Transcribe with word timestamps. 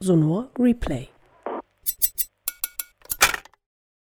Sonor 0.00 0.50
Replay. 0.58 1.08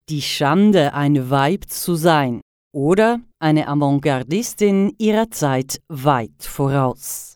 Die 0.08 0.22
Schande, 0.22 0.92
ein 0.94 1.30
Weib 1.30 1.68
zu 1.68 1.94
sein 1.94 2.40
oder 2.72 3.20
eine 3.38 3.68
Avantgardistin 3.68 4.94
ihrer 4.98 5.30
Zeit 5.30 5.80
weit 5.88 6.42
voraus 6.42 7.34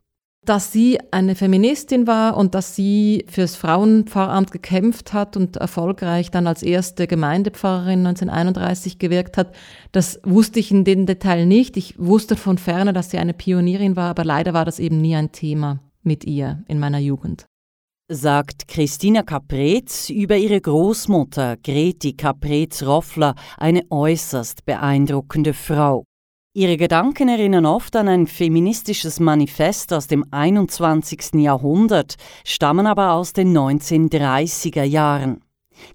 dass 0.48 0.73
sie 0.73 0.98
eine 1.11 1.34
Feministin 1.34 2.07
war 2.07 2.34
und 2.34 2.54
dass 2.54 2.75
sie 2.75 3.27
fürs 3.29 3.55
Frauenpfarramt 3.55 4.50
gekämpft 4.50 5.12
hat 5.12 5.37
und 5.37 5.57
erfolgreich 5.57 6.30
dann 6.30 6.46
als 6.46 6.62
erste 6.62 7.07
Gemeindepfarrerin 7.07 8.07
1931 8.07 8.98
gewirkt 8.98 9.37
hat, 9.37 9.55
das 9.93 10.21
wusste 10.25 10.59
ich 10.59 10.71
in 10.71 10.85
dem 10.85 11.05
Detail 11.05 11.45
nicht. 11.45 11.77
Ich 11.77 11.98
wusste 11.98 12.35
von 12.35 12.57
ferne, 12.57 12.95
dass 12.95 13.10
sie 13.10 13.19
eine 13.19 13.34
Pionierin 13.34 13.95
war, 13.95 14.09
aber 14.09 14.24
leider 14.24 14.55
war 14.55 14.64
das 14.64 14.78
eben 14.78 15.02
nie 15.02 15.16
ein 15.16 15.32
Thema 15.32 15.80
mit 16.02 16.25
ihr 16.25 16.65
in 16.69 16.79
meiner 16.79 16.98
Jugend. 16.98 17.47
Sagt 18.11 18.69
Christina 18.69 19.23
Caprez 19.23 20.09
über 20.09 20.37
ihre 20.37 20.61
Großmutter 20.61 21.56
Greti 21.59 22.15
Caprez-Roffler, 22.15 23.34
eine 23.59 23.83
äußerst 23.91 24.65
beeindruckende 24.65 25.53
Frau. 25.53 26.05
Ihre 26.55 26.77
Gedanken 26.77 27.29
erinnern 27.29 27.66
oft 27.66 27.95
an 27.95 28.09
ein 28.09 28.27
feministisches 28.27 29.20
Manifest 29.20 29.92
aus 29.92 30.06
dem 30.06 30.25
21. 30.30 31.34
Jahrhundert, 31.34 32.17
stammen 32.45 32.87
aber 32.87 33.12
aus 33.12 33.34
den 33.34 33.56
1930er 33.56 34.83
Jahren. 34.83 35.45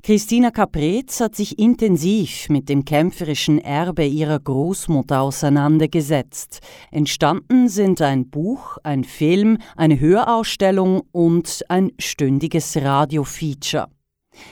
Christina 0.02 0.52
Caprez 0.52 1.20
hat 1.20 1.36
sich 1.36 1.60
intensiv 1.60 2.50
mit 2.50 2.70
dem 2.70 2.86
kämpferischen 2.86 3.60
Erbe 3.60 4.06
ihrer 4.06 4.40
Großmutter 4.40 5.22
auseinandergesetzt. 5.22 6.60
Entstanden 6.92 7.70
sind 7.70 8.02
ein 8.02 8.30
Buch, 8.30 8.78
ein 8.84 9.04
Film, 9.04 9.58
eine 9.76 10.00
Hörausstellung 10.00 11.04
und 11.12 11.64
ein 11.70 11.92
stündiges 12.00 12.78
Radiofeature. 12.78 13.88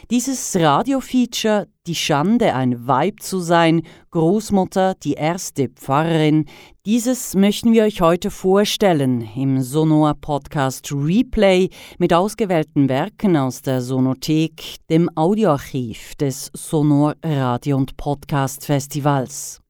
Dieses 0.09 0.55
Radiofeature 0.55 1.67
Die 1.87 1.95
Schande, 1.95 2.53
ein 2.53 2.87
Weib 2.87 3.21
zu 3.21 3.39
sein, 3.39 3.81
Großmutter, 4.11 4.95
die 4.95 5.13
erste 5.13 5.69
Pfarrerin, 5.69 6.45
dieses 6.85 7.35
möchten 7.35 7.73
wir 7.73 7.83
euch 7.83 8.01
heute 8.01 8.29
vorstellen 8.29 9.27
im 9.35 9.61
Sonor 9.61 10.13
Podcast 10.13 10.91
Replay 10.91 11.69
mit 11.97 12.13
ausgewählten 12.13 12.89
Werken 12.89 13.35
aus 13.37 13.61
der 13.61 13.81
Sonothek, 13.81 14.77
dem 14.89 15.09
Audioarchiv 15.15 16.15
des 16.15 16.51
Sonor 16.53 17.15
Radio 17.23 17.77
und 17.77 17.97
Podcast 17.97 18.65
Festivals. 18.65 19.61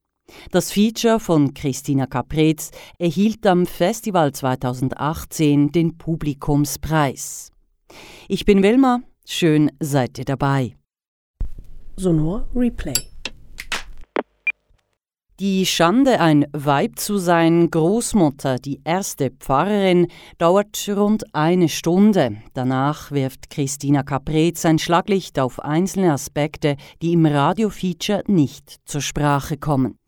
Das 0.50 0.72
Feature 0.72 1.20
von 1.20 1.54
Christina 1.54 2.06
Caprez 2.06 2.70
erhielt 2.98 3.46
am 3.46 3.66
Festival 3.66 4.32
2018 4.32 5.72
den 5.72 5.98
Publikumspreis. 5.98 7.50
Ich 8.28 8.44
bin 8.44 8.62
Wilma, 8.62 9.00
Schön 9.26 9.70
seid 9.80 10.18
ihr 10.18 10.24
dabei. 10.24 10.76
Sonor 11.96 12.48
Replay. 12.54 12.94
Die 15.40 15.66
Schande, 15.66 16.20
ein 16.20 16.46
Weib 16.52 16.98
zu 16.98 17.18
sein, 17.18 17.68
Großmutter, 17.70 18.58
die 18.58 18.80
erste 18.84 19.30
Pfarrerin, 19.30 20.06
dauert 20.38 20.88
rund 20.88 21.34
eine 21.34 21.68
Stunde. 21.68 22.36
Danach 22.54 23.10
wirft 23.10 23.50
Christina 23.50 24.02
Caprez 24.04 24.64
ein 24.64 24.78
Schlaglicht 24.78 25.40
auf 25.40 25.58
einzelne 25.58 26.12
Aspekte, 26.12 26.76
die 27.02 27.14
im 27.14 27.26
Radiofeature 27.26 28.22
nicht 28.28 28.76
zur 28.84 29.00
Sprache 29.00 29.56
kommen. 29.56 29.98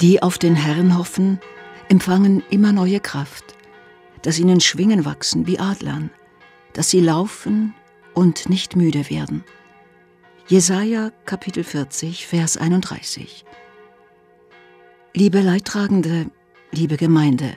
Die 0.00 0.22
auf 0.22 0.38
den 0.38 0.56
Herrn 0.56 0.98
hoffen, 0.98 1.40
empfangen 1.88 2.42
immer 2.50 2.72
neue 2.72 3.00
Kraft, 3.00 3.54
dass 4.22 4.38
ihnen 4.38 4.60
Schwingen 4.60 5.04
wachsen 5.04 5.46
wie 5.46 5.58
Adlern, 5.58 6.10
dass 6.72 6.90
sie 6.90 7.00
laufen 7.00 7.74
und 8.14 8.48
nicht 8.48 8.74
müde 8.74 9.08
werden. 9.10 9.44
Jesaja 10.48 11.10
Kapitel 11.26 11.62
40, 11.62 12.26
Vers 12.26 12.56
31. 12.56 13.44
Liebe 15.14 15.40
Leidtragende, 15.40 16.26
liebe 16.72 16.96
Gemeinde, 16.96 17.56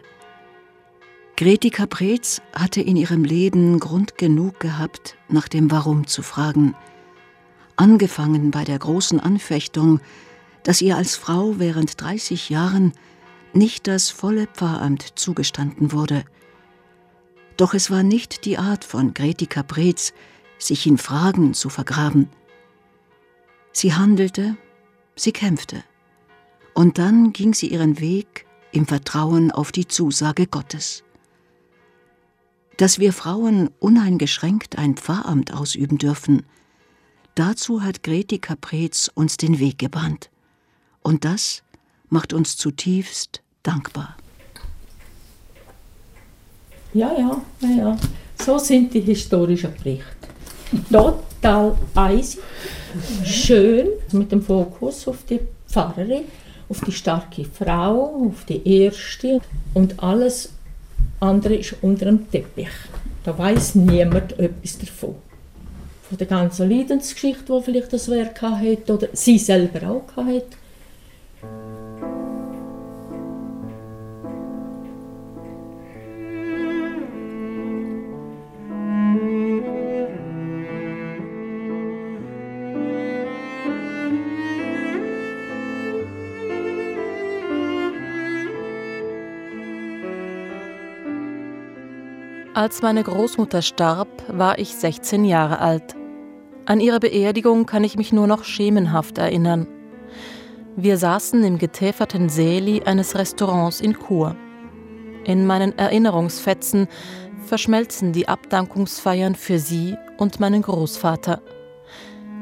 Greti 1.38 1.70
Caprez 1.70 2.42
hatte 2.54 2.82
in 2.82 2.96
ihrem 2.96 3.24
Leben 3.24 3.80
Grund 3.80 4.18
genug 4.18 4.60
gehabt, 4.60 5.18
nach 5.30 5.48
dem 5.48 5.70
Warum 5.70 6.08
zu 6.08 6.24
fragen. 6.24 6.76
Angefangen 7.76 8.52
bei 8.52 8.64
der 8.64 8.80
großen 8.80 9.20
Anfechtung 9.20 10.00
dass 10.68 10.82
ihr 10.82 10.98
als 10.98 11.16
Frau 11.16 11.60
während 11.60 12.02
30 12.02 12.50
Jahren 12.50 12.92
nicht 13.54 13.88
das 13.88 14.10
volle 14.10 14.48
Pfarramt 14.48 15.18
zugestanden 15.18 15.94
wurde. 15.94 16.26
Doch 17.56 17.74
es 17.74 17.90
war 17.90 18.04
nicht 18.04 18.44
die 18.44 18.58
Art 18.58 18.84
von 18.84 19.14
Greti 19.14 19.46
Caprez, 19.46 20.12
sich 20.58 20.86
in 20.86 20.98
Fragen 20.98 21.54
zu 21.54 21.70
vergraben. 21.70 22.28
Sie 23.72 23.94
handelte, 23.94 24.58
sie 25.16 25.32
kämpfte, 25.32 25.86
und 26.74 26.98
dann 26.98 27.32
ging 27.32 27.54
sie 27.54 27.68
ihren 27.68 28.02
Weg 28.02 28.46
im 28.74 28.86
Vertrauen 28.88 29.52
auf 29.52 29.72
die 29.72 29.88
Zusage 29.88 30.48
Gottes. 30.48 31.06
Dass 32.76 33.00
wir 33.00 33.14
Frauen 33.14 33.70
uneingeschränkt 33.80 34.78
ein 34.78 34.98
Pfarramt 34.98 35.54
ausüben 35.54 35.98
dürfen, 35.98 36.46
dazu 37.36 37.84
hat 37.84 38.04
Greti 38.04 38.40
Caprez 38.40 39.10
uns 39.16 39.38
den 39.38 39.60
Weg 39.60 39.80
gebahnt. 39.80 40.30
Und 41.08 41.24
das 41.24 41.64
macht 42.10 42.34
uns 42.34 42.58
zutiefst 42.58 43.42
dankbar. 43.64 44.18
Ja, 46.94 47.18
ja, 47.18 47.42
ja, 47.62 47.70
ja. 47.70 47.98
So 48.38 48.58
sind 48.58 48.94
die 48.94 49.00
historischen 49.00 49.74
Berichte. 49.74 50.28
Total 50.92 51.78
eisig, 51.96 52.42
schön, 53.24 53.88
mit 54.12 54.34
dem 54.34 54.42
Fokus 54.42 55.08
auf 55.08 55.24
die 55.30 55.40
Pfarrerin, 55.70 56.26
auf 56.68 56.82
die 56.82 56.92
starke 56.92 57.46
Frau, 57.46 58.28
auf 58.28 58.44
die 58.44 58.68
Erste 58.70 59.40
und 59.74 60.04
alles 60.04 60.50
andere 61.22 61.56
ist 61.56 61.74
unter 61.84 62.04
dem 62.08 62.30
Teppich. 62.30 62.76
Da 63.24 63.38
weiß 63.38 63.76
niemand 63.76 64.38
etwas 64.38 64.78
davon. 64.78 65.16
Von 66.10 66.18
der 66.18 66.28
ganzen 66.28 66.70
Leidensgeschichte, 66.70 67.46
die 67.58 67.64
vielleicht 67.64 67.94
das 67.94 68.10
Werk 68.10 68.42
hat 68.42 68.90
oder 68.90 69.08
sie 69.14 69.40
selber 69.40 69.90
auch 69.90 70.18
hat. 70.18 70.58
Als 92.58 92.82
meine 92.82 93.04
Großmutter 93.04 93.62
starb, 93.62 94.08
war 94.30 94.58
ich 94.58 94.74
16 94.74 95.26
Jahre 95.26 95.60
alt. 95.60 95.96
An 96.66 96.80
ihre 96.80 97.00
Beerdigung 97.00 97.68
kann 97.68 97.84
ich 97.84 97.98
mich 97.98 98.12
nur 98.12 98.26
noch 98.26 98.44
schemenhaft 98.46 99.20
erinnern. 99.20 99.68
Wir 100.76 100.98
saßen 100.98 101.44
im 101.44 101.60
getäferten 101.60 102.30
Säli 102.30 102.82
eines 102.82 103.16
Restaurants 103.16 103.80
in 103.80 103.96
Chur. 103.96 104.36
In 105.24 105.46
meinen 105.46 105.78
Erinnerungsfetzen 105.78 106.88
verschmelzen 107.46 108.12
die 108.12 108.28
Abdankungsfeiern 108.28 109.36
für 109.36 109.60
sie 109.60 109.96
und 110.18 110.40
meinen 110.40 110.64
Großvater. 110.64 111.44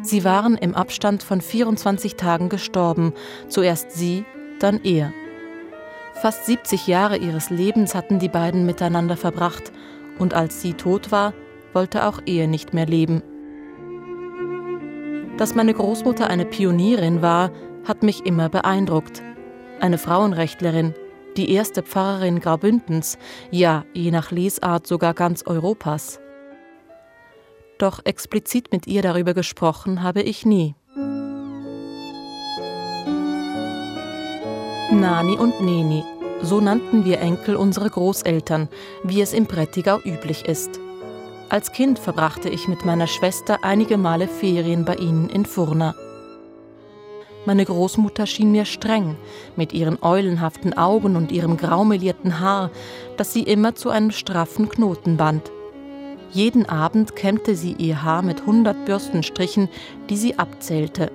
Sie 0.01 0.23
waren 0.23 0.55
im 0.55 0.75
Abstand 0.75 1.23
von 1.23 1.41
24 1.41 2.15
Tagen 2.15 2.47
gestorben, 2.47 3.11
zuerst 3.49 3.91
sie, 3.91 4.23
dann 4.59 4.79
er. 4.81 5.11
Fast 6.13 6.45
70 6.45 6.87
Jahre 6.87 7.17
ihres 7.17 7.49
Lebens 7.49 7.93
hatten 7.93 8.19
die 8.19 8.29
beiden 8.29 8.65
miteinander 8.65 9.17
verbracht 9.17 9.73
und 10.19 10.33
als 10.33 10.61
sie 10.61 10.73
tot 10.73 11.11
war, 11.11 11.33
wollte 11.73 12.05
auch 12.05 12.21
er 12.25 12.47
nicht 12.47 12.73
mehr 12.73 12.85
leben. 12.85 13.21
Dass 15.37 15.55
meine 15.55 15.73
Großmutter 15.73 16.27
eine 16.29 16.45
Pionierin 16.45 17.21
war, 17.21 17.51
hat 17.85 18.03
mich 18.03 18.25
immer 18.25 18.49
beeindruckt. 18.49 19.21
Eine 19.81 19.97
Frauenrechtlerin, 19.97 20.93
die 21.35 21.51
erste 21.51 21.83
Pfarrerin 21.83 22.39
Graubündens, 22.39 23.17
ja, 23.51 23.83
je 23.93 24.11
nach 24.11 24.31
Lesart 24.31 24.87
sogar 24.87 25.13
ganz 25.13 25.43
Europas. 25.45 26.19
Doch 27.77 27.99
explizit 28.05 28.71
mit 28.71 28.87
ihr 28.87 29.01
darüber 29.01 29.33
gesprochen 29.33 30.01
habe 30.01 30.21
ich 30.21 30.45
nie. 30.45 30.75
Nani 34.91 35.37
und 35.37 35.61
Neni, 35.61 36.03
so 36.41 36.61
nannten 36.61 37.05
wir 37.05 37.19
Enkel 37.19 37.55
unsere 37.55 37.89
Großeltern, 37.89 38.69
wie 39.03 39.21
es 39.21 39.33
im 39.33 39.45
Prättigau 39.45 39.99
üblich 40.03 40.45
ist. 40.45 40.79
Als 41.49 41.71
Kind 41.71 41.99
verbrachte 41.99 42.49
ich 42.49 42.67
mit 42.67 42.85
meiner 42.85 43.07
Schwester 43.07 43.59
einige 43.63 43.97
Male 43.97 44.27
Ferien 44.27 44.83
bei 44.83 44.95
ihnen 44.95 45.29
in 45.29 45.45
Furna. 45.45 45.95
Meine 47.45 47.63
Großmutter 47.63 48.25
schien 48.25 48.51
mir 48.51 48.65
streng, 48.65 49.15
mit 49.55 49.71
ihren 49.71 50.01
eulenhaften 50.01 50.75
Augen 50.75 51.15
und 51.15 51.31
ihrem 51.31 51.57
graumelierten 51.57 52.39
Haar, 52.39 52.71
das 53.17 53.33
sie 53.33 53.43
immer 53.43 53.75
zu 53.75 53.89
einem 53.89 54.09
straffen 54.09 54.67
Knoten 54.67 55.17
band. 55.17 55.51
Jeden 56.31 56.67
Abend 56.67 57.15
kämmte 57.15 57.55
sie 57.55 57.73
ihr 57.73 58.03
Haar 58.03 58.23
mit 58.23 58.47
hundert 58.47 58.85
Bürstenstrichen, 58.85 59.69
die 60.09 60.17
sie 60.17 60.39
abzählte. 60.39 61.11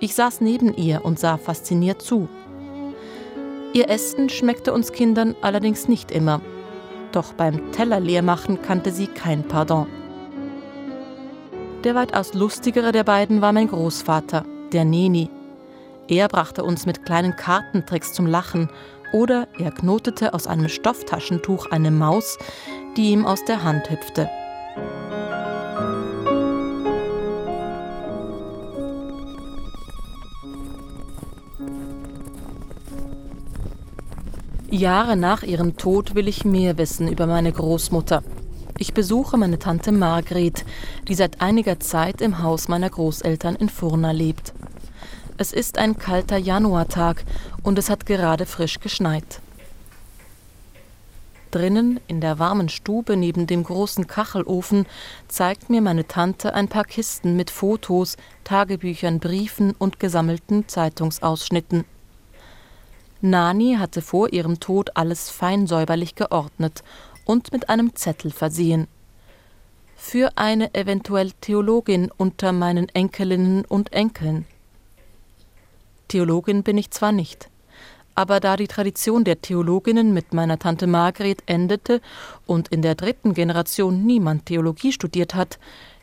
Ich 0.00 0.14
saß 0.14 0.40
neben 0.40 0.74
ihr 0.74 1.04
und 1.04 1.18
sah 1.18 1.36
fasziniert 1.36 2.00
zu. 2.00 2.28
Ihr 3.72 3.88
Essen 3.88 4.28
schmeckte 4.28 4.72
uns 4.72 4.92
Kindern 4.92 5.36
allerdings 5.42 5.86
nicht 5.86 6.10
immer. 6.10 6.40
Doch 7.12 7.32
beim 7.34 7.70
Tellerleermachen 7.70 8.62
kannte 8.62 8.90
sie 8.90 9.06
kein 9.06 9.44
Pardon. 9.44 9.86
Der 11.84 11.94
weitaus 11.94 12.34
lustigere 12.34 12.90
der 12.90 13.04
beiden 13.04 13.40
war 13.40 13.52
mein 13.52 13.68
Großvater, 13.68 14.44
der 14.72 14.84
Neni. 14.84 15.30
Er 16.08 16.26
brachte 16.26 16.64
uns 16.64 16.84
mit 16.84 17.06
kleinen 17.06 17.36
Kartentricks 17.36 18.12
zum 18.12 18.26
Lachen 18.26 18.68
oder 19.12 19.46
er 19.58 19.70
knotete 19.70 20.34
aus 20.34 20.48
einem 20.48 20.68
Stofftaschentuch 20.68 21.70
eine 21.70 21.92
Maus, 21.92 22.38
die 22.96 23.10
ihm 23.10 23.24
aus 23.24 23.44
der 23.44 23.62
Hand 23.62 23.88
hüpfte. 23.88 24.28
Jahre 34.76 35.16
nach 35.16 35.42
ihrem 35.42 35.76
Tod 35.76 36.14
will 36.14 36.28
ich 36.28 36.44
mehr 36.44 36.78
wissen 36.78 37.08
über 37.08 37.26
meine 37.26 37.52
Großmutter. 37.52 38.22
Ich 38.78 38.94
besuche 38.94 39.36
meine 39.36 39.58
Tante 39.58 39.90
Margret, 39.90 40.64
die 41.08 41.14
seit 41.14 41.40
einiger 41.40 41.80
Zeit 41.80 42.20
im 42.20 42.42
Haus 42.42 42.68
meiner 42.68 42.88
Großeltern 42.88 43.56
in 43.56 43.68
Furna 43.68 44.12
lebt. 44.12 44.52
Es 45.38 45.52
ist 45.52 45.76
ein 45.76 45.98
kalter 45.98 46.36
Januartag 46.36 47.24
und 47.62 47.78
es 47.78 47.90
hat 47.90 48.06
gerade 48.06 48.46
frisch 48.46 48.78
geschneit. 48.78 49.40
Drinnen 51.50 51.98
in 52.06 52.20
der 52.20 52.38
warmen 52.38 52.68
Stube 52.68 53.16
neben 53.16 53.48
dem 53.48 53.64
großen 53.64 54.06
Kachelofen 54.06 54.86
zeigt 55.26 55.68
mir 55.68 55.80
meine 55.80 56.06
Tante 56.06 56.54
ein 56.54 56.68
paar 56.68 56.84
Kisten 56.84 57.36
mit 57.36 57.50
Fotos, 57.50 58.16
Tagebüchern, 58.44 59.18
Briefen 59.18 59.74
und 59.76 59.98
gesammelten 59.98 60.68
Zeitungsausschnitten. 60.68 61.84
Nani 63.22 63.76
hatte 63.78 64.02
vor 64.02 64.32
ihrem 64.32 64.60
Tod 64.60 64.96
alles 64.96 65.30
fein 65.30 65.66
säuberlich 65.66 66.14
geordnet 66.14 66.82
und 67.24 67.52
mit 67.52 67.68
einem 67.68 67.94
Zettel 67.94 68.30
versehen. 68.30 68.88
Für 69.96 70.32
eine 70.36 70.74
eventuell 70.74 71.32
Theologin 71.40 72.10
unter 72.16 72.52
meinen 72.52 72.88
Enkelinnen 72.88 73.64
und 73.66 73.92
Enkeln. 73.92 74.46
Theologin 76.08 76.62
bin 76.62 76.78
ich 76.78 76.90
zwar 76.90 77.12
nicht, 77.12 77.50
aber 78.14 78.40
da 78.40 78.56
die 78.56 78.66
Tradition 78.66 79.24
der 79.24 79.42
Theologinnen 79.42 80.14
mit 80.14 80.32
meiner 80.32 80.58
Tante 80.58 80.86
Margret 80.86 81.42
endete 81.46 82.00
und 82.46 82.68
in 82.68 82.82
der 82.82 82.94
dritten 82.94 83.34
Generation 83.34 84.04
niemand 84.04 84.46
Theologie 84.46 84.92
studiert 84.92 85.34
hat, 85.34 85.58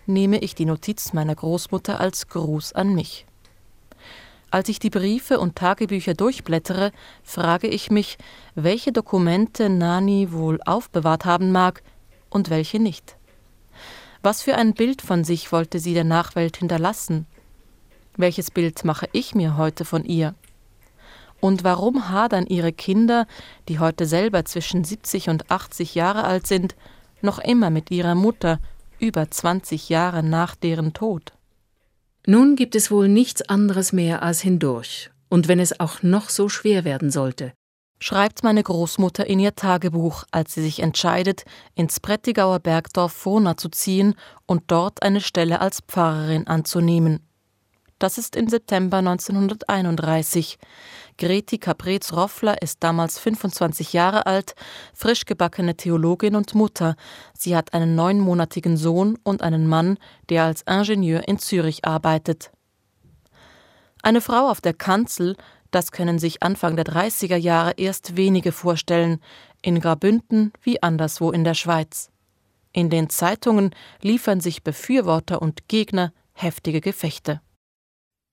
nehme 0.06 0.38
ich 0.40 0.56
die 0.56 0.66
Notiz 0.66 1.14
meiner 1.14 1.36
Großmutter 1.36 2.00
als 2.00 2.28
Gruß 2.28 2.74
an 2.74 2.94
mich. 2.96 3.26
Als 4.50 4.70
ich 4.70 4.80
die 4.80 4.90
Briefe 4.90 5.40
und 5.40 5.58
Tagebücher 5.58 6.14
durchblättere, 6.14 6.92
frage 7.22 7.68
ich 7.68 7.92
mich, 7.92 8.18
welche 8.56 8.94
Dokumente 8.94 9.70
Nani 9.70 10.32
wohl 10.32 10.62
aufbewahrt 10.66 11.26
haben 11.26 11.52
mag 11.52 11.84
und 12.30 12.50
welche 12.50 12.80
nicht. 12.80 13.18
Was 14.22 14.42
für 14.42 14.56
ein 14.56 14.74
Bild 14.74 15.02
von 15.02 15.26
sich 15.26 15.52
wollte 15.52 15.80
sie 15.80 15.94
der 15.94 16.06
Nachwelt 16.06 16.58
hinterlassen? 16.58 17.28
Welches 18.16 18.50
Bild 18.50 18.86
mache 18.86 19.10
ich 19.12 19.36
mir 19.36 19.58
heute 19.58 19.84
von 19.84 20.06
ihr? 20.06 20.34
Und 21.40 21.64
warum 21.64 22.10
hadern 22.10 22.48
ihre 22.48 22.74
Kinder, 22.74 23.28
die 23.68 23.80
heute 23.80 24.06
selber 24.06 24.46
zwischen 24.46 24.84
70 24.84 25.30
und 25.30 25.52
80 25.52 25.94
Jahre 25.94 26.24
alt 26.24 26.48
sind, 26.48 26.76
noch 27.22 27.38
immer 27.40 27.70
mit 27.70 27.92
ihrer 27.92 28.16
Mutter 28.16 28.60
über 28.98 29.30
20 29.30 29.90
Jahre 29.90 30.24
nach 30.24 30.56
deren 30.56 30.94
Tod? 30.94 31.37
Nun 32.30 32.58
gibt 32.58 32.76
es 32.76 32.92
wohl 32.92 33.08
nichts 33.08 33.42
anderes 33.44 33.94
mehr 33.94 34.22
als 34.22 34.42
hindurch, 34.42 35.12
und 35.30 35.48
wenn 35.48 35.62
es 35.62 35.80
auch 35.80 36.04
noch 36.04 36.28
so 36.28 36.50
schwer 36.50 36.84
werden 36.84 37.10
sollte, 37.10 37.54
schreibt 38.00 38.44
meine 38.44 38.64
Großmutter 38.64 39.26
in 39.26 39.40
ihr 39.40 39.56
Tagebuch, 39.56 40.26
als 40.32 40.54
sie 40.54 40.62
sich 40.62 40.82
entscheidet, 40.82 41.46
ins 41.74 42.02
Prättigauer 42.02 42.60
Bergdorf 42.60 43.14
Furna 43.14 43.56
zu 43.56 43.70
ziehen 43.70 44.14
und 44.46 44.64
dort 44.68 45.04
eine 45.04 45.22
Stelle 45.22 45.62
als 45.62 45.80
Pfarrerin 45.88 46.48
anzunehmen. 46.48 47.22
Das 47.98 48.18
ist 48.18 48.36
im 48.36 48.50
September 48.50 48.98
1931. 48.98 50.60
Greti 51.18 51.58
Caprez-Roffler 51.58 52.62
ist 52.62 52.84
damals 52.84 53.18
25 53.20 53.94
Jahre 53.94 54.26
alt, 54.26 54.56
frisch 54.94 55.26
gebackene 55.26 55.76
Theologin 55.76 56.36
und 56.36 56.54
Mutter. 56.54 56.96
Sie 57.34 57.56
hat 57.56 57.74
einen 57.74 57.96
neunmonatigen 57.96 58.78
Sohn 58.78 59.18
und 59.24 59.42
einen 59.42 59.68
Mann, 59.68 59.98
der 60.30 60.44
als 60.44 60.62
Ingenieur 60.62 61.28
in 61.28 61.40
Zürich 61.40 61.86
arbeitet. 61.86 62.52
Eine 64.04 64.22
Frau 64.22 64.50
auf 64.50 64.62
der 64.62 64.74
Kanzel, 64.74 65.36
das 65.72 65.92
können 65.92 66.20
sich 66.20 66.44
Anfang 66.44 66.76
der 66.76 66.86
30er 66.86 67.36
Jahre 67.36 67.74
erst 67.78 68.16
wenige 68.16 68.52
vorstellen, 68.52 69.20
in 69.62 69.80
Grabünden 69.80 70.54
wie 70.62 70.82
anderswo 70.82 71.32
in 71.32 71.44
der 71.44 71.56
Schweiz. 71.56 72.10
In 72.74 72.90
den 72.90 73.10
Zeitungen 73.10 73.72
liefern 74.02 74.40
sich 74.40 74.64
Befürworter 74.64 75.42
und 75.42 75.68
Gegner 75.68 76.14
heftige 76.34 76.80
Gefechte. 76.80 77.42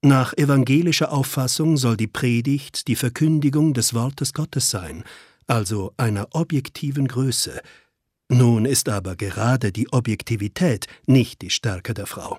Nach 0.04 0.34
evangelischer 0.34 1.12
Auffassung 1.12 1.78
soll 1.78 1.96
die 1.96 2.06
Predigt 2.06 2.88
die 2.88 2.94
Verkündigung 2.94 3.72
des 3.72 3.94
Wortes 3.94 4.34
Gottes 4.34 4.68
sein, 4.68 5.02
also 5.46 5.94
einer 5.96 6.28
objektiven 6.32 7.08
Größe. 7.08 7.62
Nun 8.28 8.66
ist 8.66 8.90
aber 8.90 9.16
gerade 9.16 9.72
die 9.72 9.90
Objektivität 9.94 10.88
nicht 11.06 11.40
die 11.40 11.48
Stärke 11.48 11.94
der 11.94 12.04
Frau. 12.04 12.38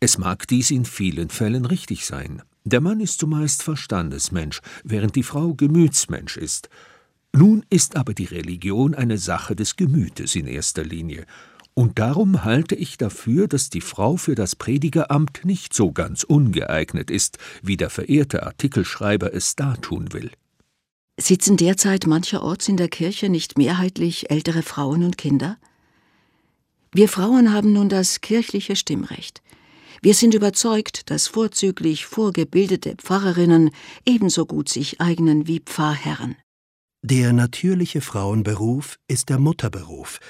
Es 0.00 0.16
mag 0.16 0.48
dies 0.48 0.70
in 0.70 0.86
vielen 0.86 1.28
Fällen 1.28 1.66
richtig 1.66 2.06
sein. 2.06 2.42
Der 2.64 2.80
Mann 2.80 3.00
ist 3.00 3.20
zumeist 3.20 3.62
Verstandesmensch, 3.62 4.62
während 4.82 5.16
die 5.16 5.22
Frau 5.22 5.52
Gemütsmensch 5.52 6.38
ist. 6.38 6.70
Nun 7.34 7.62
ist 7.68 7.96
aber 7.96 8.14
die 8.14 8.24
Religion 8.24 8.94
eine 8.94 9.18
Sache 9.18 9.54
des 9.54 9.76
Gemütes 9.76 10.34
in 10.34 10.46
erster 10.46 10.82
Linie, 10.82 11.26
und 11.78 11.98
darum 11.98 12.42
halte 12.42 12.74
ich 12.74 12.96
dafür, 12.96 13.48
dass 13.48 13.68
die 13.68 13.82
Frau 13.82 14.16
für 14.16 14.34
das 14.34 14.56
Predigeramt 14.56 15.44
nicht 15.44 15.74
so 15.74 15.92
ganz 15.92 16.24
ungeeignet 16.24 17.10
ist, 17.10 17.36
wie 17.62 17.76
der 17.76 17.90
verehrte 17.90 18.44
Artikelschreiber 18.44 19.34
es 19.34 19.56
dartun 19.56 20.14
will. 20.14 20.30
Sitzen 21.20 21.58
derzeit 21.58 22.06
mancherorts 22.06 22.68
in 22.68 22.78
der 22.78 22.88
Kirche 22.88 23.28
nicht 23.28 23.58
mehrheitlich 23.58 24.30
ältere 24.30 24.62
Frauen 24.62 25.04
und 25.04 25.18
Kinder? 25.18 25.58
Wir 26.92 27.10
Frauen 27.10 27.52
haben 27.52 27.74
nun 27.74 27.90
das 27.90 28.22
kirchliche 28.22 28.74
Stimmrecht. 28.74 29.42
Wir 30.00 30.14
sind 30.14 30.32
überzeugt, 30.32 31.10
dass 31.10 31.28
vorzüglich 31.28 32.06
vorgebildete 32.06 32.94
Pfarrerinnen 32.96 33.70
ebenso 34.06 34.46
gut 34.46 34.70
sich 34.70 35.00
eignen 35.00 35.46
wie 35.46 35.60
Pfarrherren. 35.60 36.36
Der 37.02 37.34
natürliche 37.34 38.00
Frauenberuf 38.00 38.98
ist 39.08 39.28
der 39.28 39.38
Mutterberuf, 39.38 40.20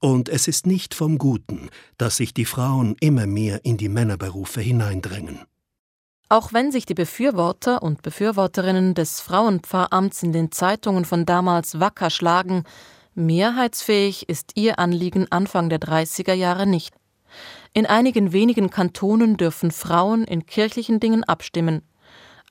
und 0.00 0.28
es 0.28 0.48
ist 0.48 0.66
nicht 0.66 0.94
vom 0.94 1.18
Guten, 1.18 1.70
dass 1.98 2.16
sich 2.16 2.34
die 2.34 2.44
Frauen 2.44 2.96
immer 3.00 3.26
mehr 3.26 3.64
in 3.64 3.76
die 3.76 3.88
Männerberufe 3.88 4.60
hineindrängen. 4.60 5.40
Auch 6.28 6.52
wenn 6.52 6.72
sich 6.72 6.86
die 6.86 6.94
Befürworter 6.94 7.82
und 7.82 8.02
Befürworterinnen 8.02 8.94
des 8.94 9.20
Frauenpfarramts 9.20 10.22
in 10.22 10.32
den 10.32 10.52
Zeitungen 10.52 11.04
von 11.04 11.26
damals 11.26 11.80
wacker 11.80 12.08
schlagen, 12.08 12.64
mehrheitsfähig 13.14 14.28
ist 14.28 14.52
ihr 14.54 14.78
Anliegen 14.78 15.26
Anfang 15.30 15.68
der 15.68 15.80
30er 15.80 16.34
Jahre 16.34 16.66
nicht. 16.66 16.94
In 17.72 17.86
einigen 17.86 18.32
wenigen 18.32 18.70
Kantonen 18.70 19.36
dürfen 19.36 19.70
Frauen 19.70 20.24
in 20.24 20.46
kirchlichen 20.46 21.00
Dingen 21.00 21.24
abstimmen. 21.24 21.82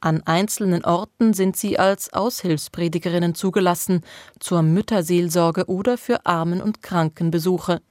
An 0.01 0.23
einzelnen 0.23 0.85
Orten 0.85 1.33
sind 1.33 1.57
sie 1.57 1.77
als 1.77 2.13
Aushilfspredigerinnen 2.13 3.35
zugelassen, 3.35 4.01
zur 4.39 4.61
Mütterseelsorge 4.61 5.65
oder 5.65 5.97
für 5.97 6.25
Armen- 6.25 6.61
und 6.61 6.81
Krankenbesuche. 6.81 7.81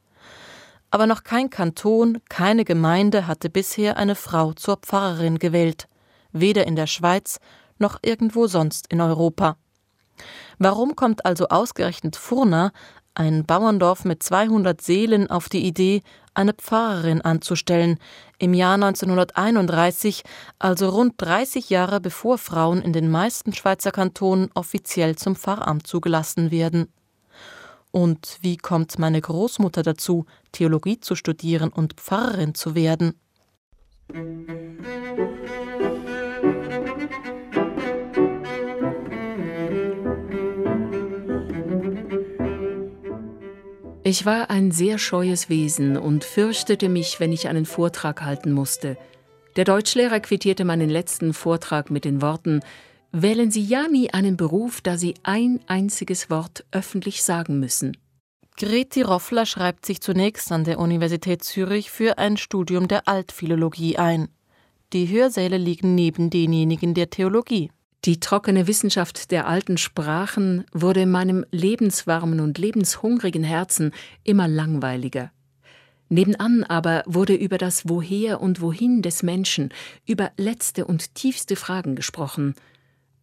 Aber 0.91 1.07
noch 1.07 1.23
kein 1.23 1.50
Kanton, 1.50 2.19
keine 2.31 2.65
Gemeinde 2.65 3.27
hatte 3.27 3.50
bisher 3.50 3.99
eine 3.99 4.15
Frau 4.15 4.55
zur 4.55 4.77
Pfarrerin 4.77 5.38
gewählt, 5.38 5.87
weder 6.33 6.67
in 6.67 6.77
der 6.77 6.87
Schweiz 6.87 7.41
noch 7.79 7.99
irgendwo 8.03 8.47
sonst 8.47 8.87
in 8.91 9.03
Europa. 9.03 9.59
Warum 10.59 10.97
kommt 10.97 11.27
also 11.27 11.49
ausgerechnet 11.49 12.17
Furna, 12.17 12.73
ein 13.15 13.45
Bauerndorf 13.45 14.05
mit 14.05 14.23
200 14.23 14.81
Seelen, 14.81 15.29
auf 15.29 15.49
die 15.50 15.67
Idee, 15.67 16.03
eine 16.38 16.54
Pfarrerin 16.54 17.21
anzustellen, 17.21 17.99
im 18.38 18.54
Jahr 18.54 18.75
1931, 18.75 20.23
also 20.59 20.88
rund 20.88 21.14
30 21.18 21.68
Jahre 21.68 22.00
bevor 22.00 22.38
Frauen 22.38 22.80
in 22.80 22.92
den 22.92 23.11
meisten 23.11 23.52
Schweizer 23.52 23.90
Kantonen 23.90 24.50
offiziell 24.54 25.16
zum 25.16 25.37
Pfarramt 25.37 25.87
zugelassen 25.87 26.50
werden. 26.50 26.88
Und 27.90 28.38
wie 28.40 28.57
kommt 28.57 28.99
meine 28.99 29.21
Großmutter 29.21 29.83
dazu, 29.83 30.26
Theologie 30.52 31.00
zu 31.00 31.14
studieren 31.14 31.71
und 31.71 31.95
Pfarrerin 31.95 32.54
zu 32.54 32.75
werden? 32.75 33.14
Ich 44.05 44.25
war 44.25 44.50
ein 44.50 44.71
sehr 44.71 44.99
scheues 44.99 45.49
Wesen 45.49 45.97
und 45.97 46.25
fürchtete 46.25 46.88
mich, 46.88 47.21
wenn 47.21 47.33
ich 47.33 47.49
einen 47.49 47.67
Vortrag 47.67 48.23
halten 48.23 48.52
musste. 48.52 48.97
Der 49.57 49.64
Deutschlehrer 49.64 50.21
quittierte 50.21 50.64
meinen 50.64 50.88
letzten 50.88 51.35
Vortrag 51.35 51.90
mit 51.90 52.05
den 52.05 52.23
Worten 52.23 52.61
Wählen 53.11 53.50
Sie 53.50 53.62
ja 53.62 53.88
nie 53.88 54.11
einen 54.11 54.37
Beruf, 54.37 54.83
da 54.83 54.99
Sie 54.99 55.14
ein 55.23 55.61
einziges 55.67 56.28
Wort 56.28 56.67
öffentlich 56.73 57.23
sagen 57.23 57.59
müssen. 57.59 57.97
Greti 58.59 59.02
Roffler 59.02 59.47
schreibt 59.47 59.87
sich 59.87 60.00
zunächst 60.00 60.52
an 60.52 60.64
der 60.64 60.78
Universität 60.78 61.43
Zürich 61.43 61.90
für 61.90 62.19
ein 62.19 62.37
Studium 62.37 62.87
der 62.87 63.09
Altphilologie 63.09 63.97
ein. 63.97 64.28
Die 64.93 65.09
Hörsäle 65.09 65.57
liegen 65.57 65.95
neben 65.95 66.28
denjenigen 66.28 66.93
der 66.93 67.09
Theologie. 67.09 67.71
Die 68.05 68.21
trockene 68.21 68.67
Wissenschaft 68.69 69.33
der 69.33 69.49
alten 69.49 69.76
Sprachen 69.76 70.64
wurde 70.73 71.02
in 71.02 71.11
meinem 71.11 71.45
lebenswarmen 71.50 72.40
und 72.40 72.57
lebenshungrigen 72.57 73.43
Herzen 73.43 73.93
immer 74.23 74.47
langweiliger. 74.47 75.33
Nebenan 76.09 76.64
aber 76.64 77.02
wurde 77.07 77.35
über 77.35 77.59
das 77.59 77.88
Woher 77.88 78.40
und 78.40 78.61
Wohin 78.61 79.02
des 79.02 79.23
Menschen, 79.23 79.71
über 80.07 80.31
letzte 80.37 80.87
und 80.87 81.14
tiefste 81.14 81.57
Fragen 81.57 81.97
gesprochen. 81.97 82.55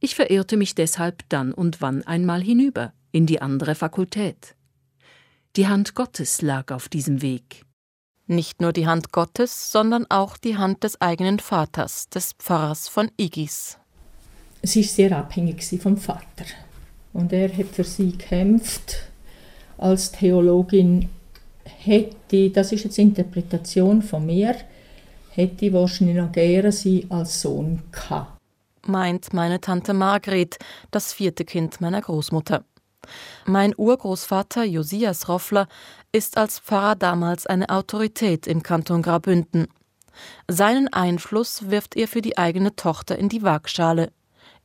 Ich 0.01 0.13
verirrte 0.13 0.57
mich 0.57 0.75
deshalb 0.75 1.23
dann 1.29 1.53
und 1.53 1.81
wann 1.81 2.03
einmal 2.03 2.43
hinüber, 2.43 2.93
in 3.11 3.25
die 3.25 3.41
andere 3.41 3.75
Fakultät. 3.75 4.55
Die 5.55 5.67
Hand 5.67 5.95
Gottes 5.95 6.41
lag 6.41 6.71
auf 6.71 6.89
diesem 6.89 7.21
Weg. 7.21 7.63
Nicht 8.27 8.59
nur 8.59 8.73
die 8.73 8.87
Hand 8.87 9.11
Gottes, 9.13 9.71
sondern 9.71 10.05
auch 10.09 10.37
die 10.37 10.57
Hand 10.57 10.83
des 10.83 10.99
eigenen 10.99 11.39
Vaters, 11.39 12.09
des 12.09 12.33
Pfarrers 12.33 12.87
von 12.89 13.09
Igis 13.17 13.79
sie 14.65 14.81
ist 14.81 14.95
sehr 14.95 15.15
abhängig 15.17 15.63
vom 15.81 15.97
Vater. 15.97 16.45
Und 17.13 17.31
er 17.31 17.49
hat 17.55 17.67
für 17.67 17.83
sie 17.83 18.11
gekämpft. 18.11 18.97
Als 19.77 20.11
Theologin 20.11 21.09
hätte, 21.63 22.49
das 22.49 22.71
ist 22.71 22.85
jetzt 22.85 22.97
Interpretation 22.97 24.01
von 24.01 24.25
mir, 24.25 24.55
hätte 25.31 25.73
wahrscheinlich 25.73 26.17
noch 26.17 26.31
gerne 26.31 26.71
sie 26.71 27.05
als 27.09 27.41
Sohn 27.41 27.81
gehabt. 27.91 28.39
Meint 28.87 29.33
meine 29.33 29.59
Tante 29.59 29.93
Margret, 29.93 30.57
das 30.91 31.11
vierte 31.11 31.43
Kind 31.43 31.81
meiner 31.81 32.01
Großmutter. 32.01 32.63
Mein 33.45 33.73
Urgroßvater 33.75 34.63
Josias 34.63 35.27
Roffler 35.27 35.67
ist 36.11 36.37
als 36.37 36.59
Pfarrer 36.59 36.95
damals 36.95 37.45
eine 37.45 37.69
Autorität 37.69 38.47
im 38.47 38.63
Kanton 38.63 39.01
Graubünden. 39.01 39.67
Seinen 40.47 40.91
Einfluss 40.91 41.69
wirft 41.69 41.95
er 41.95 42.07
für 42.07 42.21
die 42.21 42.37
eigene 42.37 42.75
Tochter 42.75 43.17
in 43.17 43.29
die 43.29 43.43
Waagschale. 43.43 44.11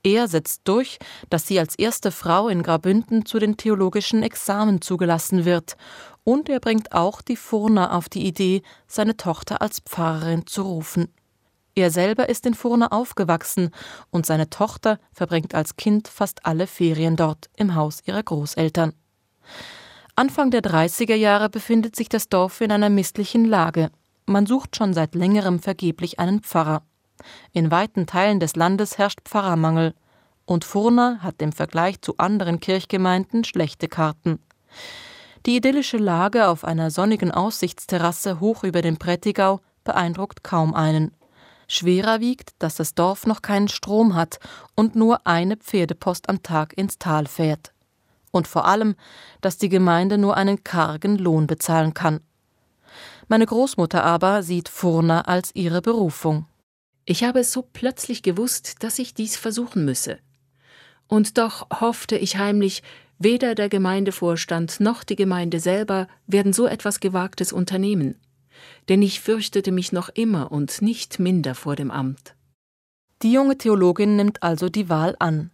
Er 0.03 0.29
setzt 0.29 0.63
durch, 0.65 0.99
dass 1.29 1.47
sie 1.47 1.59
als 1.59 1.75
erste 1.75 2.11
Frau 2.11 2.49
in 2.49 2.63
Graubünden 2.63 3.27
zu 3.27 3.39
den 3.39 3.57
theologischen 3.57 4.23
Examen 4.23 4.81
zugelassen 4.81 5.45
wird, 5.45 5.77
und 6.25 6.49
er 6.49 6.61
bringt 6.61 6.93
auch 6.93 7.23
die 7.23 7.37
Furner 7.37 7.95
auf 7.95 8.09
die 8.09 8.27
Idee, 8.27 8.63
seine 8.87 9.17
Tochter 9.17 9.61
als 9.63 9.81
Pfarrerin 9.81 10.47
zu 10.47 10.63
rufen. 10.63 11.13
Er 11.75 11.91
selber 11.91 12.29
ist 12.29 12.47
in 12.47 12.55
Furner 12.55 12.93
aufgewachsen 12.93 13.71
und 14.11 14.27
seine 14.27 14.51
Tochter 14.51 14.99
verbringt 15.13 15.55
als 15.55 15.77
Kind 15.77 16.09
fast 16.09 16.45
alle 16.45 16.67
Ferien 16.67 17.17
dort 17.17 17.49
im 17.57 17.75
Haus 17.75 18.01
ihrer 18.05 18.23
Großeltern. 18.23 18.93
Anfang 20.17 20.51
der 20.51 20.63
30er 20.63 21.15
Jahre 21.15 21.49
befindet 21.49 21.97
sich 21.97 22.09
das 22.09 22.29
Dorf 22.29 22.61
in 22.61 22.73
einer 22.73 22.91
misslichen 22.91 23.45
Lage. 23.45 23.91
Man 24.27 24.47
sucht 24.47 24.77
schon 24.77 24.93
seit 24.93 25.15
längerem 25.15 25.61
vergeblich 25.61 26.19
einen 26.19 26.41
Pfarrer. 26.41 26.83
In 27.53 27.71
weiten 27.71 28.07
Teilen 28.07 28.41
des 28.41 28.57
Landes 28.57 28.99
herrscht 28.99 29.21
Pfarrermangel, 29.25 29.95
und 30.47 30.65
Furna 30.65 31.19
hat 31.21 31.41
im 31.43 31.53
Vergleich 31.53 32.01
zu 32.01 32.17
anderen 32.19 32.59
Kirchgemeinden 32.59 33.45
schlechte 33.45 33.87
Karten. 33.87 34.41
Die 35.47 35.57
idyllische 35.57 35.97
Lage 35.97 36.49
auf 36.49 36.65
einer 36.65 36.91
sonnigen 36.91 37.31
Aussichtsterrasse 37.31 38.41
hoch 38.41 38.65
über 38.65 38.83
dem 38.83 38.99
Prättigau 38.99 39.61
beeindruckt 39.85 40.45
kaum 40.45 40.75
einen. 40.75 41.13
Schwerer 41.69 42.21
wiegt, 42.21 42.51
dass 42.59 42.75
das 42.75 42.95
Dorf 42.95 43.27
noch 43.27 43.43
keinen 43.43 43.69
Strom 43.69 44.17
hat 44.17 44.41
und 44.75 44.97
nur 44.97 45.27
eine 45.27 45.57
Pferdepost 45.57 46.29
am 46.29 46.43
Tag 46.43 46.77
ins 46.77 46.99
Tal 46.99 47.27
fährt. 47.27 47.73
Und 48.33 48.49
vor 48.49 48.67
allem, 48.67 48.97
dass 49.41 49.57
die 49.57 49.69
Gemeinde 49.69 50.19
nur 50.19 50.37
einen 50.37 50.65
kargen 50.65 51.17
Lohn 51.17 51.47
bezahlen 51.47 51.95
kann. 51.95 52.21
Meine 53.29 53.47
Großmutter 53.47 54.03
aber 54.03 54.43
sieht 54.43 54.69
Furna 54.69 55.23
als 55.23 55.55
ihre 55.55 55.81
Berufung. 55.81 56.47
Ich 57.05 57.25
habe 57.25 57.41
es 57.41 57.53
so 57.53 57.63
plötzlich 57.63 58.23
gewusst, 58.23 58.83
dass 58.85 58.99
ich 58.99 59.15
dies 59.15 59.37
versuchen 59.37 59.85
müsse. 59.85 60.19
Und 61.09 61.39
doch 61.39 61.69
hoffte 61.81 62.17
ich 62.17 62.37
heimlich, 62.37 62.83
weder 63.19 63.55
der 63.55 63.69
Gemeindevorstand 63.69 64.81
noch 64.81 65.05
die 65.05 65.17
Gemeinde 65.17 65.61
selber 65.61 66.09
werden 66.27 66.53
so 66.53 66.67
etwas 66.67 67.01
Gewagtes 67.01 67.53
unternehmen, 67.53 68.17
denn 68.89 69.03
ich 69.03 69.21
fürchtete 69.21 69.73
mich 69.73 69.93
noch 69.93 70.09
immer 70.09 70.53
und 70.53 70.83
nicht 70.83 71.19
minder 71.19 71.55
vor 71.55 71.77
dem 71.77 71.91
Amt. 71.91 72.35
Die 73.23 73.33
junge 73.33 73.59
Theologin 73.59 74.17
nimmt 74.17 74.43
also 74.43 74.69
die 74.69 74.89
Wahl 74.89 75.17
an. 75.19 75.51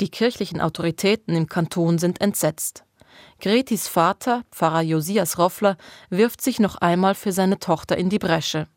Die 0.00 0.08
kirchlichen 0.08 0.60
Autoritäten 0.60 1.34
im 1.34 1.46
Kanton 1.46 1.98
sind 1.98 2.20
entsetzt. 2.20 2.84
Gretis 3.40 3.88
Vater, 3.88 4.44
Pfarrer 4.50 4.82
Josias 4.82 5.38
Roffler, 5.38 5.76
wirft 6.08 6.40
sich 6.40 6.58
noch 6.58 6.76
einmal 6.76 7.14
für 7.14 7.32
seine 7.32 7.58
Tochter 7.58 7.96
in 7.98 8.08
die 8.08 8.18
Bresche. 8.18 8.68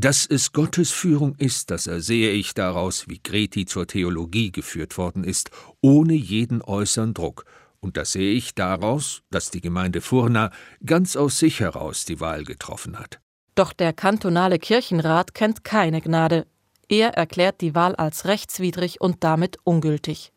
Dass 0.00 0.26
es 0.26 0.52
Gottes 0.52 0.92
Führung 0.92 1.34
ist, 1.38 1.72
das 1.72 1.88
ersehe 1.88 2.30
ich 2.30 2.54
daraus, 2.54 3.08
wie 3.08 3.18
Greti 3.20 3.66
zur 3.66 3.88
Theologie 3.88 4.52
geführt 4.52 4.96
worden 4.96 5.24
ist, 5.24 5.50
ohne 5.80 6.12
jeden 6.12 6.62
äußeren 6.62 7.14
Druck. 7.14 7.44
Und 7.80 7.96
das 7.96 8.12
sehe 8.12 8.30
ich 8.30 8.54
daraus, 8.54 9.22
dass 9.32 9.50
die 9.50 9.60
Gemeinde 9.60 10.00
Furna 10.00 10.52
ganz 10.86 11.16
aus 11.16 11.40
sich 11.40 11.58
heraus 11.58 12.04
die 12.04 12.20
Wahl 12.20 12.44
getroffen 12.44 12.96
hat. 12.96 13.18
Doch 13.56 13.72
der 13.72 13.92
kantonale 13.92 14.60
Kirchenrat 14.60 15.34
kennt 15.34 15.64
keine 15.64 16.00
Gnade. 16.00 16.46
Er 16.88 17.14
erklärt 17.14 17.60
die 17.60 17.74
Wahl 17.74 17.96
als 17.96 18.24
rechtswidrig 18.24 19.00
und 19.00 19.24
damit 19.24 19.56
ungültig. 19.64 20.30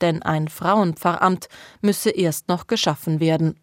Denn 0.00 0.22
ein 0.22 0.48
Frauenpfarramt 0.48 1.48
müsse 1.82 2.08
erst 2.08 2.48
noch 2.48 2.66
geschaffen 2.66 3.20
werden. 3.20 3.60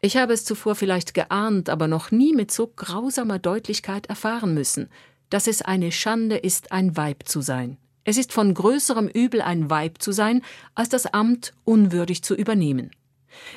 Ich 0.00 0.16
habe 0.16 0.34
es 0.34 0.44
zuvor 0.44 0.74
vielleicht 0.74 1.14
geahnt, 1.14 1.70
aber 1.70 1.88
noch 1.88 2.10
nie 2.10 2.34
mit 2.34 2.50
so 2.50 2.66
grausamer 2.66 3.38
Deutlichkeit 3.38 4.06
erfahren 4.06 4.52
müssen, 4.52 4.88
dass 5.30 5.46
es 5.46 5.62
eine 5.62 5.90
Schande 5.90 6.36
ist, 6.36 6.70
ein 6.70 6.96
Weib 6.96 7.26
zu 7.26 7.40
sein. 7.40 7.78
Es 8.04 8.18
ist 8.18 8.32
von 8.32 8.54
größerem 8.54 9.08
Übel, 9.08 9.40
ein 9.42 9.68
Weib 9.68 10.00
zu 10.00 10.12
sein, 10.12 10.42
als 10.74 10.90
das 10.90 11.06
Amt 11.06 11.54
unwürdig 11.64 12.22
zu 12.22 12.34
übernehmen. 12.34 12.90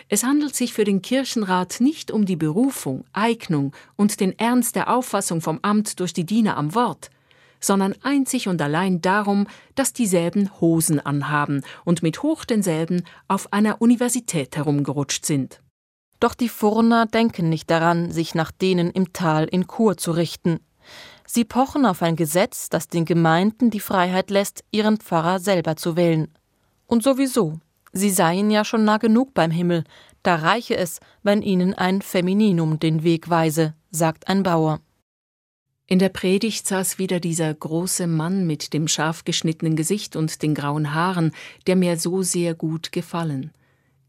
Es 0.08 0.24
handelt 0.24 0.56
sich 0.56 0.74
für 0.74 0.86
den 0.86 1.02
Kirchenrat 1.02 1.82
nicht 1.82 2.10
um 2.10 2.26
die 2.26 2.36
Berufung, 2.36 3.06
Eignung 3.14 3.76
und 3.96 4.20
den 4.20 4.38
Ernst 4.40 4.76
der 4.76 4.90
Auffassung 4.90 5.42
vom 5.42 5.60
Amt 5.62 6.00
durch 6.00 6.14
die 6.14 6.26
Diener 6.26 6.58
am 6.58 6.74
Wort, 6.74 7.12
sondern 7.60 7.94
einzig 8.02 8.48
und 8.48 8.62
allein 8.62 9.02
darum, 9.02 9.48
dass 9.76 9.94
dieselben 9.94 10.50
Hosen 10.60 11.00
anhaben 11.00 11.62
und 11.86 12.02
mit 12.02 12.24
hoch 12.24 12.46
denselben 12.46 13.04
auf 13.28 13.54
einer 13.54 13.82
Universität 13.82 14.58
herumgerutscht 14.58 15.26
sind. 15.26 15.62
Doch 16.20 16.34
die 16.34 16.50
Furner 16.50 17.06
denken 17.06 17.50
nicht 17.50 17.70
daran, 17.70 18.12
sich 18.12 18.36
nach 18.36 18.52
denen 18.52 18.92
im 18.92 19.14
Tal 19.14 19.46
in 19.46 19.68
Kur 19.68 19.98
zu 19.98 20.12
richten. 20.12 20.60
Sie 21.26 21.46
pochen 21.46 21.86
auf 21.86 22.02
ein 22.02 22.16
Gesetz, 22.16 22.70
das 22.70 22.88
den 22.88 23.06
Gemeinden 23.06 23.70
die 23.70 23.80
Freiheit 23.80 24.30
lässt, 24.30 24.64
ihren 24.72 24.98
Pfarrer 24.98 25.40
selber 25.40 25.76
zu 25.76 25.96
wählen. 25.96 26.28
Und 26.88 27.04
sowieso, 27.04 27.60
sie 27.94 28.10
seien 28.10 28.50
ja 28.50 28.66
schon 28.66 28.84
nah 28.84 28.98
genug 28.98 29.34
beim 29.34 29.52
Himmel, 29.52 29.84
da 30.24 30.36
reiche 30.36 30.76
es, 30.76 31.00
wenn 31.24 31.42
ihnen 31.42 31.74
ein 31.74 32.02
Femininum 32.02 32.80
den 32.80 33.04
Weg 33.04 33.30
weise, 33.30 33.76
sagt 33.92 34.28
ein 34.28 34.44
Bauer. 34.44 34.82
In 35.86 36.00
der 36.00 36.10
Predigt 36.10 36.68
saß 36.68 37.00
wieder 37.00 37.20
dieser 37.20 37.52
große 37.54 38.06
Mann 38.06 38.46
mit 38.46 38.74
dem 38.74 38.88
scharf 38.88 39.24
geschnittenen 39.24 39.76
Gesicht 39.76 40.16
und 40.16 40.42
den 40.44 40.54
grauen 40.54 40.94
Haaren, 40.94 41.32
der 41.66 41.76
mir 41.76 41.98
so 41.98 42.22
sehr 42.22 42.54
gut 42.54 42.92
gefallen. 42.92 43.52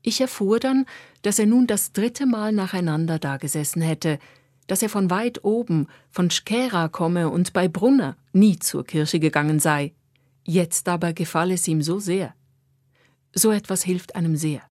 Ich 0.03 0.21
erfuhr 0.21 0.61
dann, 0.61 0.87
dass 1.23 1.39
er 1.39 1.47
nun 1.47 1.67
das 1.67 1.93
dritte 1.93 2.27
Mal 2.27 2.53
nacheinander 2.53 3.19
dagesessen 3.19 3.83
hätte, 3.83 4.19
dass 4.67 4.83
er 4.83 4.89
von 4.89 5.11
weit 5.11 5.45
oben, 5.45 5.89
von 6.11 6.31
Schkera 6.31 6.89
komme 6.89 7.29
und 7.29 7.53
bei 7.53 7.69
Brunner 7.69 8.17
nie 8.33 8.59
zur 8.59 8.85
Kirche 8.85 9.19
gegangen 9.19 9.59
sei. 9.59 9.93
Jetzt 10.45 10.89
aber 10.89 11.13
gefall 11.13 11.51
es 11.51 11.67
ihm 11.69 11.83
so 11.83 11.99
sehr. 11.99 12.35
So 13.33 13.51
etwas 13.51 13.83
hilft 13.83 14.15
einem 14.17 14.37
sehr. 14.37 14.63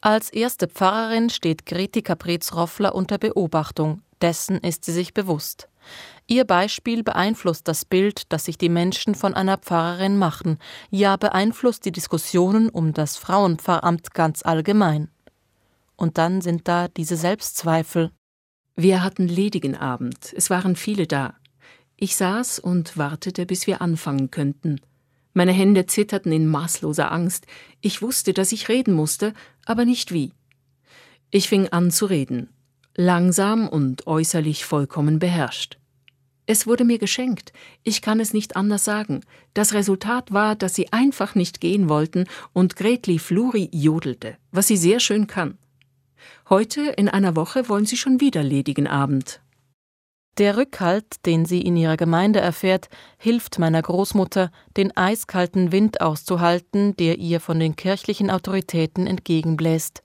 Als 0.00 0.30
erste 0.30 0.68
Pfarrerin 0.68 1.30
steht 1.30 1.66
Greti 1.66 2.02
Caprez-Roffler 2.02 2.94
unter 2.94 3.18
Beobachtung, 3.18 4.02
dessen 4.20 4.58
ist 4.58 4.84
sie 4.84 4.92
sich 4.92 5.14
bewusst. 5.14 5.68
Ihr 6.26 6.44
Beispiel 6.44 7.02
beeinflusst 7.02 7.68
das 7.68 7.84
Bild, 7.84 8.32
das 8.32 8.44
sich 8.44 8.58
die 8.58 8.68
Menschen 8.68 9.14
von 9.14 9.34
einer 9.34 9.58
Pfarrerin 9.58 10.18
machen, 10.18 10.58
ja 10.90 11.16
beeinflusst 11.16 11.84
die 11.84 11.92
Diskussionen 11.92 12.68
um 12.68 12.92
das 12.92 13.16
Frauenpfarramt 13.16 14.12
ganz 14.12 14.42
allgemein. 14.42 15.08
Und 15.96 16.18
dann 16.18 16.40
sind 16.40 16.68
da 16.68 16.88
diese 16.88 17.16
Selbstzweifel. 17.16 18.12
Wir 18.74 19.02
hatten 19.02 19.26
ledigen 19.26 19.74
Abend, 19.74 20.32
es 20.36 20.50
waren 20.50 20.76
viele 20.76 21.06
da. 21.06 21.34
Ich 21.96 22.16
saß 22.16 22.58
und 22.58 22.98
wartete, 22.98 23.46
bis 23.46 23.66
wir 23.66 23.80
anfangen 23.80 24.30
könnten. 24.30 24.80
Meine 25.32 25.52
Hände 25.52 25.86
zitterten 25.86 26.30
in 26.32 26.46
maßloser 26.46 27.10
Angst. 27.10 27.46
Ich 27.80 28.02
wusste, 28.02 28.34
dass 28.34 28.52
ich 28.52 28.68
reden 28.68 28.94
musste, 28.94 29.32
aber 29.64 29.84
nicht 29.84 30.12
wie. 30.12 30.32
Ich 31.30 31.48
fing 31.48 31.68
an 31.68 31.90
zu 31.90 32.06
reden, 32.06 32.50
langsam 32.94 33.68
und 33.68 34.06
äußerlich 34.06 34.64
vollkommen 34.64 35.18
beherrscht. 35.18 35.78
Es 36.46 36.66
wurde 36.66 36.84
mir 36.84 36.98
geschenkt. 36.98 37.52
Ich 37.82 38.02
kann 38.02 38.20
es 38.20 38.32
nicht 38.32 38.56
anders 38.56 38.84
sagen. 38.84 39.22
Das 39.52 39.74
Resultat 39.74 40.32
war, 40.32 40.54
dass 40.54 40.74
sie 40.74 40.92
einfach 40.92 41.34
nicht 41.34 41.60
gehen 41.60 41.88
wollten 41.88 42.26
und 42.52 42.76
Gretli 42.76 43.18
Fluri 43.18 43.68
jodelte, 43.72 44.36
was 44.52 44.68
sie 44.68 44.76
sehr 44.76 45.00
schön 45.00 45.26
kann. 45.26 45.58
Heute, 46.48 46.82
in 46.90 47.08
einer 47.08 47.34
Woche, 47.34 47.68
wollen 47.68 47.86
sie 47.86 47.96
schon 47.96 48.20
wieder 48.20 48.44
ledigen 48.44 48.86
Abend. 48.86 49.40
Der 50.38 50.56
Rückhalt, 50.56 51.26
den 51.26 51.44
sie 51.44 51.60
in 51.60 51.76
ihrer 51.76 51.96
Gemeinde 51.96 52.38
erfährt, 52.38 52.88
hilft 53.18 53.58
meiner 53.58 53.82
Großmutter, 53.82 54.52
den 54.76 54.96
eiskalten 54.96 55.72
Wind 55.72 56.00
auszuhalten, 56.00 56.94
der 56.98 57.18
ihr 57.18 57.40
von 57.40 57.58
den 57.58 57.74
kirchlichen 57.74 58.30
Autoritäten 58.30 59.08
entgegenbläst. 59.08 60.04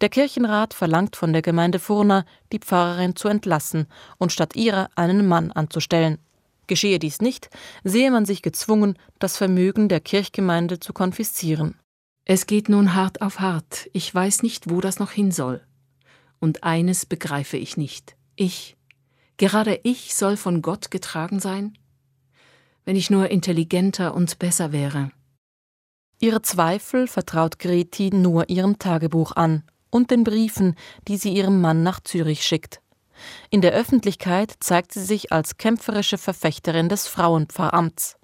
Der 0.00 0.08
Kirchenrat 0.08 0.74
verlangt 0.74 1.14
von 1.14 1.32
der 1.32 1.42
Gemeinde 1.42 1.78
Furna, 1.78 2.24
die 2.50 2.58
Pfarrerin 2.58 3.14
zu 3.14 3.28
entlassen 3.28 3.86
und 4.18 4.32
statt 4.32 4.56
ihrer 4.56 4.90
einen 4.96 5.28
Mann 5.28 5.52
anzustellen. 5.52 6.18
Geschehe 6.66 6.98
dies 6.98 7.20
nicht, 7.20 7.50
sehe 7.84 8.10
man 8.10 8.24
sich 8.24 8.42
gezwungen, 8.42 8.98
das 9.20 9.36
Vermögen 9.36 9.88
der 9.88 10.00
Kirchgemeinde 10.00 10.80
zu 10.80 10.92
konfiszieren. 10.92 11.76
Es 12.24 12.46
geht 12.46 12.68
nun 12.68 12.94
hart 12.94 13.20
auf 13.20 13.40
hart, 13.40 13.88
ich 13.92 14.14
weiß 14.14 14.42
nicht, 14.42 14.70
wo 14.70 14.80
das 14.80 14.98
noch 14.98 15.10
hin 15.10 15.32
soll. 15.32 15.60
Und 16.38 16.62
eines 16.62 17.04
begreife 17.04 17.56
ich 17.56 17.76
nicht. 17.76 18.16
Ich, 18.36 18.76
gerade 19.36 19.80
ich 19.82 20.14
soll 20.14 20.36
von 20.36 20.62
Gott 20.62 20.90
getragen 20.90 21.40
sein? 21.40 21.76
Wenn 22.84 22.96
ich 22.96 23.10
nur 23.10 23.30
intelligenter 23.30 24.14
und 24.14 24.38
besser 24.38 24.72
wäre. 24.72 25.10
Ihre 26.20 26.42
Zweifel 26.42 27.08
vertraut 27.08 27.58
Greti 27.58 28.10
nur 28.10 28.48
ihrem 28.48 28.78
Tagebuch 28.78 29.32
an 29.32 29.64
und 29.90 30.12
den 30.12 30.22
Briefen, 30.22 30.76
die 31.08 31.16
sie 31.16 31.32
ihrem 31.32 31.60
Mann 31.60 31.82
nach 31.82 32.00
Zürich 32.00 32.44
schickt. 32.44 32.80
In 33.50 33.60
der 33.60 33.72
Öffentlichkeit 33.72 34.54
zeigt 34.60 34.92
sie 34.92 35.04
sich 35.04 35.32
als 35.32 35.56
kämpferische 35.56 36.18
Verfechterin 36.18 36.88
des 36.88 37.08
Frauenpfarramts. 37.08 38.16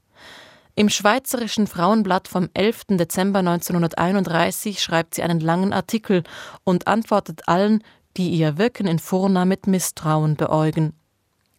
Im 0.78 0.90
Schweizerischen 0.90 1.66
Frauenblatt 1.66 2.28
vom 2.28 2.50
11. 2.54 2.82
Dezember 2.90 3.40
1931 3.40 4.80
schreibt 4.80 5.16
sie 5.16 5.24
einen 5.24 5.40
langen 5.40 5.72
Artikel 5.72 6.22
und 6.62 6.86
antwortet 6.86 7.48
allen, 7.48 7.82
die 8.16 8.28
ihr 8.28 8.58
Wirken 8.58 8.86
in 8.86 9.00
Furna 9.00 9.44
mit 9.44 9.66
Misstrauen 9.66 10.36
beäugen. 10.36 10.92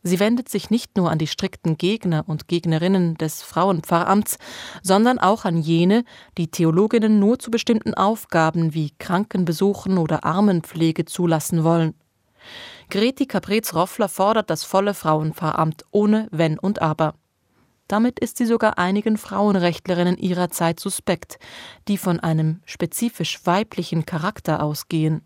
Sie 0.03 0.21
wendet 0.21 0.47
sich 0.47 0.69
nicht 0.69 0.95
nur 0.95 1.11
an 1.11 1.17
die 1.17 1.27
strikten 1.27 1.77
Gegner 1.77 2.23
und 2.27 2.47
Gegnerinnen 2.47 3.15
des 3.15 3.41
Frauenpfarramts, 3.41 4.37
sondern 4.83 5.19
auch 5.19 5.43
an 5.43 5.57
jene, 5.57 6.05
die 6.37 6.47
Theologinnen 6.47 7.19
nur 7.19 7.39
zu 7.39 7.51
bestimmten 7.51 7.93
Aufgaben 7.95 8.73
wie 8.73 8.93
Krankenbesuchen 8.99 9.97
oder 9.97 10.23
Armenpflege 10.23 11.03
zulassen 11.03 11.65
wollen. 11.65 11.93
Greti 12.89 13.25
Caprez-Roffler 13.25 14.07
fordert 14.07 14.49
das 14.49 14.63
volle 14.63 14.93
Frauenpfarramt 14.93 15.83
ohne 15.91 16.29
Wenn 16.31 16.57
und 16.57 16.81
Aber. 16.81 17.15
Damit 17.89 18.19
ist 18.19 18.37
sie 18.37 18.45
sogar 18.45 18.77
einigen 18.77 19.17
Frauenrechtlerinnen 19.17 20.15
ihrer 20.15 20.49
Zeit 20.51 20.79
suspekt, 20.79 21.39
die 21.87 21.97
von 21.97 22.19
einem 22.19 22.61
spezifisch 22.65 23.45
weiblichen 23.45 24.05
Charakter 24.05 24.61
ausgehen. 24.61 25.23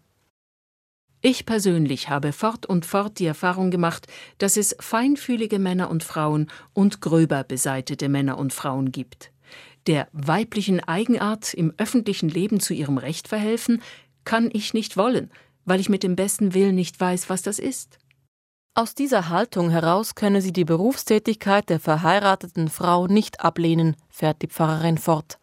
Ich 1.21 1.45
persönlich 1.45 2.07
habe 2.09 2.31
fort 2.31 2.65
und 2.65 2.85
fort 2.85 3.19
die 3.19 3.25
Erfahrung 3.25 3.69
gemacht, 3.69 4.07
dass 4.37 4.55
es 4.55 4.75
feinfühlige 4.79 5.59
Männer 5.59 5.89
und 5.89 6.03
Frauen 6.03 6.49
und 6.71 7.01
gröber 7.01 7.43
beseitete 7.43 8.07
Männer 8.07 8.37
und 8.37 8.53
Frauen 8.53 8.93
gibt. 8.93 9.31
Der 9.85 10.07
weiblichen 10.13 10.79
Eigenart 10.79 11.53
im 11.53 11.73
öffentlichen 11.77 12.29
Leben 12.29 12.61
zu 12.61 12.73
ihrem 12.73 12.97
Recht 12.97 13.27
verhelfen, 13.27 13.81
kann 14.23 14.49
ich 14.53 14.73
nicht 14.73 14.95
wollen, 14.95 15.31
weil 15.65 15.81
ich 15.81 15.89
mit 15.89 16.03
dem 16.03 16.15
besten 16.15 16.53
Willen 16.53 16.75
nicht 16.75 16.97
weiß, 16.97 17.29
was 17.29 17.41
das 17.41 17.59
ist. 17.59 17.99
Aus 18.75 18.95
dieser 18.95 19.29
Haltung 19.29 19.69
heraus 19.69 20.15
könne 20.15 20.41
sie 20.41 20.51
die 20.51 20.65
Berufstätigkeit 20.65 21.69
der 21.69 21.79
verheirateten 21.79 22.69
Frau 22.69 23.05
nicht 23.05 23.41
ablehnen, 23.41 23.95
fährt 24.09 24.41
die 24.41 24.47
Pfarrerin 24.47 24.97
fort. 24.97 25.37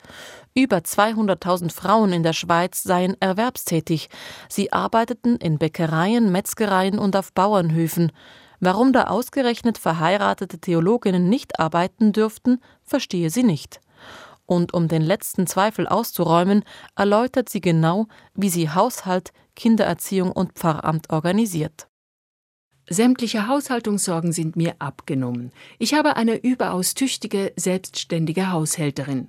Über 0.52 0.78
200.000 0.78 1.70
Frauen 1.72 2.12
in 2.12 2.24
der 2.24 2.32
Schweiz 2.32 2.82
seien 2.82 3.16
erwerbstätig. 3.20 4.08
Sie 4.48 4.72
arbeiteten 4.72 5.36
in 5.36 5.58
Bäckereien, 5.58 6.32
Metzgereien 6.32 6.98
und 6.98 7.14
auf 7.14 7.32
Bauernhöfen. 7.32 8.10
Warum 8.58 8.92
da 8.92 9.04
ausgerechnet 9.04 9.78
verheiratete 9.78 10.58
Theologinnen 10.58 11.28
nicht 11.28 11.60
arbeiten 11.60 12.10
dürften, 12.10 12.60
verstehe 12.82 13.30
sie 13.30 13.44
nicht. 13.44 13.80
Und 14.44 14.74
um 14.74 14.88
den 14.88 15.02
letzten 15.02 15.46
Zweifel 15.46 15.86
auszuräumen, 15.86 16.64
erläutert 16.96 17.48
sie 17.48 17.60
genau, 17.60 18.08
wie 18.34 18.50
sie 18.50 18.70
Haushalt, 18.70 19.32
Kindererziehung 19.54 20.32
und 20.32 20.54
Pfarramt 20.54 21.12
organisiert. 21.12 21.86
Sämtliche 22.90 23.46
Haushaltungssorgen 23.46 24.32
sind 24.32 24.56
mir 24.56 24.74
abgenommen. 24.80 25.52
Ich 25.78 25.94
habe 25.94 26.16
eine 26.16 26.36
überaus 26.36 26.92
tüchtige, 26.94 27.52
selbstständige 27.56 28.50
Haushälterin 28.50 29.28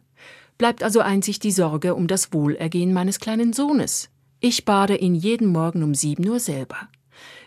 bleibt 0.62 0.84
also 0.84 1.00
einzig 1.00 1.40
die 1.40 1.50
Sorge 1.50 1.96
um 1.96 2.06
das 2.06 2.34
Wohlergehen 2.34 2.94
meines 2.94 3.20
kleinen 3.20 3.52
Sohnes. 3.52 4.12
Ich 4.42 4.64
bade 4.64 4.96
ihn 4.96 5.16
jeden 5.16 5.48
Morgen 5.48 5.82
um 5.82 5.96
sieben 5.96 6.30
Uhr 6.30 6.40
selber. 6.40 6.88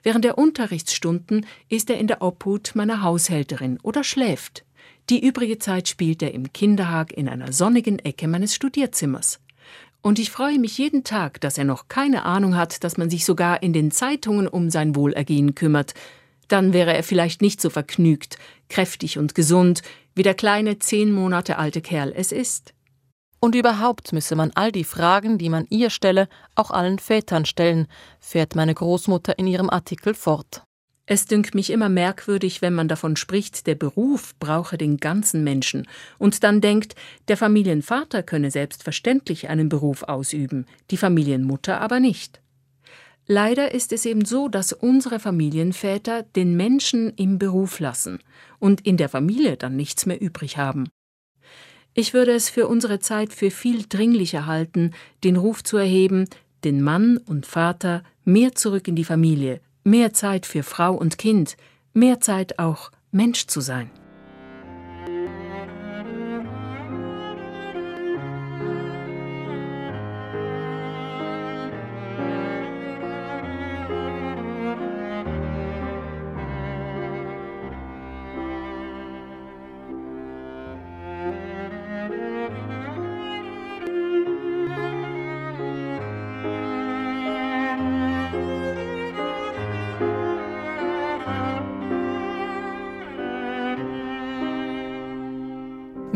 Während 0.03 0.24
der 0.24 0.37
Unterrichtsstunden 0.37 1.46
ist 1.68 1.90
er 1.90 1.98
in 1.98 2.09
der 2.09 2.22
Obhut 2.22 2.72
meiner 2.74 3.03
Haushälterin 3.03 3.79
oder 3.85 4.03
schläft. 4.03 4.64
Die 5.11 5.24
übrige 5.24 5.59
Zeit 5.59 5.87
spielt 5.87 6.24
er 6.24 6.35
im 6.35 6.53
Kinderhag 6.53 7.12
in 7.12 7.29
einer 7.29 7.53
sonnigen 7.53 8.00
Ecke 8.00 8.27
meines 8.27 8.53
Studierzimmers. 8.53 9.38
Und 10.04 10.18
ich 10.18 10.30
freue 10.30 10.58
mich 10.58 10.76
jeden 10.76 11.02
Tag, 11.02 11.40
dass 11.40 11.56
er 11.56 11.64
noch 11.64 11.88
keine 11.88 12.26
Ahnung 12.26 12.56
hat, 12.56 12.84
dass 12.84 12.98
man 12.98 13.08
sich 13.08 13.24
sogar 13.24 13.62
in 13.62 13.72
den 13.72 13.90
Zeitungen 13.90 14.46
um 14.46 14.68
sein 14.68 14.94
Wohlergehen 14.94 15.54
kümmert. 15.54 15.94
Dann 16.46 16.74
wäre 16.74 16.92
er 16.92 17.02
vielleicht 17.02 17.40
nicht 17.40 17.58
so 17.58 17.70
vergnügt, 17.70 18.36
kräftig 18.68 19.16
und 19.16 19.34
gesund, 19.34 19.80
wie 20.14 20.22
der 20.22 20.34
kleine 20.34 20.78
zehn 20.78 21.10
Monate 21.10 21.56
alte 21.56 21.80
Kerl 21.80 22.12
es 22.14 22.32
ist. 22.32 22.74
Und 23.40 23.54
überhaupt 23.54 24.12
müsse 24.12 24.36
man 24.36 24.50
all 24.54 24.72
die 24.72 24.84
Fragen, 24.84 25.38
die 25.38 25.48
man 25.48 25.66
ihr 25.70 25.88
stelle, 25.88 26.28
auch 26.54 26.70
allen 26.70 26.98
Vätern 26.98 27.46
stellen, 27.46 27.86
fährt 28.20 28.54
meine 28.54 28.74
Großmutter 28.74 29.38
in 29.38 29.46
ihrem 29.46 29.70
Artikel 29.70 30.12
fort. 30.12 30.64
Es 31.06 31.26
dünkt 31.26 31.54
mich 31.54 31.68
immer 31.68 31.90
merkwürdig, 31.90 32.62
wenn 32.62 32.74
man 32.74 32.88
davon 32.88 33.16
spricht, 33.16 33.66
der 33.66 33.74
Beruf 33.74 34.34
brauche 34.38 34.78
den 34.78 34.96
ganzen 34.96 35.44
Menschen, 35.44 35.86
und 36.18 36.42
dann 36.42 36.62
denkt, 36.62 36.94
der 37.28 37.36
Familienvater 37.36 38.22
könne 38.22 38.50
selbstverständlich 38.50 39.48
einen 39.48 39.68
Beruf 39.68 40.04
ausüben, 40.04 40.66
die 40.90 40.96
Familienmutter 40.96 41.80
aber 41.80 42.00
nicht. 42.00 42.40
Leider 43.26 43.72
ist 43.72 43.92
es 43.92 44.04
eben 44.06 44.24
so, 44.24 44.48
dass 44.48 44.72
unsere 44.72 45.18
Familienväter 45.18 46.22
den 46.22 46.56
Menschen 46.56 47.12
im 47.16 47.38
Beruf 47.38 47.80
lassen 47.80 48.18
und 48.58 48.86
in 48.86 48.96
der 48.96 49.08
Familie 49.08 49.56
dann 49.56 49.76
nichts 49.76 50.06
mehr 50.06 50.20
übrig 50.20 50.56
haben. 50.56 50.88
Ich 51.94 52.12
würde 52.12 52.32
es 52.32 52.50
für 52.50 52.66
unsere 52.66 52.98
Zeit 52.98 53.32
für 53.32 53.50
viel 53.50 53.84
dringlicher 53.88 54.46
halten, 54.46 54.92
den 55.22 55.36
Ruf 55.36 55.62
zu 55.62 55.76
erheben, 55.76 56.28
den 56.64 56.82
Mann 56.82 57.18
und 57.18 57.46
Vater 57.46 58.02
mehr 58.24 58.54
zurück 58.54 58.88
in 58.88 58.96
die 58.96 59.04
Familie, 59.04 59.60
mehr 59.85 60.12
Zeit 60.12 60.47
für 60.47 60.62
Frau 60.62 60.94
und 60.94 61.18
Kind, 61.18 61.57
mehr 61.92 62.20
Zeit 62.20 62.59
auch 62.59 62.90
Mensch 63.12 63.47
zu 63.47 63.61
sein. 63.61 63.90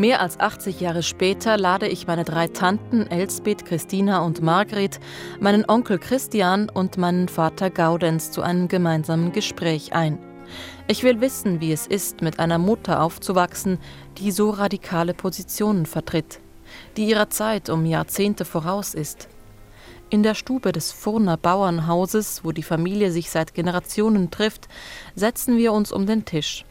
Mehr 0.09 0.21
als 0.21 0.39
80 0.39 0.79
Jahre 0.79 1.03
später 1.03 1.55
lade 1.55 1.87
ich 1.87 2.07
meine 2.07 2.23
drei 2.23 2.47
Tanten 2.47 3.05
Elsbeth, 3.05 3.63
Christina 3.63 4.25
und 4.25 4.41
Margret, 4.41 4.99
meinen 5.39 5.65
Onkel 5.69 5.99
Christian 5.99 6.67
und 6.67 6.97
meinen 6.97 7.27
Vater 7.27 7.69
Gaudenz 7.69 8.31
zu 8.31 8.41
einem 8.41 8.67
gemeinsamen 8.67 9.33
Gespräch 9.33 9.93
ein. 9.93 10.17
Ich 10.87 11.03
will 11.03 11.21
wissen, 11.21 11.61
wie 11.61 11.71
es 11.71 11.85
ist, 11.85 12.23
mit 12.23 12.39
einer 12.39 12.57
Mutter 12.57 13.03
aufzuwachsen, 13.03 13.77
die 14.17 14.31
so 14.31 14.49
radikale 14.49 15.13
Positionen 15.13 15.85
vertritt, 15.85 16.39
die 16.97 17.07
ihrer 17.07 17.29
Zeit 17.29 17.69
um 17.69 17.85
Jahrzehnte 17.85 18.45
voraus 18.45 18.95
ist. 18.95 19.27
In 20.09 20.23
der 20.23 20.33
Stube 20.33 20.71
des 20.71 20.91
Furner 20.91 21.37
Bauernhauses, 21.37 22.43
wo 22.43 22.51
die 22.51 22.63
Familie 22.63 23.11
sich 23.11 23.29
seit 23.29 23.53
Generationen 23.53 24.31
trifft, 24.31 24.69
setzen 25.13 25.57
wir 25.57 25.71
uns 25.71 25.91
um 25.91 26.07
den 26.07 26.25
Tisch. 26.25 26.65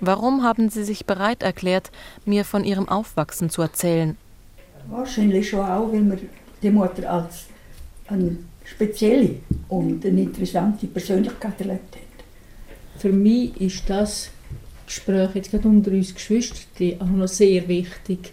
Warum 0.00 0.42
haben 0.42 0.68
Sie 0.68 0.84
sich 0.84 1.06
bereit 1.06 1.42
erklärt, 1.42 1.90
mir 2.24 2.44
von 2.44 2.64
Ihrem 2.64 2.88
Aufwachsen 2.88 3.48
zu 3.48 3.62
erzählen? 3.62 4.16
Wahrscheinlich 4.88 5.48
schon 5.48 5.60
auch, 5.60 5.90
weil 5.92 6.10
wir 6.10 6.18
die 6.62 6.70
Mutter 6.70 7.10
als 7.10 7.46
eine 8.08 8.36
spezielle 8.64 9.36
und 9.68 10.04
eine 10.04 10.22
interessante 10.22 10.86
Persönlichkeit 10.86 11.60
erlebt 11.60 11.96
hat. 11.96 13.00
Für 13.00 13.12
mich 13.12 13.58
ist 13.60 13.88
das 13.88 14.30
Gespräch 14.86 15.30
jetzt 15.34 15.50
gerade 15.50 15.68
unter 15.68 15.90
uns 15.90 16.14
Geschwistern 16.14 17.00
auch 17.00 17.06
noch 17.06 17.28
sehr 17.28 17.66
wichtig. 17.66 18.32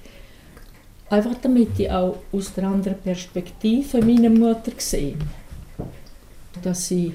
Einfach 1.09 1.35
damit 1.41 1.79
ich 1.79 1.89
auch 1.89 2.17
aus 2.31 2.53
der 2.53 2.65
anderen 2.65 2.97
Perspektive 2.99 4.03
meine 4.03 4.29
Mutter 4.29 4.71
sehe. 4.77 5.15
Dass 6.61 6.87
sie 6.87 7.13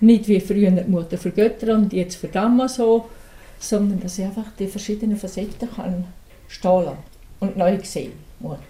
nicht 0.00 0.28
wie 0.28 0.40
früher 0.40 0.70
die 0.70 0.90
Mutter 0.90 1.18
vergöttern 1.18 1.84
und 1.84 1.92
jetzt 1.92 2.16
verdammen 2.16 2.68
so, 2.68 3.08
sondern 3.58 4.00
dass 4.00 4.18
ich 4.18 4.24
einfach 4.24 4.46
die 4.58 4.66
verschiedenen 4.66 5.16
Facetten 5.16 5.68
kann 5.74 6.04
stehen 6.48 6.84
lassen 6.84 6.98
und 7.40 7.56
neu 7.56 7.78
sehen, 7.82 8.12
Mutter. 8.40 8.60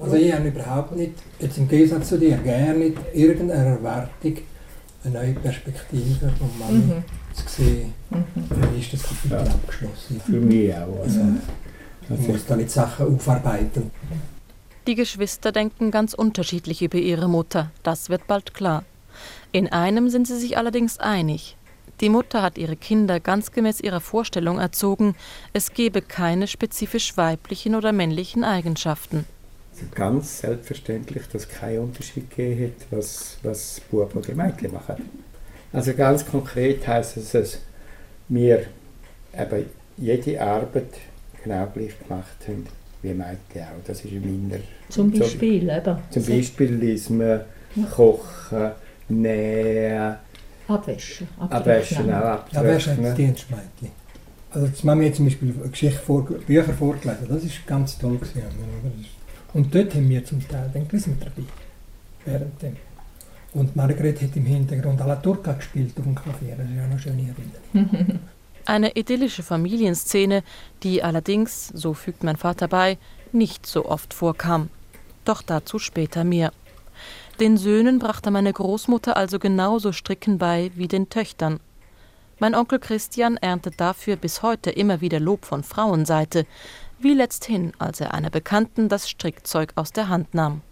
Also 0.00 0.16
ich 0.16 0.32
habe 0.32 0.48
überhaupt 0.48 0.96
nicht, 0.96 1.12
jetzt 1.38 1.58
im 1.58 1.68
Gegensatz 1.68 2.08
zu 2.08 2.18
dir, 2.18 2.36
gerne 2.38 2.78
nicht 2.78 2.98
irgendeine 3.14 3.70
Erwartung, 3.76 4.36
eine 5.04 5.14
neue 5.14 5.32
Perspektive 5.34 6.32
von 6.38 6.50
Mami 6.58 6.78
Mhm. 6.78 7.04
zu 7.34 7.48
sehen. 7.62 7.94
Mhm. 8.10 8.24
Für 8.48 8.66
mich 8.70 8.92
ist 8.92 9.02
das 9.02 9.08
Kapitel 9.08 9.32
Ja. 9.46 9.52
abgeschlossen. 9.52 10.20
Für 10.24 10.32
mich 10.32 10.74
auch. 10.74 11.00
Also. 11.02 11.20
Ich 12.02 12.10
also 12.10 12.32
muss 12.32 12.46
da 12.46 12.56
nicht 12.56 12.70
Sachen 12.70 13.14
aufarbeiten. 13.16 13.90
Die 14.86 14.94
Geschwister 14.94 15.50
denken 15.50 15.90
ganz 15.90 16.14
unterschiedlich 16.14 16.82
über 16.82 16.98
ihre 16.98 17.28
Mutter, 17.28 17.70
das 17.82 18.08
wird 18.10 18.26
bald 18.26 18.54
klar. 18.54 18.84
In 19.50 19.72
einem 19.72 20.08
sind 20.10 20.26
sie 20.28 20.38
sich 20.38 20.56
allerdings 20.58 20.98
einig. 20.98 21.56
Die 22.00 22.10
Mutter 22.10 22.42
hat 22.42 22.58
ihre 22.58 22.76
Kinder 22.76 23.20
ganz 23.20 23.52
gemäß 23.52 23.80
ihrer 23.80 24.00
Vorstellung 24.00 24.58
erzogen, 24.58 25.14
es 25.52 25.72
gebe 25.72 26.02
keine 26.02 26.46
spezifisch 26.46 27.16
weiblichen 27.16 27.74
oder 27.74 27.92
männlichen 27.92 28.44
Eigenschaften. 28.44 29.24
also 29.72 29.86
ganz 29.94 30.40
selbstverständlich, 30.40 31.22
dass 31.32 31.42
es 31.42 31.48
keinen 31.48 31.80
Unterschied 31.80 32.30
gegeben 32.30 32.64
hat, 32.64 32.86
was, 32.90 33.38
was 33.42 33.80
Buben 33.90 34.18
oder 34.18 34.34
Mädchen 34.34 34.72
machen. 34.72 34.96
Also 35.72 35.94
ganz 35.94 36.24
konkret 36.24 36.86
heisst 36.86 37.16
es, 37.16 37.32
dass 37.32 37.58
wir 38.28 38.66
eben 39.34 39.66
jede 39.96 40.40
Arbeit 40.40 40.94
genau 41.42 41.66
gleich 41.72 41.98
gemacht 41.98 42.36
haben 42.46 42.66
wie 43.02 43.14
Mädchen 43.14 43.62
auch. 43.62 43.84
Das 43.86 44.04
ist 44.04 44.12
in 44.12 44.48
meiner... 44.48 44.62
Zum 44.88 45.10
Beispiel, 45.10 45.68
eben. 45.68 45.98
Zum 46.10 46.24
Beispiel 46.24 46.74
lesen 46.74 47.40
kochen, 47.94 48.70
nähen, 49.08 50.16
Abwäschen. 50.68 51.28
abwaschen, 51.38 52.12
auch 52.12 52.52
Ja, 52.52 52.62
wer 52.62 52.76
ist 52.76 52.88
ein 52.88 52.92
abtrocknen. 52.92 53.16
Dienstmädchen? 53.16 53.90
Also 54.50 54.66
das 54.68 54.84
Mami 54.84 55.06
hat 55.06 55.16
zum 55.16 55.26
Beispiel 55.26 55.54
eine 55.60 55.70
Geschichte 55.70 55.98
vor, 55.98 56.22
Bücher 56.24 56.64
vorgelesen, 56.64 57.26
das 57.28 57.44
ist 57.44 57.66
ganz 57.66 57.98
toll 57.98 58.16
gewesen. 58.16 58.42
Das 58.44 59.54
Und 59.54 59.74
dort 59.74 59.94
haben 59.94 60.08
wir 60.08 60.24
zum 60.24 60.46
Teil 60.48 60.70
den 60.74 60.88
gelesen 60.88 61.18
dabei, 61.20 61.46
während 62.24 62.62
dem. 62.62 62.76
Und 63.52 63.76
Margret 63.76 64.20
hat 64.22 64.36
im 64.36 64.46
Hintergrund 64.46 65.00
alla 65.00 65.16
Turca 65.16 65.52
gespielt 65.52 65.92
auf 65.98 66.04
dem 66.04 66.14
Klavier, 66.14 66.56
das 66.56 66.68
ist 66.68 66.76
ja 66.76 66.84
eine 66.84 66.98
schöne 66.98 67.34
Erinnerung. 67.72 68.20
Eine 68.68 68.96
idyllische 68.96 69.44
Familienszene, 69.44 70.42
die 70.82 71.00
allerdings, 71.00 71.68
so 71.68 71.94
fügt 71.94 72.24
mein 72.24 72.36
Vater 72.36 72.66
bei, 72.66 72.98
nicht 73.30 73.64
so 73.64 73.86
oft 73.86 74.12
vorkam. 74.12 74.70
Doch 75.24 75.42
dazu 75.42 75.78
später 75.78 76.24
mehr. 76.24 76.52
Den 77.40 77.58
Söhnen 77.58 77.98
brachte 77.98 78.30
meine 78.30 78.50
Großmutter 78.50 79.14
also 79.14 79.38
genauso 79.38 79.92
Stricken 79.92 80.38
bei 80.38 80.70
wie 80.74 80.88
den 80.88 81.10
Töchtern. 81.10 81.60
Mein 82.38 82.54
Onkel 82.54 82.78
Christian 82.78 83.36
erntet 83.36 83.78
dafür 83.78 84.16
bis 84.16 84.42
heute 84.42 84.70
immer 84.70 85.02
wieder 85.02 85.20
Lob 85.20 85.44
von 85.44 85.62
Frauenseite, 85.62 86.46
wie 86.98 87.12
letzthin, 87.12 87.72
als 87.78 88.00
er 88.00 88.14
einer 88.14 88.30
Bekannten 88.30 88.88
das 88.88 89.10
Strickzeug 89.10 89.72
aus 89.74 89.92
der 89.92 90.08
Hand 90.08 90.34
nahm. 90.34 90.62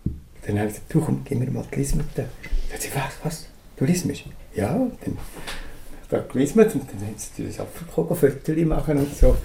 Dann 0.47 0.59
habe 0.59 0.69
ich 0.69 0.75
gesagt, 0.75 0.95
du 0.95 1.01
komm, 1.03 1.23
gib 1.25 1.39
mir 1.39 1.51
mal 1.51 1.67
die 1.71 1.81
Lismete. 1.81 2.29
Dann 2.69 2.73
hat 2.73 2.81
sie 2.81 2.91
was, 2.95 3.13
was, 3.23 3.47
du 3.77 3.85
Lismisch? 3.85 4.25
Ja, 4.55 4.71
dann 4.71 5.19
ich 6.11 6.33
gelismet 6.33 6.75
und 6.75 6.91
dann 6.91 7.01
haben 7.01 7.15
sie 7.19 7.47
das 7.47 7.67
Fotos 7.95 8.67
machen 8.67 8.99
und 8.99 9.15
so. 9.15 9.37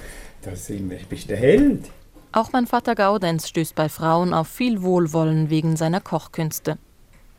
Da 0.42 0.56
sind 0.56 0.90
wir, 0.90 1.00
bist 1.10 1.30
der 1.30 1.38
Held. 1.38 1.90
Auch 2.32 2.54
mein 2.54 2.66
Vater 2.66 2.96
Gaudenz 2.96 3.50
stößt 3.50 3.76
bei 3.76 3.90
Frauen 3.90 4.34
auf 4.34 4.48
viel 4.48 4.82
Wohlwollen 4.84 5.50
wegen 5.50 5.76
seiner 5.76 6.00
Kochkünste. 6.00 6.78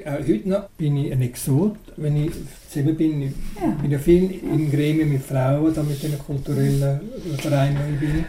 Auch 0.06 0.26
heute 0.26 0.48
noch 0.48 0.68
bin 0.70 0.96
ich 0.96 1.12
ein 1.12 1.22
Exot, 1.22 1.76
wenn 1.96 2.16
ich 2.16 2.32
zusammen 2.68 2.96
bin. 2.96 3.22
Ich 3.22 3.32
bin 3.82 3.90
ja 3.90 3.98
viel 3.98 4.30
in 4.30 4.70
Gremien 4.70 5.12
mit 5.12 5.22
Frauen, 5.22 5.74
da 5.74 5.82
mit 5.82 6.02
den 6.02 6.18
kulturellen 6.18 7.00
Vereinen, 7.38 7.76
wo 7.76 7.94
ich 7.94 8.00
bin. 8.00 8.24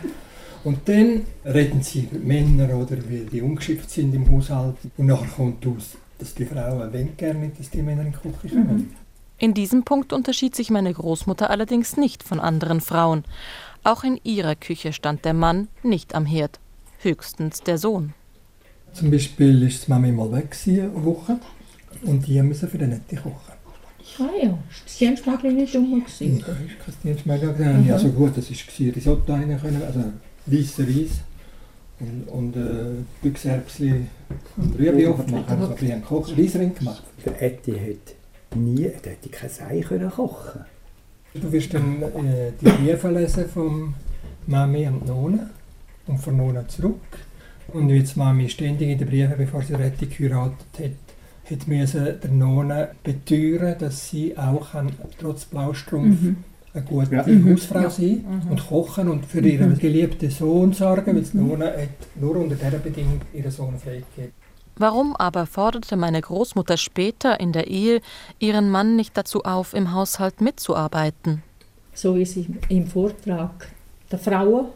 Und 0.64 0.80
dann 0.88 1.22
reden 1.46 1.82
sie 1.82 2.02
über 2.12 2.20
Männer 2.20 2.76
oder 2.76 2.98
weil 3.10 3.26
die 3.32 3.42
ungeschickt 3.42 3.90
sind 3.90 4.14
im 4.14 4.30
Haushalt. 4.30 4.76
Und 4.98 5.08
nachher 5.08 5.28
kommt 5.28 5.66
aus, 5.66 5.98
dass 6.20 6.36
die 6.36 6.46
Frauen 6.46 6.80
wollen 6.80 7.18
gerne 7.18 7.40
nicht, 7.40 7.60
dass 7.60 7.70
die 7.70 7.82
Männer 7.82 8.04
in 8.04 8.12
die 8.12 8.18
Küche 8.18 8.56
kommen. 8.56 8.96
In 9.38 9.54
diesem 9.56 9.84
Punkt 9.84 10.14
unterschied 10.14 10.56
sich 10.56 10.70
meine 10.70 10.94
Großmutter 10.94 11.50
allerdings 11.50 11.98
nicht 11.98 12.22
von 12.22 12.40
anderen 12.40 12.80
Frauen. 12.80 13.24
Auch 13.84 14.04
in 14.04 14.20
ihrer 14.24 14.56
Küche 14.56 14.94
stand 14.94 15.26
der 15.26 15.34
Mann 15.34 15.68
nicht 15.82 16.14
am 16.14 16.28
Herd, 16.28 16.60
höchstens 17.00 17.62
der 17.62 17.80
Sohn. 17.80 18.14
Zum 18.94 19.10
Beispiel 19.10 19.64
ist 19.64 19.88
die 19.88 19.92
Mami 19.92 20.12
mal 20.12 20.32
weg 20.32 20.56
eine 20.68 20.92
Woche 21.04 21.40
und 22.04 22.26
die 22.28 22.42
müssen 22.42 22.70
für 22.70 22.78
den 22.78 22.90
Netti 22.90 23.16
kochen. 23.16 23.54
Ah 24.20 24.30
ja, 24.44 24.58
das 24.84 24.98
Dienstmädchen 24.98 25.56
nicht 25.56 25.76
rum. 25.76 25.92
Ja, 25.92 26.06
gewesen. 26.06 26.38
ist 26.38 26.46
kein 26.46 26.94
Dienstmädchen 27.04 27.58
gewesen. 27.58 27.88
Ja, 27.88 27.98
so 27.98 28.10
gut, 28.10 28.36
das 28.36 28.50
war 28.50 28.96
Risotto 28.96 29.34
rein 29.34 29.60
können, 29.60 29.82
also 29.84 30.04
weißer 30.46 30.84
Reis 30.84 31.22
und, 32.00 32.28
und 32.28 32.56
äh, 32.56 33.04
Büchserbsli 33.22 34.08
und 34.58 34.80
Rüebli 34.80 35.08
machen. 35.08 35.46
Also 35.48 35.76
wir 35.80 35.94
haben 35.94 36.04
Koch 36.04 36.30
Reisring 36.38 36.74
gemacht. 36.74 37.04
Der 37.26 37.42
Etti 37.42 37.72
hat 37.74 38.58
nie, 38.58 38.90
der 39.04 39.14
hätte 39.14 39.30
kein 39.30 39.50
Ei 39.70 39.82
können 39.82 40.10
kochen. 40.10 40.62
Du 41.34 41.52
wirst 41.52 41.74
dann 41.74 42.02
äh, 42.02 42.52
die 42.60 42.66
Briefe 42.66 43.10
lesen 43.10 43.48
vom 43.48 43.94
Mami 44.48 44.88
und 44.88 45.06
Nona 45.08 45.50
und 46.08 46.18
von 46.18 46.38
Nona 46.38 46.68
zurück. 46.68 47.02
Und 47.70 47.88
wie 47.88 48.02
die 48.02 48.20
Mami 48.20 48.50
ständig 48.50 48.90
in 48.90 48.98
den 48.98 49.08
Briefen, 49.08 49.36
bevor 49.38 49.62
sie 49.62 49.76
Retti 49.76 50.08
geheiratet 50.08 50.68
hat, 50.78 50.92
hat 51.52 51.68
müssen 51.68 52.20
der 52.22 52.32
Nona 52.32 52.88
beteuern, 53.04 53.76
dass 53.80 54.10
sie 54.10 54.38
auch 54.38 54.72
kann, 54.72 54.92
trotz 55.20 55.46
Blaustrumpf 55.46 56.18
eine 56.74 56.84
gute 56.84 57.16
Ja. 57.16 57.26
Hausfrau 57.26 57.90
sein 57.90 58.24
und 58.50 58.68
kochen 58.68 59.10
und 59.10 59.26
für 59.26 59.42
ihren 59.42 59.78
geliebten 59.78 60.30
Sohn 60.30 60.74
sorgen, 60.74 61.16
weil 61.16 61.24
die 61.24 61.38
Nona 61.38 61.66
hat 61.66 61.90
nur 62.20 62.38
unter 62.38 62.56
dieser 62.56 62.78
Bedingung 62.78 63.22
ihren 63.34 63.52
Sohn 63.52 63.78
freigegeben. 63.78 64.32
Warum 64.78 65.16
aber 65.18 65.46
forderte 65.46 65.98
meine 65.98 66.22
Großmutter 66.22 66.78
später 66.78 67.40
in 67.40 67.52
der 67.52 67.68
Ehe 67.68 68.02
ihren 68.40 68.70
Mann 68.70 68.96
nicht 68.96 69.16
dazu 69.18 69.44
auf, 69.44 69.74
im 69.74 69.94
Haushalt 69.94 70.40
mitzuarbeiten? 70.40 71.44
So 71.94 72.16
wie 72.16 72.26
sie 72.26 72.48
im 72.70 72.88
Vortrag 72.88 73.68
der 74.10 74.20
Frauen 74.20 74.68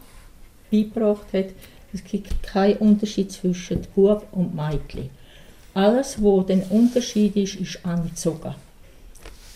beigebracht 0.69 1.27
hat, 1.33 1.47
es 1.93 2.03
gibt 2.03 2.43
keinen 2.43 2.77
Unterschied 2.77 3.31
zwischen 3.31 3.81
Bub 3.95 4.27
und 4.33 4.53
Mädchen. 4.53 5.09
Alles, 5.75 6.21
wo 6.21 6.41
den 6.41 6.63
Unterschied 6.63 7.35
ist, 7.35 7.55
ist 7.55 7.85
angezogen. 7.85 8.55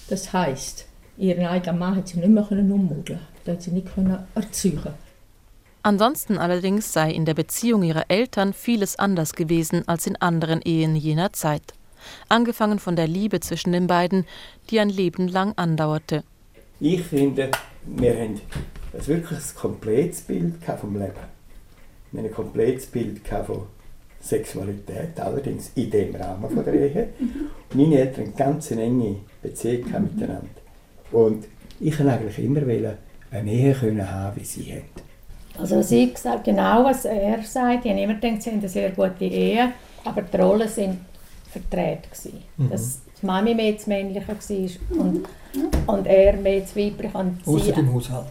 Das 0.10 0.34
heißt, 0.34 0.86
ihren 1.17 1.45
eigenen 1.45 1.79
Mann 1.79 1.95
hat 1.95 2.10
sie 2.10 2.19
nicht 2.19 2.27
mehr 2.27 2.43
können 2.43 2.69
ummodeln, 2.73 3.21
den 3.45 3.53
hat 3.53 3.62
sie 3.62 3.71
nicht 3.71 3.93
können 3.95 4.27
erzeugen. 4.36 4.95
Ansonsten 5.82 6.38
allerdings 6.38 6.91
sei 6.91 7.10
in 7.12 7.23
der 7.23 7.36
Beziehung 7.36 7.84
ihrer 7.84 8.03
Eltern 8.10 8.51
vieles 8.51 8.99
anders 8.99 9.32
gewesen 9.32 9.88
als 9.88 10.08
in 10.08 10.17
anderen 10.17 10.62
Ehen 10.62 10.97
jener 10.97 11.32
Zeit. 11.32 11.73
Angefangen 12.27 12.79
von 12.79 12.97
der 12.97 13.08
Liebe 13.08 13.39
zwischen 13.39 13.71
den 13.71 13.88
beiden, 13.88 14.25
die 14.69 14.82
ein 14.82 14.89
Leben 14.89 15.29
lang 15.29 15.53
andauerte. 15.55 16.25
Ich 16.82 17.01
finde, 17.01 17.49
wir 17.86 18.13
haben 18.13 18.41
ein 18.93 19.08
wirklich 19.08 19.55
komplettes 19.55 20.19
Bild 20.19 20.55
vom 20.82 20.97
Leben. 20.97 21.13
Wir 22.12 22.19
haben 22.19 22.27
ein 22.27 22.34
komplettes 22.34 22.88
Bild 22.88 23.25
von 23.25 23.67
Sexualität, 24.30 25.20
allerdings 25.20 25.72
in 25.76 25.89
dem 25.89 26.15
Rahmen 26.15 26.50
von 26.50 26.63
der 26.63 26.74
Ehe. 26.74 27.10
Meine 27.74 28.00
Eltern 28.00 28.28
hatten 28.28 28.38
ganz 28.38 28.72
eine 28.72 28.84
enge 28.84 29.15
Beziehung 29.42 29.86
gehabt 29.86 30.13
miteinander. 30.13 30.48
Und 31.12 31.46
ich 31.80 31.98
wollte 32.00 32.13
eigentlich 32.13 32.39
immer 32.39 32.62
eine 33.32 33.52
Ehe 33.52 33.74
können 33.74 34.12
haben, 34.12 34.39
wie 34.39 34.46
sie 34.46 34.72
haben. 34.72 35.10
Also 35.60 35.82
sie 35.82 36.13
sagt 36.15 36.46
genau, 36.46 36.86
was 36.86 37.06
er 37.06 37.42
sagt. 37.44 37.86
Ich 37.86 37.92
habe 37.92 38.02
immer 38.02 38.13
gedacht, 38.13 38.42
sie 38.44 38.52
haben 38.52 38.60
eine 38.60 38.70
sehr 38.70 38.92
gute 38.92 39.26
Ehe, 39.26 39.74
aber 40.06 40.22
die 40.22 40.38
Rollen 40.38 40.68
sind 40.68 41.00
verdreht 41.52 42.04
gewesen. 42.04 42.44
Mhm. 42.58 42.70
Dass 42.70 43.02
die 43.22 43.26
Mami 43.26 43.56
mehr 43.56 43.74
das 43.74 43.88
Männliche 43.88 44.28
war 44.28 45.00
und, 45.00 45.26
und 45.88 46.08
er 46.08 46.34
mehr 46.38 46.62
das 46.62 46.76
Weibliche. 46.76 47.34
Außer 47.46 47.72
dem 47.72 47.94
Haushalt. 47.94 48.28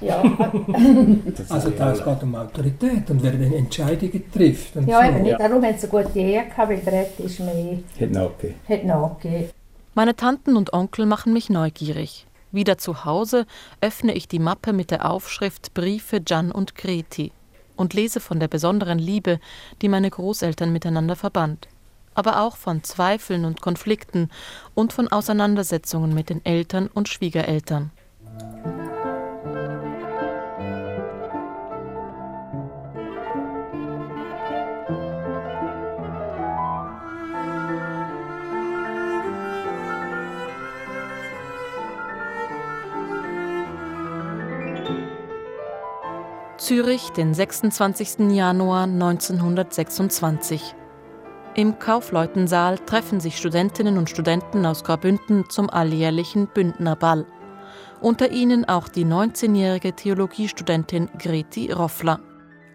Ja. 0.00 0.22
also 1.48 1.70
da 1.70 1.92
es 1.92 2.04
geht 2.04 2.22
um 2.22 2.34
Autorität 2.34 3.10
und 3.10 3.22
wer 3.22 3.32
dann 3.32 3.52
Entscheidungen 3.52 4.22
trifft. 4.32 4.76
Und 4.76 4.88
ja, 4.88 5.00
so. 5.00 5.08
eben 5.08 5.22
nicht. 5.22 5.40
Darum 5.40 5.64
hat 5.64 5.80
sie 5.80 5.90
eine 5.90 6.04
gute 6.04 6.18
Ehe 6.18 6.44
gehabt, 6.44 6.68
weil 6.68 6.78
der 6.78 6.92
Rett 6.92 7.20
ist 7.20 7.40
mehr... 7.40 7.78
Hat 8.00 8.10
nachgegeben. 8.10 8.54
Hat 8.68 8.84
nachgegeben. 8.84 9.50
Meine 9.94 10.14
Tanten 10.14 10.56
und 10.56 10.72
Onkel 10.72 11.06
machen 11.06 11.32
mich 11.32 11.50
neugierig. 11.50 12.26
Wieder 12.52 12.78
zu 12.78 13.04
Hause 13.04 13.46
öffne 13.80 14.14
ich 14.14 14.28
die 14.28 14.38
Mappe 14.38 14.72
mit 14.72 14.90
der 14.90 15.10
Aufschrift 15.10 15.74
Briefe 15.74 16.20
Jan 16.26 16.50
und 16.50 16.74
Greti 16.76 17.32
und 17.76 17.94
lese 17.94 18.20
von 18.20 18.40
der 18.40 18.48
besonderen 18.48 18.98
Liebe, 18.98 19.40
die 19.82 19.88
meine 19.88 20.10
Großeltern 20.10 20.72
miteinander 20.72 21.16
verband, 21.16 21.68
aber 22.14 22.42
auch 22.42 22.56
von 22.56 22.82
Zweifeln 22.84 23.44
und 23.44 23.60
Konflikten 23.60 24.30
und 24.74 24.92
von 24.92 25.08
Auseinandersetzungen 25.08 26.14
mit 26.14 26.30
den 26.30 26.44
Eltern 26.44 26.88
und 26.92 27.08
Schwiegereltern. 27.08 27.90
Zürich, 46.68 47.08
den 47.16 47.32
26. 47.32 48.30
Januar 48.30 48.82
1926. 48.82 50.60
Im 51.54 51.78
Kaufleutensaal 51.78 52.78
treffen 52.80 53.20
sich 53.20 53.38
Studentinnen 53.38 53.96
und 53.96 54.10
Studenten 54.10 54.66
aus 54.66 54.84
Graubünden 54.84 55.48
zum 55.48 55.70
alljährlichen 55.70 56.46
Bündnerball. 56.46 57.24
Unter 58.02 58.32
ihnen 58.32 58.66
auch 58.66 58.88
die 58.88 59.06
19-jährige 59.06 59.94
Theologiestudentin 59.94 61.08
Greti 61.18 61.72
Roffler. 61.72 62.20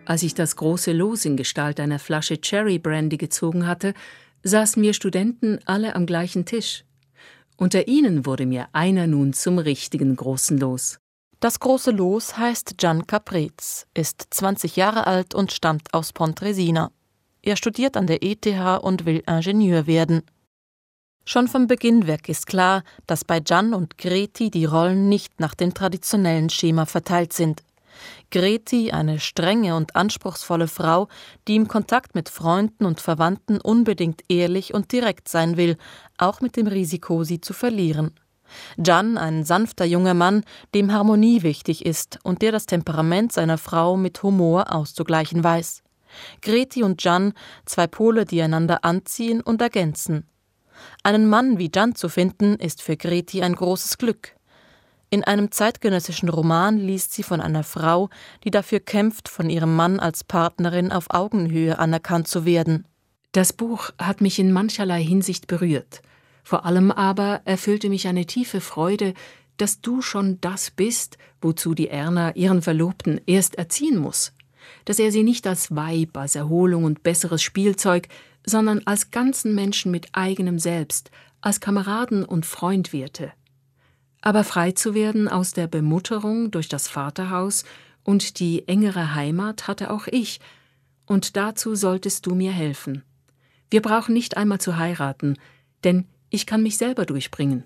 Als 0.08 0.24
ich 0.24 0.34
das 0.34 0.56
große 0.56 0.92
Los 0.92 1.24
in 1.26 1.38
Gestalt 1.38 1.80
einer 1.80 2.00
Flasche 2.00 2.42
Cherry 2.42 2.80
Brandy 2.80 3.18
gezogen 3.18 3.68
hatte, 3.68 3.94
saßen 4.42 4.82
wir 4.82 4.96
Studenten 4.96 5.60
alle 5.66 5.96
am 5.96 6.08
gleichen 6.08 6.46
Tisch. 6.46 6.84
Unter 7.58 7.88
ihnen 7.88 8.26
wurde 8.26 8.48
mir 8.48 8.70
einer 8.74 9.06
nun 9.06 9.34
zum 9.34 9.60
richtigen 9.60 10.16
großen 10.16 10.58
Los. 10.58 10.98
Das 11.44 11.60
große 11.60 11.92
Los 11.92 12.38
heißt 12.38 12.76
Gian 12.78 13.06
Caprez, 13.06 13.86
ist 13.94 14.28
20 14.30 14.78
Jahre 14.78 15.08
alt 15.08 15.36
und 15.36 15.52
stammt 15.52 15.94
aus 15.94 16.14
Pontresina. 16.14 16.90
Er 17.42 17.58
studiert 17.58 17.98
an 17.98 18.08
der 18.08 18.24
ETH 18.24 18.48
und 18.82 19.06
will 19.06 19.22
Ingenieur 19.28 19.86
werden. 19.86 20.22
Schon 21.26 21.50
vom 21.50 21.68
Beginn 21.68 22.08
weg 22.08 22.30
ist 22.30 22.48
klar, 22.48 22.82
dass 23.08 23.26
bei 23.26 23.42
Gian 23.42 23.74
und 23.74 23.98
Greti 23.98 24.52
die 24.52 24.64
Rollen 24.64 25.10
nicht 25.10 25.42
nach 25.42 25.54
dem 25.54 25.74
traditionellen 25.74 26.50
Schema 26.50 26.86
verteilt 26.86 27.34
sind. 27.34 27.62
Greti, 28.32 28.94
eine 28.94 29.20
strenge 29.20 29.76
und 29.76 29.98
anspruchsvolle 29.98 30.70
Frau, 30.70 31.10
die 31.50 31.58
im 31.58 31.68
Kontakt 31.68 32.16
mit 32.16 32.30
Freunden 32.30 32.86
und 32.86 33.02
Verwandten 33.02 33.60
unbedingt 33.60 34.22
ehrlich 34.30 34.74
und 34.74 34.94
direkt 34.94 35.28
sein 35.28 35.58
will, 35.58 35.76
auch 36.18 36.40
mit 36.40 36.56
dem 36.56 36.68
Risiko, 36.68 37.26
sie 37.26 37.42
zu 37.42 37.52
verlieren. 37.52 38.14
Jan, 38.78 39.18
ein 39.18 39.44
sanfter 39.44 39.86
junger 39.86 40.14
Mann, 40.14 40.44
dem 40.74 40.92
Harmonie 40.92 41.44
wichtig 41.44 41.86
ist 41.86 42.20
und 42.24 42.42
der 42.42 42.52
das 42.52 42.66
Temperament 42.66 43.32
seiner 43.32 43.58
Frau 43.58 43.98
mit 43.98 44.22
Humor 44.24 44.74
auszugleichen 44.74 45.44
weiß. 45.44 45.84
Greti 46.42 46.84
und 46.84 47.04
Jan, 47.04 47.34
zwei 47.66 47.88
Pole, 47.88 48.26
die 48.26 48.42
einander 48.42 48.84
anziehen 48.86 49.42
und 49.42 49.62
ergänzen. 49.62 50.28
Einen 51.04 51.28
Mann 51.28 51.58
wie 51.58 51.72
Jan 51.74 51.96
zu 51.96 52.10
finden, 52.10 52.56
ist 52.56 52.82
für 52.82 52.98
Greti 52.98 53.42
ein 53.42 53.56
großes 53.56 53.98
Glück. 53.98 54.36
In 55.10 55.24
einem 55.24 55.52
zeitgenössischen 55.52 56.30
Roman 56.30 56.78
liest 56.78 57.14
sie 57.14 57.24
von 57.24 57.40
einer 57.40 57.64
Frau, 57.64 58.10
die 58.44 58.52
dafür 58.52 58.80
kämpft, 58.80 59.30
von 59.30 59.50
ihrem 59.50 59.76
Mann 59.76 60.00
als 60.00 60.24
Partnerin 60.24 60.92
auf 60.92 61.12
Augenhöhe 61.12 61.78
anerkannt 61.78 62.28
zu 62.28 62.46
werden. 62.46 62.88
Das 63.32 63.54
Buch 63.54 63.92
hat 64.00 64.22
mich 64.22 64.40
in 64.40 64.52
mancherlei 64.52 65.04
Hinsicht 65.04 65.48
berührt. 65.48 66.02
Vor 66.44 66.66
allem 66.66 66.92
aber 66.92 67.42
erfüllte 67.46 67.90
mich 67.90 68.08
eine 68.08 68.26
tiefe 68.26 68.62
Freude, 68.62 69.14
dass 69.58 69.82
du 69.82 70.02
schon 70.02 70.40
das 70.42 70.72
bist, 70.72 71.18
wozu 71.42 71.74
die 71.74 71.88
Erna 71.88 72.36
ihren 72.36 72.62
Verlobten 72.62 73.22
erst 73.26 73.56
erziehen 73.56 73.98
muss, 73.98 74.34
dass 74.86 75.00
er 75.00 75.12
sie 75.12 75.24
nicht 75.24 75.48
als 75.48 75.76
Weib, 75.76 76.18
als 76.18 76.36
Erholung 76.36 76.84
und 76.84 77.04
besseres 77.04 77.42
Spielzeug, 77.42 78.08
sondern 78.46 78.82
als 78.86 79.12
ganzen 79.12 79.56
Menschen 79.56 79.92
mit 79.92 80.08
eigenem 80.12 80.60
Selbst, 80.60 81.12
als 81.42 81.60
Kameraden 81.60 82.26
und 82.26 82.46
Freund 82.46 82.94
wehrte. 82.94 83.32
Aber 84.22 84.44
frei 84.44 84.72
zu 84.72 84.94
werden 84.94 85.28
aus 85.28 85.54
der 85.54 85.68
Bemutterung 85.68 86.52
durch 86.52 86.70
das 86.70 86.88
Vaterhaus 86.88 87.64
und 88.04 88.40
die 88.40 88.68
engere 88.68 89.16
Heimat 89.16 89.68
hatte 89.68 89.92
auch 89.92 90.08
ich, 90.08 90.40
und 91.06 91.36
dazu 91.36 91.76
solltest 91.76 92.26
du 92.26 92.34
mir 92.34 92.52
helfen. 92.52 93.04
Wir 93.70 93.82
brauchen 93.82 94.14
nicht 94.14 94.38
einmal 94.38 94.62
zu 94.62 94.78
heiraten, 94.78 95.38
denn 95.84 96.06
ich 96.34 96.48
kann 96.48 96.64
mich 96.64 96.78
selber 96.78 97.06
durchbringen. 97.06 97.64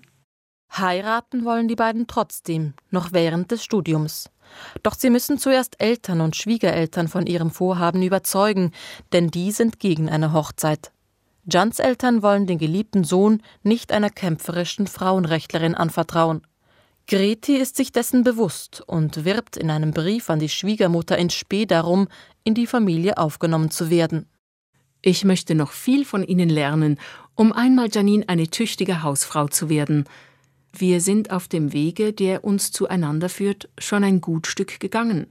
Heiraten 0.70 1.46
wollen 1.46 1.68
die 1.68 1.74
beiden 1.74 2.06
trotzdem, 2.06 2.74
noch 2.90 3.12
während 3.12 3.50
des 3.50 3.64
Studiums. 3.64 4.28
Doch 4.82 4.94
sie 4.94 5.08
müssen 5.08 5.38
zuerst 5.38 5.80
Eltern 5.80 6.20
und 6.20 6.36
Schwiegereltern 6.36 7.08
von 7.08 7.26
ihrem 7.26 7.50
Vorhaben 7.50 8.02
überzeugen, 8.02 8.72
denn 9.12 9.30
die 9.30 9.52
sind 9.52 9.80
gegen 9.80 10.10
eine 10.10 10.34
Hochzeit. 10.34 10.92
Jans 11.50 11.78
Eltern 11.78 12.22
wollen 12.22 12.46
den 12.46 12.58
geliebten 12.58 13.04
Sohn 13.04 13.42
nicht 13.62 13.90
einer 13.90 14.10
kämpferischen 14.10 14.86
Frauenrechtlerin 14.86 15.74
anvertrauen. 15.74 16.42
Greti 17.06 17.56
ist 17.56 17.76
sich 17.76 17.90
dessen 17.90 18.22
bewusst 18.22 18.82
und 18.86 19.24
wirbt 19.24 19.56
in 19.56 19.70
einem 19.70 19.92
Brief 19.92 20.28
an 20.28 20.40
die 20.40 20.50
Schwiegermutter 20.50 21.16
in 21.16 21.30
Spee 21.30 21.64
darum, 21.64 22.06
in 22.44 22.52
die 22.52 22.66
Familie 22.66 23.16
aufgenommen 23.16 23.70
zu 23.70 23.88
werden. 23.88 24.28
Ich 25.00 25.24
möchte 25.24 25.54
noch 25.54 25.70
viel 25.70 26.04
von 26.04 26.24
Ihnen 26.24 26.48
lernen, 26.48 26.98
um 27.38 27.52
einmal 27.52 27.88
Janine 27.88 28.28
eine 28.28 28.48
tüchtige 28.48 29.04
Hausfrau 29.04 29.46
zu 29.46 29.68
werden. 29.68 30.06
Wir 30.76 31.00
sind 31.00 31.30
auf 31.30 31.46
dem 31.46 31.72
Wege, 31.72 32.12
der 32.12 32.42
uns 32.42 32.72
zueinander 32.72 33.28
führt, 33.28 33.68
schon 33.78 34.02
ein 34.02 34.20
gut 34.20 34.48
Stück 34.48 34.80
gegangen. 34.80 35.28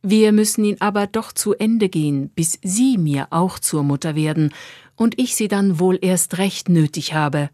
Wir 0.00 0.32
müssen 0.32 0.64
ihn 0.64 0.80
aber 0.80 1.06
doch 1.06 1.32
zu 1.32 1.52
Ende 1.52 1.90
gehen, 1.90 2.30
bis 2.30 2.58
Sie 2.62 2.96
mir 2.96 3.26
auch 3.28 3.58
zur 3.58 3.82
Mutter 3.82 4.14
werden 4.14 4.54
und 4.96 5.18
ich 5.20 5.36
Sie 5.36 5.48
dann 5.48 5.78
wohl 5.78 5.98
erst 6.00 6.38
recht 6.38 6.70
nötig 6.70 7.12
habe. 7.12 7.50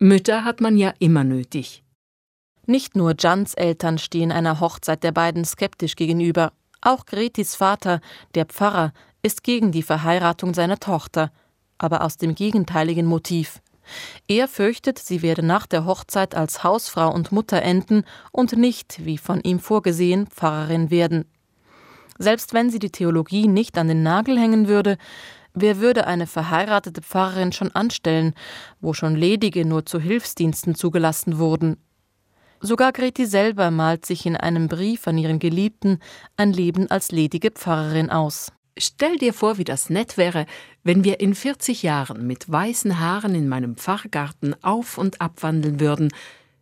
Mütter 0.00 0.44
hat 0.44 0.60
man 0.60 0.76
ja 0.76 0.92
immer 0.98 1.22
nötig. 1.22 1.84
Nicht 2.66 2.96
nur 2.96 3.14
Jans 3.16 3.54
Eltern 3.54 3.98
stehen 3.98 4.32
einer 4.32 4.58
Hochzeit 4.58 5.04
der 5.04 5.12
beiden 5.12 5.44
skeptisch 5.44 5.94
gegenüber. 5.94 6.52
Auch 6.80 7.06
Gretis 7.06 7.54
Vater, 7.54 8.00
der 8.34 8.46
Pfarrer, 8.46 8.92
ist 9.22 9.44
gegen 9.44 9.70
die 9.70 9.82
Verheiratung 9.84 10.52
seiner 10.52 10.80
Tochter, 10.80 11.30
aber 11.78 12.02
aus 12.02 12.16
dem 12.16 12.34
gegenteiligen 12.34 13.06
Motiv. 13.06 13.60
Er 14.26 14.48
fürchtet, 14.48 14.98
sie 14.98 15.22
werde 15.22 15.42
nach 15.42 15.66
der 15.66 15.86
Hochzeit 15.86 16.34
als 16.34 16.62
Hausfrau 16.62 17.12
und 17.12 17.32
Mutter 17.32 17.62
enden 17.62 18.04
und 18.32 18.56
nicht, 18.56 19.04
wie 19.04 19.18
von 19.18 19.40
ihm 19.40 19.60
vorgesehen, 19.60 20.26
Pfarrerin 20.26 20.90
werden. 20.90 21.24
Selbst 22.18 22.52
wenn 22.52 22.70
sie 22.70 22.80
die 22.80 22.90
Theologie 22.90 23.46
nicht 23.46 23.78
an 23.78 23.88
den 23.88 24.02
Nagel 24.02 24.38
hängen 24.38 24.68
würde, 24.68 24.98
wer 25.54 25.78
würde 25.78 26.06
eine 26.06 26.26
verheiratete 26.26 27.00
Pfarrerin 27.00 27.52
schon 27.52 27.72
anstellen, 27.72 28.34
wo 28.80 28.92
schon 28.92 29.14
ledige 29.14 29.64
nur 29.64 29.86
zu 29.86 30.00
Hilfsdiensten 30.00 30.74
zugelassen 30.74 31.38
wurden? 31.38 31.76
Sogar 32.60 32.90
Greti 32.92 33.24
selber 33.24 33.70
malt 33.70 34.04
sich 34.04 34.26
in 34.26 34.36
einem 34.36 34.66
Brief 34.66 35.06
an 35.06 35.16
ihren 35.16 35.38
Geliebten 35.38 36.00
ein 36.36 36.52
Leben 36.52 36.90
als 36.90 37.12
ledige 37.12 37.52
Pfarrerin 37.52 38.10
aus. 38.10 38.52
Stell 38.78 39.18
dir 39.18 39.34
vor, 39.34 39.58
wie 39.58 39.64
das 39.64 39.90
nett 39.90 40.16
wäre, 40.16 40.46
wenn 40.84 41.04
wir 41.04 41.20
in 41.20 41.34
40 41.34 41.82
Jahren 41.82 42.26
mit 42.26 42.50
weißen 42.50 43.00
Haaren 43.00 43.34
in 43.34 43.48
meinem 43.48 43.76
Pfarrgarten 43.76 44.54
auf 44.62 44.98
und 44.98 45.20
abwandeln 45.20 45.80
würden. 45.80 46.12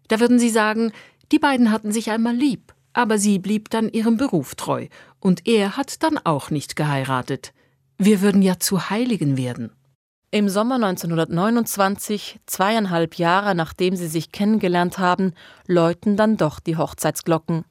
Da 0.08 0.20
würden 0.20 0.38
sie 0.38 0.50
sagen, 0.50 0.92
die 1.32 1.38
beiden 1.38 1.70
hatten 1.70 1.92
sich 1.92 2.10
einmal 2.10 2.34
lieb, 2.34 2.74
aber 2.92 3.18
sie 3.18 3.38
blieb 3.38 3.70
dann 3.70 3.88
ihrem 3.88 4.16
Beruf 4.16 4.54
treu, 4.54 4.86
und 5.20 5.46
er 5.46 5.76
hat 5.76 6.02
dann 6.02 6.18
auch 6.18 6.50
nicht 6.50 6.76
geheiratet. 6.76 7.52
Wir 7.98 8.20
würden 8.22 8.42
ja 8.42 8.58
zu 8.58 8.88
Heiligen 8.90 9.36
werden. 9.36 9.72
Im 10.30 10.48
Sommer 10.48 10.76
1929, 10.76 12.40
zweieinhalb 12.46 13.16
Jahre 13.16 13.54
nachdem 13.54 13.96
sie 13.96 14.08
sich 14.08 14.32
kennengelernt 14.32 14.98
haben, 14.98 15.32
läuten 15.66 16.16
dann 16.16 16.36
doch 16.36 16.60
die 16.60 16.76
Hochzeitsglocken. 16.76 17.64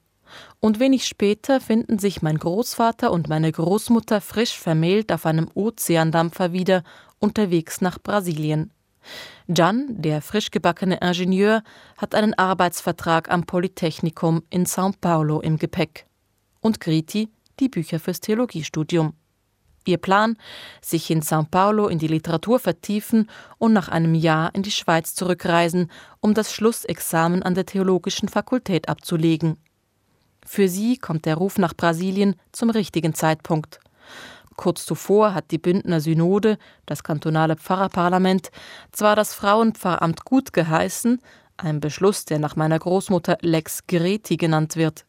Und 0.65 0.80
wenig 0.80 1.06
später 1.06 1.62
finden 1.62 1.99
sich 1.99 2.23
mein 2.23 2.39
Großvater 2.39 3.12
und 3.12 3.30
meine 3.30 3.51
Großmutter 3.51 4.19
frisch 4.19 4.58
vermählt 4.58 5.12
auf 5.12 5.28
einem 5.28 5.47
Ozeandampfer 5.54 6.54
wieder, 6.54 6.84
unterwegs 7.19 7.82
nach 7.82 7.99
Brasilien. 7.99 8.73
Gian, 9.47 9.86
der 9.89 10.23
frisch 10.23 10.49
gebackene 10.49 10.97
Ingenieur, 11.01 11.62
hat 11.97 12.15
einen 12.15 12.34
Arbeitsvertrag 12.34 13.30
am 13.30 13.45
Polytechnikum 13.45 14.41
in 14.49 14.65
São 14.65 14.95
Paulo 14.99 15.39
im 15.39 15.60
Gepäck. 15.60 16.08
Und 16.62 16.80
Griti 16.80 17.30
die 17.60 17.69
Bücher 17.69 17.99
fürs 17.99 18.19
Theologiestudium. 18.21 19.13
Ihr 19.86 19.99
Plan, 19.99 20.36
sich 20.82 21.12
in 21.12 21.21
São 21.21 21.45
Paulo 21.47 21.89
in 21.89 21.99
die 21.99 22.08
Literatur 22.08 22.58
vertiefen 22.58 23.30
und 23.60 23.73
nach 23.73 23.88
einem 23.88 24.15
Jahr 24.15 24.49
in 24.56 24.63
die 24.63 24.71
Schweiz 24.71 25.13
zurückreisen, 25.13 25.91
um 26.21 26.34
das 26.34 26.51
Schlussexamen 26.51 27.43
an 27.43 27.54
der 27.54 27.67
Theologischen 27.67 28.30
Fakultät 28.30 28.89
abzulegen. 28.89 29.60
Für 30.45 30.69
sie 30.69 30.97
kommt 30.97 31.25
der 31.25 31.36
Ruf 31.36 31.58
nach 31.58 31.73
Brasilien 31.73 32.36
zum 32.51 32.69
richtigen 32.69 33.13
Zeitpunkt. 33.13 33.79
Kurz 34.55 34.86
zuvor 34.86 35.34
hat 35.34 35.51
die 35.51 35.58
Bündner 35.58 35.99
Synode, 35.99 36.58
das 36.86 37.03
kantonale 37.03 37.58
Pfarrerparlament, 37.58 38.51
zwar 38.91 39.15
das 39.15 39.34
Frauenpfarramt 39.34 40.23
gut 40.23 40.53
geheißen, 40.53 41.19
ein 41.58 41.79
Beschluss, 41.79 42.25
der 42.25 42.39
nach 42.39 42.55
meiner 42.55 42.79
Großmutter 42.79 43.38
Lex 43.41 43.88
Greti 43.88 44.38
genannt 44.38 44.75
wird. 44.75 45.05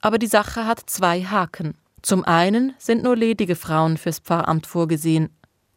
Aber 0.00 0.18
die 0.18 0.26
Sache 0.26 0.66
hat 0.66 0.82
zwei 0.86 1.24
Haken. 1.24 1.76
Zum 2.02 2.24
einen 2.24 2.74
sind 2.78 3.02
nur 3.02 3.16
ledige 3.16 3.56
Frauen 3.56 3.96
fürs 3.96 4.18
Pfarramt 4.18 4.66
vorgesehen, 4.66 5.30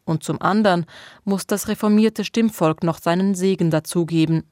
und 0.04 0.22
zum 0.22 0.40
anderen 0.40 0.86
muss 1.24 1.48
das 1.48 1.66
reformierte 1.66 2.24
Stimmvolk 2.24 2.84
noch 2.84 2.98
seinen 2.98 3.34
Segen 3.34 3.72
dazugeben. 3.72 4.44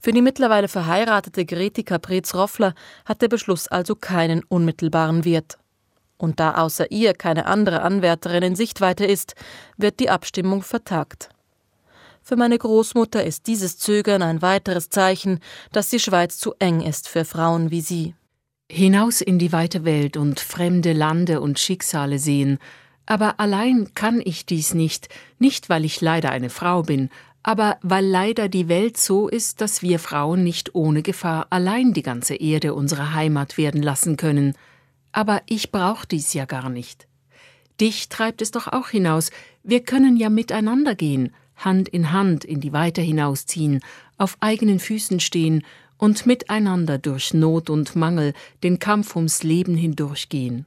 Für 0.00 0.12
die 0.12 0.22
mittlerweile 0.22 0.68
verheiratete 0.68 1.44
Greti 1.44 1.82
Caprez-Roffler 1.82 2.74
hat 3.04 3.22
der 3.22 3.28
Beschluss 3.28 3.68
also 3.68 3.94
keinen 3.94 4.44
unmittelbaren 4.44 5.24
Wert. 5.24 5.58
Und 6.16 6.40
da 6.40 6.54
außer 6.56 6.90
ihr 6.90 7.14
keine 7.14 7.46
andere 7.46 7.82
Anwärterin 7.82 8.42
in 8.42 8.56
Sichtweite 8.56 9.04
ist, 9.04 9.34
wird 9.76 10.00
die 10.00 10.10
Abstimmung 10.10 10.62
vertagt. 10.62 11.30
Für 12.22 12.36
meine 12.36 12.58
Großmutter 12.58 13.24
ist 13.24 13.46
dieses 13.46 13.78
Zögern 13.78 14.22
ein 14.22 14.42
weiteres 14.42 14.90
Zeichen, 14.90 15.40
dass 15.72 15.88
die 15.88 16.00
Schweiz 16.00 16.38
zu 16.38 16.54
eng 16.58 16.80
ist 16.82 17.08
für 17.08 17.24
Frauen 17.24 17.70
wie 17.70 17.80
sie. 17.80 18.14
Hinaus 18.70 19.22
in 19.22 19.38
die 19.38 19.52
weite 19.52 19.84
Welt 19.84 20.16
und 20.16 20.40
fremde 20.40 20.92
Lande 20.92 21.40
und 21.40 21.58
Schicksale 21.58 22.18
sehen, 22.18 22.58
aber 23.06 23.40
allein 23.40 23.94
kann 23.94 24.20
ich 24.22 24.44
dies 24.44 24.74
nicht, 24.74 25.08
nicht 25.38 25.70
weil 25.70 25.86
ich 25.86 26.02
leider 26.02 26.30
eine 26.30 26.50
Frau 26.50 26.82
bin, 26.82 27.08
aber 27.48 27.78
weil 27.80 28.04
leider 28.04 28.50
die 28.50 28.68
Welt 28.68 28.98
so 28.98 29.26
ist, 29.26 29.62
dass 29.62 29.80
wir 29.80 29.98
Frauen 29.98 30.44
nicht 30.44 30.74
ohne 30.74 31.00
Gefahr 31.00 31.46
allein 31.48 31.94
die 31.94 32.02
ganze 32.02 32.34
Erde 32.34 32.74
unsere 32.74 33.14
Heimat 33.14 33.56
werden 33.56 33.82
lassen 33.82 34.18
können. 34.18 34.52
Aber 35.12 35.40
ich 35.46 35.72
brauch 35.72 36.04
dies 36.04 36.34
ja 36.34 36.44
gar 36.44 36.68
nicht. 36.68 37.08
Dich 37.80 38.10
treibt 38.10 38.42
es 38.42 38.50
doch 38.50 38.68
auch 38.68 38.90
hinaus, 38.90 39.30
wir 39.62 39.80
können 39.80 40.18
ja 40.18 40.28
miteinander 40.28 40.94
gehen, 40.94 41.32
Hand 41.56 41.88
in 41.88 42.12
Hand 42.12 42.44
in 42.44 42.60
die 42.60 42.74
Weite 42.74 43.00
hinausziehen, 43.00 43.80
auf 44.18 44.36
eigenen 44.40 44.78
Füßen 44.78 45.18
stehen 45.18 45.64
und 45.96 46.26
miteinander 46.26 46.98
durch 46.98 47.32
Not 47.32 47.70
und 47.70 47.96
Mangel 47.96 48.34
den 48.62 48.78
Kampf 48.78 49.16
ums 49.16 49.42
Leben 49.42 49.74
hindurchgehen. 49.74 50.66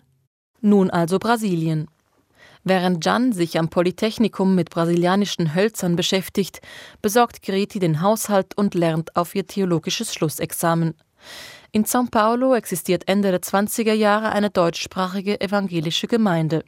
Nun 0.61 0.89
also 0.89 1.19
Brasilien. 1.19 1.89
Während 2.63 3.03
Jan 3.03 3.33
sich 3.33 3.57
am 3.57 3.69
Polytechnikum 3.69 4.53
mit 4.53 4.69
brasilianischen 4.69 5.55
Hölzern 5.55 5.95
beschäftigt, 5.95 6.61
besorgt 7.01 7.41
Greti 7.41 7.79
den 7.79 8.01
Haushalt 8.01 8.55
und 8.55 8.75
lernt 8.75 9.15
auf 9.15 9.33
ihr 9.33 9.47
theologisches 9.47 10.13
Schlussexamen. 10.13 10.93
In 11.71 11.85
São 11.85 12.09
Paulo 12.11 12.53
existiert 12.53 13.07
Ende 13.07 13.31
der 13.31 13.41
20er 13.41 13.93
Jahre 13.93 14.31
eine 14.31 14.49
deutschsprachige 14.49 15.41
evangelische 15.41 16.07
Gemeinde. 16.07 16.63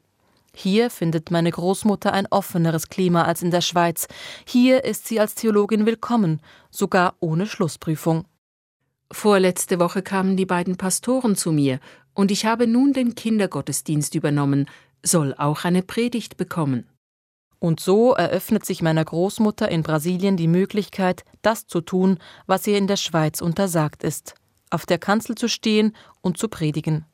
Hier 0.55 0.89
findet 0.89 1.31
meine 1.31 1.51
Großmutter 1.51 2.13
ein 2.13 2.27
offeneres 2.27 2.89
Klima 2.89 3.23
als 3.23 3.41
in 3.41 3.51
der 3.51 3.61
Schweiz. 3.61 4.07
Hier 4.45 4.83
ist 4.83 5.07
sie 5.07 5.19
als 5.19 5.35
Theologin 5.35 5.85
willkommen, 5.85 6.41
sogar 6.69 7.15
ohne 7.19 7.47
Schlussprüfung. 7.47 8.25
Vorletzte 9.11 9.79
Woche 9.79 10.01
kamen 10.01 10.37
die 10.37 10.45
beiden 10.45 10.77
Pastoren 10.77 11.35
zu 11.35 11.51
mir, 11.51 11.79
und 12.15 12.31
ich 12.31 12.45
habe 12.45 12.67
nun 12.67 12.93
den 12.93 13.15
Kindergottesdienst 13.15 14.13
übernommen, 14.13 14.67
soll 15.03 15.35
auch 15.37 15.65
eine 15.65 15.83
Predigt 15.83 16.37
bekommen. 16.37 16.87
Und 17.59 17.79
so 17.79 18.13
eröffnet 18.13 18.65
sich 18.65 18.81
meiner 18.81 19.05
Großmutter 19.05 19.69
in 19.69 19.83
Brasilien 19.83 20.35
die 20.35 20.47
Möglichkeit, 20.47 21.23
das 21.41 21.67
zu 21.67 21.81
tun, 21.81 22.17
was 22.45 22.67
ihr 22.67 22.77
in 22.77 22.87
der 22.87 22.97
Schweiz 22.97 23.39
untersagt 23.39 24.03
ist, 24.03 24.35
auf 24.69 24.85
der 24.85 24.97
Kanzel 24.97 25.35
zu 25.35 25.47
stehen 25.47 25.95
und 26.21 26.37
zu 26.37 26.49
predigen. 26.49 27.05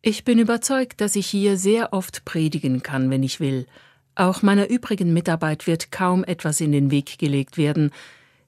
Ich 0.00 0.24
bin 0.24 0.38
überzeugt, 0.38 1.00
dass 1.00 1.16
ich 1.16 1.26
hier 1.26 1.56
sehr 1.56 1.92
oft 1.92 2.24
predigen 2.24 2.82
kann, 2.82 3.10
wenn 3.10 3.24
ich 3.24 3.40
will. 3.40 3.66
Auch 4.14 4.42
meiner 4.42 4.68
übrigen 4.68 5.12
Mitarbeit 5.12 5.66
wird 5.66 5.90
kaum 5.90 6.22
etwas 6.22 6.60
in 6.60 6.70
den 6.70 6.90
Weg 6.92 7.18
gelegt 7.18 7.56
werden. 7.56 7.90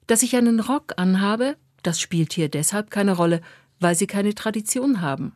Dass 0.07 0.23
ich 0.23 0.35
einen 0.35 0.61
Rock 0.61 0.93
anhabe, 0.95 1.57
das 1.83 1.99
spielt 1.99 2.33
hier 2.33 2.47
deshalb 2.47 2.91
keine 2.91 3.13
Rolle, 3.13 3.41
weil 3.79 3.95
sie 3.95 4.07
keine 4.07 4.35
Tradition 4.35 5.01
haben. 5.01 5.33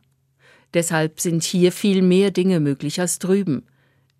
Deshalb 0.74 1.20
sind 1.20 1.42
hier 1.42 1.72
viel 1.72 2.02
mehr 2.02 2.30
Dinge 2.30 2.60
möglich 2.60 3.00
als 3.00 3.18
drüben. 3.18 3.64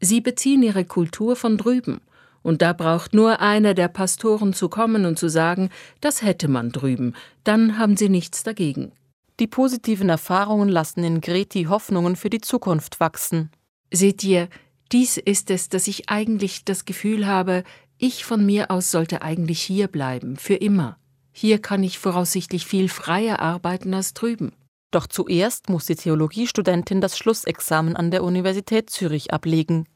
Sie 0.00 0.20
beziehen 0.20 0.62
ihre 0.62 0.84
Kultur 0.84 1.36
von 1.36 1.56
drüben. 1.56 2.00
Und 2.42 2.62
da 2.62 2.72
braucht 2.72 3.12
nur 3.12 3.40
einer 3.40 3.74
der 3.74 3.88
Pastoren 3.88 4.52
zu 4.52 4.68
kommen 4.68 5.04
und 5.04 5.18
zu 5.18 5.28
sagen, 5.28 5.70
das 6.00 6.22
hätte 6.22 6.46
man 6.46 6.70
drüben, 6.70 7.14
dann 7.42 7.76
haben 7.76 7.96
sie 7.96 8.08
nichts 8.08 8.44
dagegen. 8.44 8.92
Die 9.40 9.48
positiven 9.48 10.08
Erfahrungen 10.08 10.68
lassen 10.68 11.02
in 11.02 11.20
Greti 11.20 11.64
Hoffnungen 11.64 12.14
für 12.14 12.30
die 12.30 12.40
Zukunft 12.40 13.00
wachsen. 13.00 13.50
Seht 13.92 14.22
ihr, 14.22 14.48
dies 14.92 15.16
ist 15.16 15.50
es, 15.50 15.68
dass 15.68 15.88
ich 15.88 16.08
eigentlich 16.08 16.64
das 16.64 16.84
Gefühl 16.84 17.26
habe, 17.26 17.64
ich 17.98 18.24
von 18.24 18.46
mir 18.46 18.70
aus 18.70 18.90
sollte 18.90 19.22
eigentlich 19.22 19.60
hier 19.60 19.88
bleiben, 19.88 20.36
für 20.36 20.54
immer. 20.54 20.98
Hier 21.32 21.60
kann 21.60 21.82
ich 21.82 21.98
voraussichtlich 21.98 22.64
viel 22.64 22.88
freier 22.88 23.40
arbeiten 23.40 23.92
als 23.92 24.14
drüben. 24.14 24.52
Doch 24.90 25.06
zuerst 25.06 25.68
muss 25.68 25.86
die 25.86 25.96
Theologiestudentin 25.96 27.00
das 27.00 27.18
Schlussexamen 27.18 27.96
an 27.96 28.10
der 28.10 28.22
Universität 28.22 28.90
Zürich 28.90 29.32
ablegen. 29.32 29.88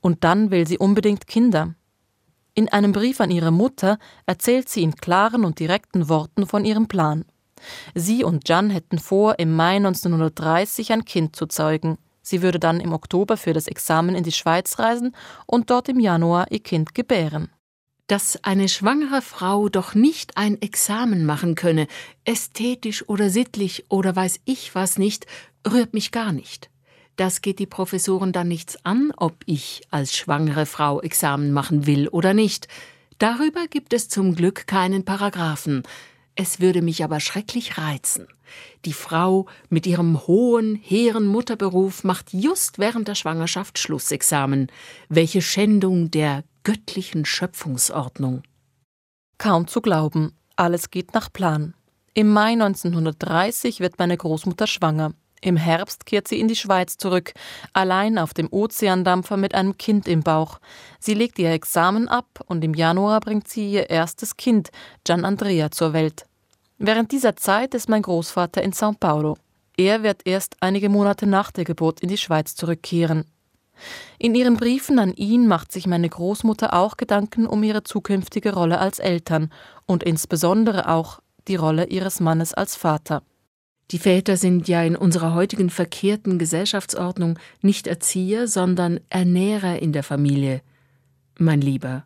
Und 0.00 0.24
dann 0.24 0.50
will 0.50 0.66
sie 0.66 0.78
unbedingt 0.78 1.26
Kinder. 1.26 1.74
In 2.54 2.68
einem 2.68 2.92
Brief 2.92 3.20
an 3.20 3.30
ihre 3.30 3.52
Mutter 3.52 3.98
erzählt 4.26 4.68
sie 4.68 4.82
in 4.82 4.96
klaren 4.96 5.44
und 5.44 5.60
direkten 5.60 6.08
Worten 6.08 6.46
von 6.46 6.64
ihrem 6.64 6.88
Plan. 6.88 7.24
Sie 7.94 8.24
und 8.24 8.48
Jan 8.48 8.70
hätten 8.70 8.98
vor, 8.98 9.38
im 9.38 9.54
Mai 9.54 9.76
1930 9.76 10.92
ein 10.92 11.04
Kind 11.04 11.36
zu 11.36 11.46
zeugen. 11.46 11.98
Sie 12.22 12.42
würde 12.42 12.58
dann 12.58 12.80
im 12.80 12.92
Oktober 12.92 13.36
für 13.36 13.52
das 13.52 13.66
Examen 13.68 14.14
in 14.14 14.24
die 14.24 14.32
Schweiz 14.32 14.78
reisen 14.78 15.14
und 15.46 15.70
dort 15.70 15.88
im 15.88 16.00
Januar 16.00 16.50
ihr 16.50 16.60
Kind 16.60 16.94
gebären 16.94 17.50
dass 18.10 18.42
eine 18.42 18.68
schwangere 18.68 19.22
Frau 19.22 19.68
doch 19.68 19.94
nicht 19.94 20.36
ein 20.36 20.60
Examen 20.60 21.24
machen 21.24 21.54
könne, 21.54 21.86
ästhetisch 22.24 23.08
oder 23.08 23.30
sittlich 23.30 23.84
oder 23.88 24.16
weiß 24.16 24.40
ich 24.46 24.74
was 24.74 24.98
nicht, 24.98 25.26
rührt 25.70 25.94
mich 25.94 26.10
gar 26.10 26.32
nicht. 26.32 26.70
Das 27.14 27.40
geht 27.40 27.60
die 27.60 27.66
Professoren 27.66 28.32
dann 28.32 28.48
nichts 28.48 28.84
an, 28.84 29.12
ob 29.16 29.36
ich 29.46 29.82
als 29.90 30.16
schwangere 30.16 30.66
Frau 30.66 31.00
Examen 31.00 31.52
machen 31.52 31.86
will 31.86 32.08
oder 32.08 32.34
nicht. 32.34 32.66
Darüber 33.18 33.68
gibt 33.68 33.92
es 33.92 34.08
zum 34.08 34.34
Glück 34.34 34.66
keinen 34.66 35.04
Paragraphen. 35.04 35.84
Es 36.34 36.58
würde 36.58 36.82
mich 36.82 37.04
aber 37.04 37.20
schrecklich 37.20 37.78
reizen. 37.78 38.26
Die 38.86 38.92
Frau 38.92 39.46
mit 39.68 39.86
ihrem 39.86 40.26
hohen, 40.26 40.74
hehren 40.74 41.28
Mutterberuf 41.28 42.02
macht 42.02 42.32
just 42.32 42.80
während 42.80 43.06
der 43.06 43.14
Schwangerschaft 43.14 43.78
Schlussexamen. 43.78 44.66
Welche 45.08 45.42
Schändung 45.42 46.10
der 46.10 46.42
göttlichen 46.64 47.24
Schöpfungsordnung. 47.24 48.42
Kaum 49.38 49.66
zu 49.66 49.80
glauben, 49.80 50.32
alles 50.56 50.90
geht 50.90 51.14
nach 51.14 51.32
Plan. 51.32 51.74
Im 52.12 52.32
Mai 52.32 52.52
1930 52.52 53.80
wird 53.80 53.98
meine 53.98 54.16
Großmutter 54.16 54.66
schwanger. 54.66 55.14
Im 55.40 55.56
Herbst 55.56 56.04
kehrt 56.04 56.28
sie 56.28 56.38
in 56.38 56.48
die 56.48 56.56
Schweiz 56.56 56.98
zurück, 56.98 57.32
allein 57.72 58.18
auf 58.18 58.34
dem 58.34 58.48
Ozeandampfer 58.52 59.38
mit 59.38 59.54
einem 59.54 59.78
Kind 59.78 60.06
im 60.06 60.22
Bauch. 60.22 60.58
Sie 60.98 61.14
legt 61.14 61.38
ihr 61.38 61.50
Examen 61.50 62.08
ab 62.08 62.44
und 62.46 62.62
im 62.62 62.74
Januar 62.74 63.20
bringt 63.20 63.48
sie 63.48 63.72
ihr 63.72 63.88
erstes 63.88 64.36
Kind, 64.36 64.70
Gian 65.04 65.24
Andrea, 65.24 65.70
zur 65.70 65.94
Welt. 65.94 66.26
Während 66.76 67.12
dieser 67.12 67.36
Zeit 67.36 67.74
ist 67.74 67.88
mein 67.88 68.02
Großvater 68.02 68.62
in 68.62 68.72
São 68.72 68.98
Paulo. 68.98 69.38
Er 69.76 70.02
wird 70.02 70.26
erst 70.26 70.56
einige 70.60 70.90
Monate 70.90 71.26
nach 71.26 71.50
der 71.50 71.64
Geburt 71.64 72.00
in 72.00 72.08
die 72.08 72.18
Schweiz 72.18 72.54
zurückkehren. 72.54 73.24
In 74.18 74.34
ihren 74.34 74.56
Briefen 74.56 74.98
an 74.98 75.12
ihn 75.14 75.46
macht 75.46 75.72
sich 75.72 75.86
meine 75.86 76.08
Großmutter 76.08 76.74
auch 76.74 76.96
Gedanken 76.96 77.46
um 77.46 77.62
ihre 77.62 77.82
zukünftige 77.82 78.52
Rolle 78.52 78.78
als 78.78 78.98
Eltern 78.98 79.50
und 79.86 80.02
insbesondere 80.02 80.88
auch 80.88 81.20
die 81.48 81.56
Rolle 81.56 81.86
ihres 81.86 82.20
Mannes 82.20 82.54
als 82.54 82.76
Vater. 82.76 83.22
Die 83.90 83.98
Väter 83.98 84.36
sind 84.36 84.68
ja 84.68 84.82
in 84.82 84.94
unserer 84.94 85.34
heutigen 85.34 85.68
verkehrten 85.68 86.38
Gesellschaftsordnung 86.38 87.38
nicht 87.60 87.86
Erzieher, 87.86 88.46
sondern 88.46 89.00
Ernährer 89.08 89.80
in 89.80 89.92
der 89.92 90.04
Familie. 90.04 90.62
Mein 91.38 91.60
Lieber, 91.60 92.04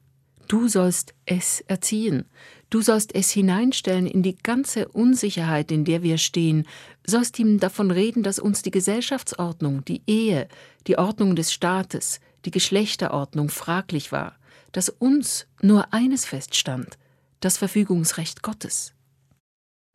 du 0.49 0.69
sollst 0.69 1.15
es 1.27 1.61
erziehen, 1.67 2.27
Du 2.75 2.83
sollst 2.83 3.15
es 3.15 3.31
hineinstellen 3.31 4.05
in 4.05 4.25
die 4.25 4.35
ganze 4.35 4.89
Unsicherheit, 4.89 5.71
in 5.71 5.85
der 5.85 6.03
wir 6.03 6.19
stehen, 6.19 6.67
sollst 7.07 7.39
ihm 7.39 7.61
davon 7.61 7.93
reden, 7.93 8.25
dass 8.25 8.41
uns 8.41 8.63
die 8.63 8.73
Gesellschaftsordnung, 8.73 9.85
die 9.85 10.03
Ehe, 10.09 10.49
die 10.89 10.99
Ordnung 10.99 11.37
des 11.37 11.53
Staates, 11.53 12.19
die 12.45 12.51
Geschlechterordnung 12.51 13.49
fraglich 13.49 14.11
war, 14.11 14.35
dass 14.73 14.89
uns 14.89 15.47
nur 15.63 15.95
eines 15.95 16.25
feststand, 16.25 16.99
das 17.39 17.59
Verfügungsrecht 17.59 18.43
Gottes. 18.43 18.93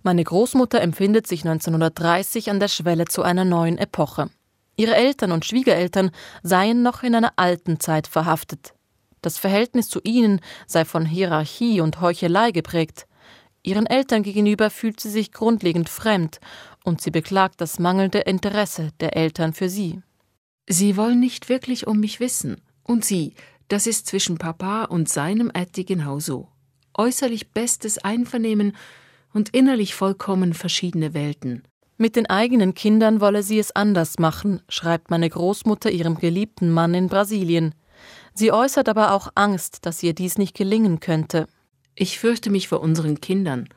Meine 0.01 0.23
Großmutter 0.23 0.79
empfindet 0.79 1.27
sich 1.27 1.41
1930 1.43 2.49
an 2.49 2.61
der 2.61 2.69
Schwelle 2.69 3.03
zu 3.03 3.23
einer 3.23 3.43
neuen 3.43 3.77
Epoche. 3.77 4.29
Ihre 4.77 4.95
Eltern 4.95 5.33
und 5.33 5.43
Schwiegereltern 5.43 6.11
seien 6.43 6.81
noch 6.81 7.03
in 7.03 7.13
einer 7.13 7.33
alten 7.35 7.81
Zeit 7.81 8.07
verhaftet. 8.07 8.73
Das 9.21 9.37
Verhältnis 9.37 9.89
zu 9.89 9.99
ihnen 10.03 10.41
sei 10.67 10.85
von 10.85 11.05
Hierarchie 11.05 11.81
und 11.81 12.01
Heuchelei 12.01 12.51
geprägt. 12.51 13.07
Ihren 13.63 13.85
Eltern 13.85 14.23
gegenüber 14.23 14.69
fühlt 14.69 14.99
sie 14.99 15.09
sich 15.09 15.31
grundlegend 15.31 15.89
fremd 15.89 16.39
und 16.83 17.01
sie 17.01 17.11
beklagt 17.11 17.61
das 17.61 17.79
mangelnde 17.79 18.19
Interesse 18.19 18.91
der 18.99 19.15
Eltern 19.17 19.53
für 19.53 19.69
sie. 19.69 20.01
Sie 20.67 20.95
wollen 20.97 21.19
nicht 21.19 21.49
wirklich 21.49 21.87
um 21.87 21.99
mich 21.99 22.19
wissen. 22.19 22.61
Und 22.83 23.03
sie, 23.03 23.33
das 23.67 23.85
ist 23.85 24.07
zwischen 24.07 24.37
Papa 24.37 24.85
und 24.85 25.09
seinem 25.09 25.51
Etti 25.53 25.83
genauso. 25.83 26.47
Äußerlich 26.95 27.51
bestes 27.51 27.97
Einvernehmen 27.99 28.75
und 29.33 29.49
innerlich 29.49 29.93
vollkommen 29.93 30.53
verschiedene 30.53 31.13
Welten. 31.13 31.63
Mit 31.97 32.15
den 32.15 32.27
eigenen 32.27 32.73
Kindern 32.73 33.19
wolle 33.19 33.43
sie 33.43 33.59
es 33.59 33.75
anders 33.75 34.19
machen, 34.19 34.61
schreibt 34.69 35.11
meine 35.11 35.29
Großmutter 35.29 35.91
ihrem 35.91 36.17
geliebten 36.17 36.71
Mann 36.71 36.93
in 36.93 37.07
Brasilien. 37.09 37.75
Sie 38.39 38.53
äußert 38.53 38.87
aber 38.87 39.11
auch 39.11 39.27
Angst, 39.35 39.85
dass 39.85 40.01
ihr 40.01 40.13
dies 40.13 40.37
nicht 40.37 40.55
gelingen 40.55 41.01
könnte. 41.01 41.45
Ich 41.93 42.19
fürchte 42.19 42.49
mich 42.49 42.69
vor 42.69 42.79
unseren 42.79 43.19
Kindern. 43.19 43.67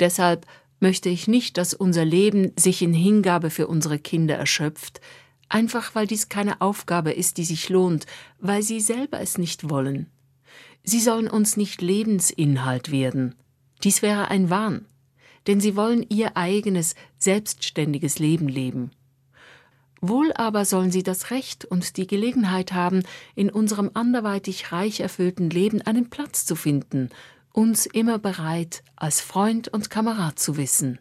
Deshalb 0.00 0.44
möchte 0.80 1.08
ich 1.08 1.28
nicht, 1.28 1.56
dass 1.56 1.72
unser 1.72 2.04
Leben 2.04 2.52
sich 2.58 2.82
in 2.82 2.92
Hingabe 2.92 3.48
für 3.48 3.68
unsere 3.68 3.98
Kinder 3.98 4.36
erschöpft, 4.36 5.00
einfach 5.48 5.94
weil 5.94 6.06
dies 6.06 6.28
keine 6.28 6.60
Aufgabe 6.60 7.12
ist, 7.12 7.38
die 7.38 7.44
sich 7.46 7.70
lohnt, 7.70 8.04
weil 8.38 8.62
sie 8.62 8.80
selber 8.80 9.18
es 9.18 9.38
nicht 9.38 9.70
wollen. 9.70 10.10
Sie 10.84 11.00
sollen 11.00 11.26
uns 11.26 11.56
nicht 11.56 11.80
Lebensinhalt 11.80 12.90
werden. 12.92 13.34
Dies 13.82 14.02
wäre 14.02 14.28
ein 14.28 14.50
Wahn 14.50 14.84
denn 15.46 15.60
sie 15.60 15.76
wollen 15.76 16.04
ihr 16.08 16.36
eigenes, 16.36 16.94
selbstständiges 17.18 18.18
Leben 18.18 18.48
leben. 18.48 18.90
Wohl 20.04 20.32
aber 20.34 20.64
sollen 20.64 20.90
sie 20.90 21.04
das 21.04 21.30
Recht 21.30 21.64
und 21.64 21.96
die 21.96 22.08
Gelegenheit 22.08 22.72
haben, 22.72 23.04
in 23.36 23.50
unserem 23.50 23.92
anderweitig 23.94 24.72
reich 24.72 24.98
erfüllten 24.98 25.48
Leben 25.48 25.80
einen 25.80 26.10
Platz 26.10 26.44
zu 26.44 26.56
finden, 26.56 27.08
uns 27.52 27.86
immer 27.86 28.18
bereit, 28.18 28.82
als 28.96 29.20
Freund 29.20 29.68
und 29.68 29.90
Kamerad 29.90 30.40
zu 30.40 30.56
wissen. 30.56 30.98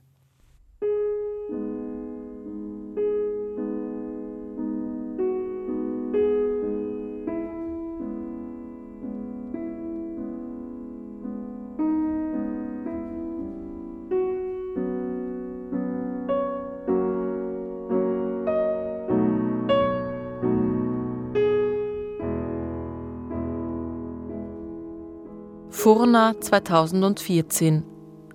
Furna 25.81 26.35
2014. 26.39 27.81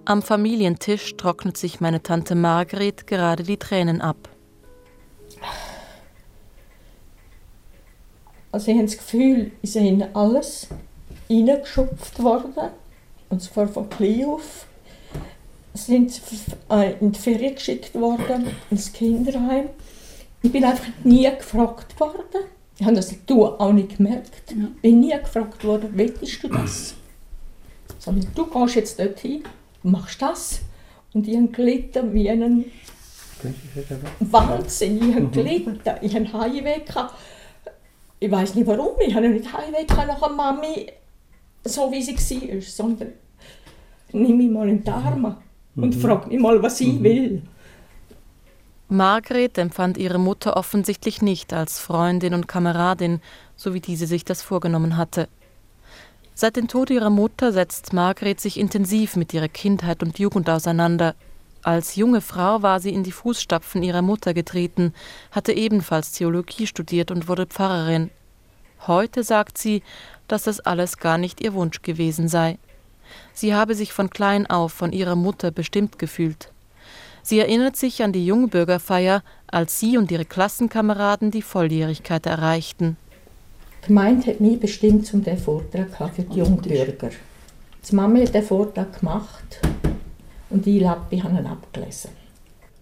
Am 0.05 0.21
Familientisch 0.21 1.17
trocknet 1.17 1.57
sich 1.57 1.81
meine 1.81 2.03
Tante 2.03 2.35
Margret 2.35 3.07
gerade 3.07 3.45
die 3.45 3.57
Tränen 3.57 4.01
ab. 4.01 4.17
Also 8.51 8.73
ich 8.73 8.77
habe 8.77 8.89
das 8.89 8.99
Gefühl, 8.99 9.53
ich 9.63 9.71
sind 9.71 9.87
in 9.87 10.03
alles 10.17 10.67
hineingeschupft 11.29 12.21
worden. 12.21 12.71
Und 13.31 13.41
zwar 13.41 13.69
von 13.69 13.89
klein 13.91 14.25
auf. 14.25 14.67
Sind 15.75 16.21
äh, 16.69 16.95
in 16.99 17.13
die 17.13 17.21
Ferien 17.21 17.55
geschickt 17.55 17.95
worden, 17.95 18.49
ins 18.73 18.93
Kinderheim. 18.93 19.69
Ich 20.43 20.51
bin 20.51 20.65
einfach 20.65 20.89
nie 21.05 21.31
gefragt 21.31 22.01
worden. 22.01 22.25
Ich 22.77 22.85
habe 22.85 22.97
das 22.97 23.15
auch 23.31 23.73
nicht 23.73 23.99
gemerkt. 23.99 24.33
Ich 24.49 24.83
bin 24.83 24.99
nie 24.99 25.17
gefragt 25.17 25.63
worden, 25.63 25.91
willst 25.93 26.43
du 26.43 26.49
das? 26.49 26.97
Sondern 28.07 28.33
du 28.37 28.47
gehst 28.47 28.77
jetzt 28.77 29.01
dorthin, 29.01 29.43
machst 29.83 30.23
das. 30.23 30.61
Und 31.13 31.27
ich 31.27 31.37
habe 31.37 31.49
gelitten 31.49 32.15
wie 32.15 32.31
einen 32.31 32.67
Wahnsinn. 34.21 34.97
Ich 34.97 35.15
habe 35.17 35.27
mhm. 35.27 35.33
gelitten. 35.33 35.81
Ich 36.03 36.15
hatte 36.15 36.33
Heimweh. 36.33 36.83
Ich 38.21 38.31
weiß 38.31 38.55
nicht 38.55 38.67
warum. 38.67 39.01
Ich 39.01 39.13
habe 39.13 39.29
nicht 39.29 39.53
Heimweh 39.53 39.85
nach 39.89 40.23
einer 40.23 40.35
Mami, 40.35 40.87
so 41.65 41.91
wie 41.91 42.01
sie 42.01 42.15
war, 42.17 42.61
sondern 42.63 43.13
nimm 44.13 44.37
mich 44.37 44.51
mal 44.51 44.69
in 44.69 44.85
die 44.85 44.91
Arme 44.91 45.39
und 45.75 45.97
mhm. 45.97 46.01
frag 46.01 46.29
mich 46.29 46.39
mal, 46.39 46.63
was 46.63 46.81
ich 46.81 46.93
mhm. 46.93 47.03
will. 47.03 47.43
Margret 48.89 49.59
empfand 49.59 49.99
ihre 49.99 50.19
Mutter 50.19 50.57
offensichtlich 50.57 51.23
nicht 51.23 51.53
als 51.53 51.81
Freundin 51.81 52.35
und 52.35 52.47
Kameradin, 52.47 53.21
so 53.57 53.75
wie 53.75 53.81
diese 53.81 54.07
sich 54.07 54.25
das 54.25 54.43
vorgenommen 54.43 54.97
hatte. 54.97 55.29
Seit 56.39 56.57
dem 56.57 56.69
Tod 56.69 56.91
ihrer 56.91 57.09
Mutter 57.09 57.51
setzt 57.51 57.95
Margret 57.95 58.43
sich 58.43 58.61
intensiv 58.61 59.17
mit 59.17 59.33
ihrer 59.33 59.49
Kindheit 59.49 60.03
und 60.03 60.19
Jugend 60.19 60.51
auseinander. 60.51 61.15
Als 61.63 61.97
junge 61.97 62.21
Frau 62.21 62.61
war 62.61 62.79
sie 62.79 62.91
in 62.91 63.05
die 63.05 63.11
Fußstapfen 63.11 63.83
ihrer 63.83 64.03
Mutter 64.03 64.35
getreten, 64.35 64.93
hatte 65.31 65.55
ebenfalls 65.55 66.13
Theologie 66.13 66.67
studiert 66.67 67.11
und 67.11 67.27
wurde 67.27 67.47
Pfarrerin. 67.47 68.11
Heute 68.87 69.23
sagt 69.23 69.57
sie, 69.57 69.83
dass 70.29 70.43
das 70.43 70.61
alles 70.61 70.99
gar 70.99 71.17
nicht 71.17 71.41
ihr 71.41 71.55
Wunsch 71.55 71.81
gewesen 71.81 72.29
sei. 72.29 72.59
Sie 73.33 73.55
habe 73.55 73.75
sich 73.75 73.95
von 73.95 74.11
klein 74.11 74.47
auf 74.47 74.75
von 74.75 74.93
ihrer 74.93 75.17
Mutter 75.17 75.51
bestimmt 75.51 75.99
gefühlt. 75.99 76.53
Sie 77.23 77.39
erinnert 77.41 77.77
sich 77.77 78.03
an 78.03 78.13
die 78.13 78.27
Jungbürgerfeier, 78.27 79.23
als 79.47 79.81
sie 79.81 79.97
und 79.97 80.11
ihre 80.11 80.27
Klassenkameraden 80.27 81.31
die 81.31 81.41
Volljährigkeit 81.41 82.27
erreichten. 82.27 82.99
Die 83.87 83.91
Gemeinde 83.91 84.27
hat 84.27 84.41
mich 84.41 84.59
bestimmt 84.59 85.07
zum 85.07 85.23
diesen 85.23 85.39
Vortrag 85.39 86.13
für 86.13 86.23
die 86.23 86.41
Jungbürger. 86.41 87.11
Die 87.89 87.95
Mama 87.95 88.19
hat 88.19 88.35
den 88.35 88.43
Vortrag 88.43 88.99
gemacht 88.99 89.61
und 90.51 90.67
ich 90.67 90.85
habe 90.85 91.15
ihn 91.15 91.23
abgelesen. 91.23 92.11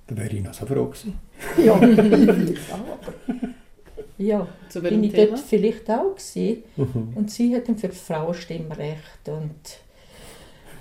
Da 0.07 0.17
wäre 0.17 0.35
ich 0.35 0.43
noch 0.43 0.55
so 0.55 0.65
froh 0.65 0.87
gewesen. 0.87 1.19
Ja, 1.63 1.79
ja, 4.19 4.49
so 4.71 4.81
bin 4.81 5.05
ich 5.05 5.13
Thema? 5.13 5.33
dort 5.33 5.41
vielleicht 5.41 5.91
auch 5.91 6.15
gewesen. 6.15 6.63
Mhm. 6.75 7.13
Und 7.17 7.31
sie 7.31 7.55
hat 7.55 7.69
dann 7.69 7.77
für 7.77 7.91
Frauenstimmrecht 7.91 9.27
und 9.27 9.61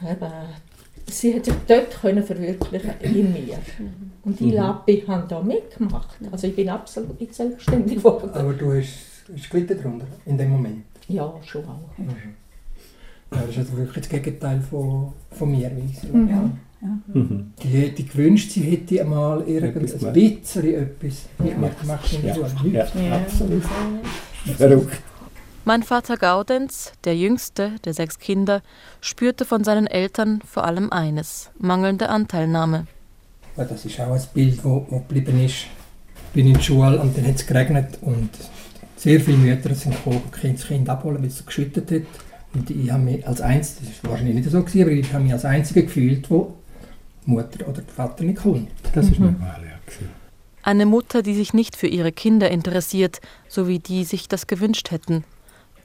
eben, 0.10 0.32
sie 1.08 1.36
hat 1.36 1.44
sich 1.44 1.56
dort 1.68 2.00
können 2.00 2.24
verwirklichen 2.24 2.94
in 3.02 3.34
mir. 3.34 3.58
Mhm. 3.78 4.12
Und 4.24 4.40
die 4.40 4.46
mhm. 4.46 4.54
Lappi 4.54 5.04
haben 5.06 5.28
da 5.28 5.42
mitgemacht. 5.42 6.16
Also 6.32 6.48
ich 6.48 6.56
bin 6.56 6.70
absolut 6.70 7.20
nicht 7.20 7.36
selbstständig 7.36 7.98
geworden. 7.98 8.30
Aber 8.32 8.54
du 8.54 8.72
hast 8.72 9.13
ist 9.30 9.50
gelitten 9.50 9.78
darunter, 9.82 10.08
in 10.26 10.38
dem 10.38 10.52
Moment? 10.52 10.84
Ja, 11.08 11.34
schon 11.44 11.64
auch. 11.66 11.98
Mhm. 11.98 12.16
Ja, 13.32 13.42
das 13.42 13.50
ist 13.50 13.58
also 13.58 13.78
wirklich 13.78 14.08
das 14.08 14.10
Gegenteil 14.10 14.62
von, 14.62 15.14
von 15.32 15.52
mir. 15.52 15.70
Mhm. 15.70 16.30
Ja. 16.30 16.50
Ja. 16.82 16.90
Mhm. 17.14 17.54
Die 17.62 17.68
hätte 17.70 18.04
gewünscht, 18.04 18.52
sie 18.52 18.62
hätte 18.62 19.02
einmal 19.02 19.42
irgendein 19.48 19.84
bisschen 19.84 20.16
etwas 20.16 21.28
der 22.22 22.50
Schule. 22.58 22.74
Ja, 22.74 23.02
ja, 23.02 23.16
absolut. 23.16 23.64
Verrückt. 24.58 25.02
Mein 25.66 25.84
Vater 25.84 26.18
Gaudenz, 26.18 26.92
der 27.06 27.16
jüngste 27.16 27.72
der 27.86 27.94
sechs 27.94 28.20
Kinder, 28.20 28.62
spürte 29.00 29.46
von 29.46 29.64
seinen 29.64 29.88
Eltern 29.88 30.42
vor 30.46 30.66
allem 30.66 30.92
eines: 30.92 31.52
mangelnde 31.58 32.10
Anteilnahme. 32.10 32.86
Ja, 33.56 33.64
das 33.64 33.86
ist 33.86 33.98
auch 34.02 34.12
ein 34.12 34.22
Bild, 34.34 34.58
das 34.58 35.08
geblieben 35.08 35.46
ist. 35.46 35.56
Ich 35.56 36.34
bin 36.34 36.48
in 36.48 36.56
der 36.56 36.62
Schule 36.62 37.00
und 37.00 37.16
dann 37.18 37.26
hat 37.26 37.36
es 37.36 37.48
geregnet 37.48 38.00
und 38.02 38.30
sehr 39.04 39.20
viele 39.20 39.38
Mütter 39.38 39.76
sind 39.76 39.96
gekommen, 39.96 40.22
das 40.42 40.66
Kind 40.66 40.88
abholen, 40.88 41.22
weil 41.22 41.28
es 41.28 41.46
geschüttet 41.46 41.92
hat. 41.92 42.02
Und 42.54 42.70
ich 42.70 42.90
habe 42.90 43.04
mich 43.04 43.28
als 43.28 43.42
Einziger, 43.42 43.90
das 43.90 44.04
war 44.04 44.12
wahrscheinlich 44.12 44.36
nicht 44.36 44.50
so, 44.50 44.62
gewesen, 44.62 44.82
aber 44.82 44.92
ich 44.92 45.14
habe 45.14 45.24
mich 45.24 45.34
als 45.34 45.44
Einziger 45.44 45.82
gefühlt, 45.82 46.30
wo 46.30 46.54
die 47.26 47.32
Mutter 47.32 47.68
oder 47.68 47.82
der 47.82 47.94
Vater 47.94 48.24
nicht 48.24 48.42
kommt. 48.42 48.70
Das 48.94 49.08
ist 49.10 49.20
mhm. 49.20 49.26
normal, 49.26 49.62
ja. 49.64 50.08
Eine 50.62 50.86
Mutter, 50.86 51.22
die 51.22 51.36
sich 51.36 51.54
nicht 51.54 51.76
für 51.76 51.88
ihre 51.88 52.14
Kinder 52.14 52.50
interessiert, 52.50 53.20
so 53.50 53.68
wie 53.68 53.80
die 53.80 54.06
sich 54.06 54.30
das 54.30 54.48
gewünscht 54.48 54.92
hätten. 54.92 55.26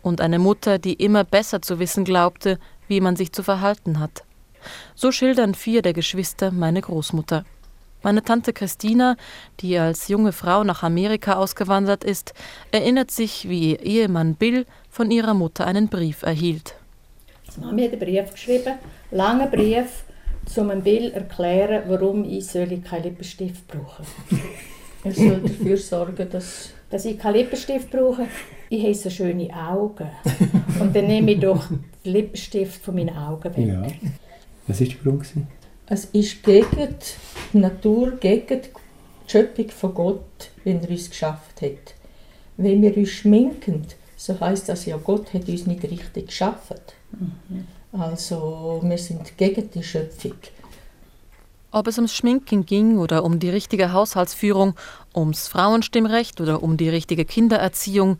Und 0.02 0.20
eine 0.20 0.38
Mutter, 0.38 0.78
die 0.78 0.92
immer 0.92 1.24
besser 1.24 1.60
zu 1.60 1.80
wissen 1.80 2.04
glaubte, 2.04 2.60
wie 2.86 3.00
man 3.00 3.16
sich 3.16 3.32
zu 3.32 3.42
verhalten 3.42 3.98
hat. 3.98 4.22
So 4.94 5.10
schildern 5.10 5.54
vier 5.54 5.82
der 5.82 5.92
Geschwister 5.92 6.52
meine 6.52 6.80
Großmutter. 6.80 7.44
Meine 8.02 8.22
Tante 8.22 8.52
Christina, 8.52 9.16
die 9.60 9.76
als 9.76 10.06
junge 10.08 10.32
Frau 10.32 10.62
nach 10.62 10.84
Amerika 10.84 11.34
ausgewandert 11.34 12.04
ist, 12.04 12.32
erinnert 12.70 13.10
sich, 13.10 13.48
wie 13.48 13.72
ihr 13.72 13.82
Ehemann 13.82 14.34
Bill 14.34 14.66
von 14.88 15.10
ihrer 15.10 15.34
Mutter 15.34 15.66
einen 15.66 15.88
Brief 15.88 16.22
erhielt. 16.22 16.76
Die 17.56 17.60
Mami 17.60 17.84
hat 17.84 17.92
einen 17.92 18.00
Brief 18.00 18.32
geschrieben, 18.32 18.74
einen 19.10 19.18
langen 19.18 19.50
Brief, 19.50 20.04
um 20.56 20.68
dem 20.68 20.82
Bill 20.82 21.10
erklären, 21.10 21.82
warum 21.88 22.24
ich 22.24 22.52
keinen 22.52 23.02
Lippenstift 23.02 23.66
brauche. 23.66 24.04
er 25.04 25.12
soll 25.12 25.40
dafür 25.40 25.76
sorgen, 25.76 26.28
dass, 26.30 26.70
dass 26.90 27.04
ich 27.04 27.18
keinen 27.18 27.34
Lippenstift 27.34 27.90
brauche. 27.90 28.26
Ich 28.70 28.82
habe 28.82 28.94
so 28.94 29.10
schöne 29.10 29.48
Augen. 29.52 30.08
Und 30.80 30.94
dann 30.94 31.06
nehme 31.06 31.32
ich 31.32 31.40
doch 31.40 31.66
den 31.68 32.12
Lippenstift 32.12 32.82
von 32.84 32.94
meinen 32.94 33.16
Augen 33.16 33.56
weg. 33.56 33.66
Ja. 33.66 33.82
Was 34.68 34.80
war 34.80 34.86
der 34.86 34.96
Grund? 34.96 35.26
Es 35.90 36.04
ist 36.06 36.42
gegen 36.42 36.94
die 37.52 37.58
Natur, 37.58 38.12
gegen 38.20 38.60
die 38.62 39.30
Schöpfung 39.30 39.70
von 39.70 39.94
Gott, 39.94 40.50
wenn 40.64 40.82
er 40.82 40.90
uns 40.90 41.08
geschafft 41.08 41.62
hat. 41.62 41.94
Wenn 42.58 42.82
wir 42.82 42.94
uns 42.96 43.08
schminken, 43.08 43.86
so 44.16 44.38
heißt 44.38 44.68
das 44.68 44.84
ja, 44.84 44.98
Gott 44.98 45.32
hat 45.32 45.48
uns 45.48 45.66
nicht 45.66 45.82
richtig 45.84 46.26
geschaffen. 46.26 46.78
Mhm. 47.12 47.66
Also 47.98 48.80
wir 48.82 48.98
sind 48.98 49.38
gegen 49.38 49.70
die 49.70 49.82
Schöpfung. 49.82 50.34
Ob 51.70 51.86
es 51.86 51.96
ums 51.96 52.14
Schminken 52.14 52.66
ging 52.66 52.98
oder 52.98 53.24
um 53.24 53.38
die 53.38 53.50
richtige 53.50 53.92
Haushaltsführung, 53.92 54.74
ums 55.14 55.48
Frauenstimmrecht 55.48 56.40
oder 56.40 56.62
um 56.62 56.76
die 56.76 56.88
richtige 56.88 57.24
Kindererziehung, 57.24 58.18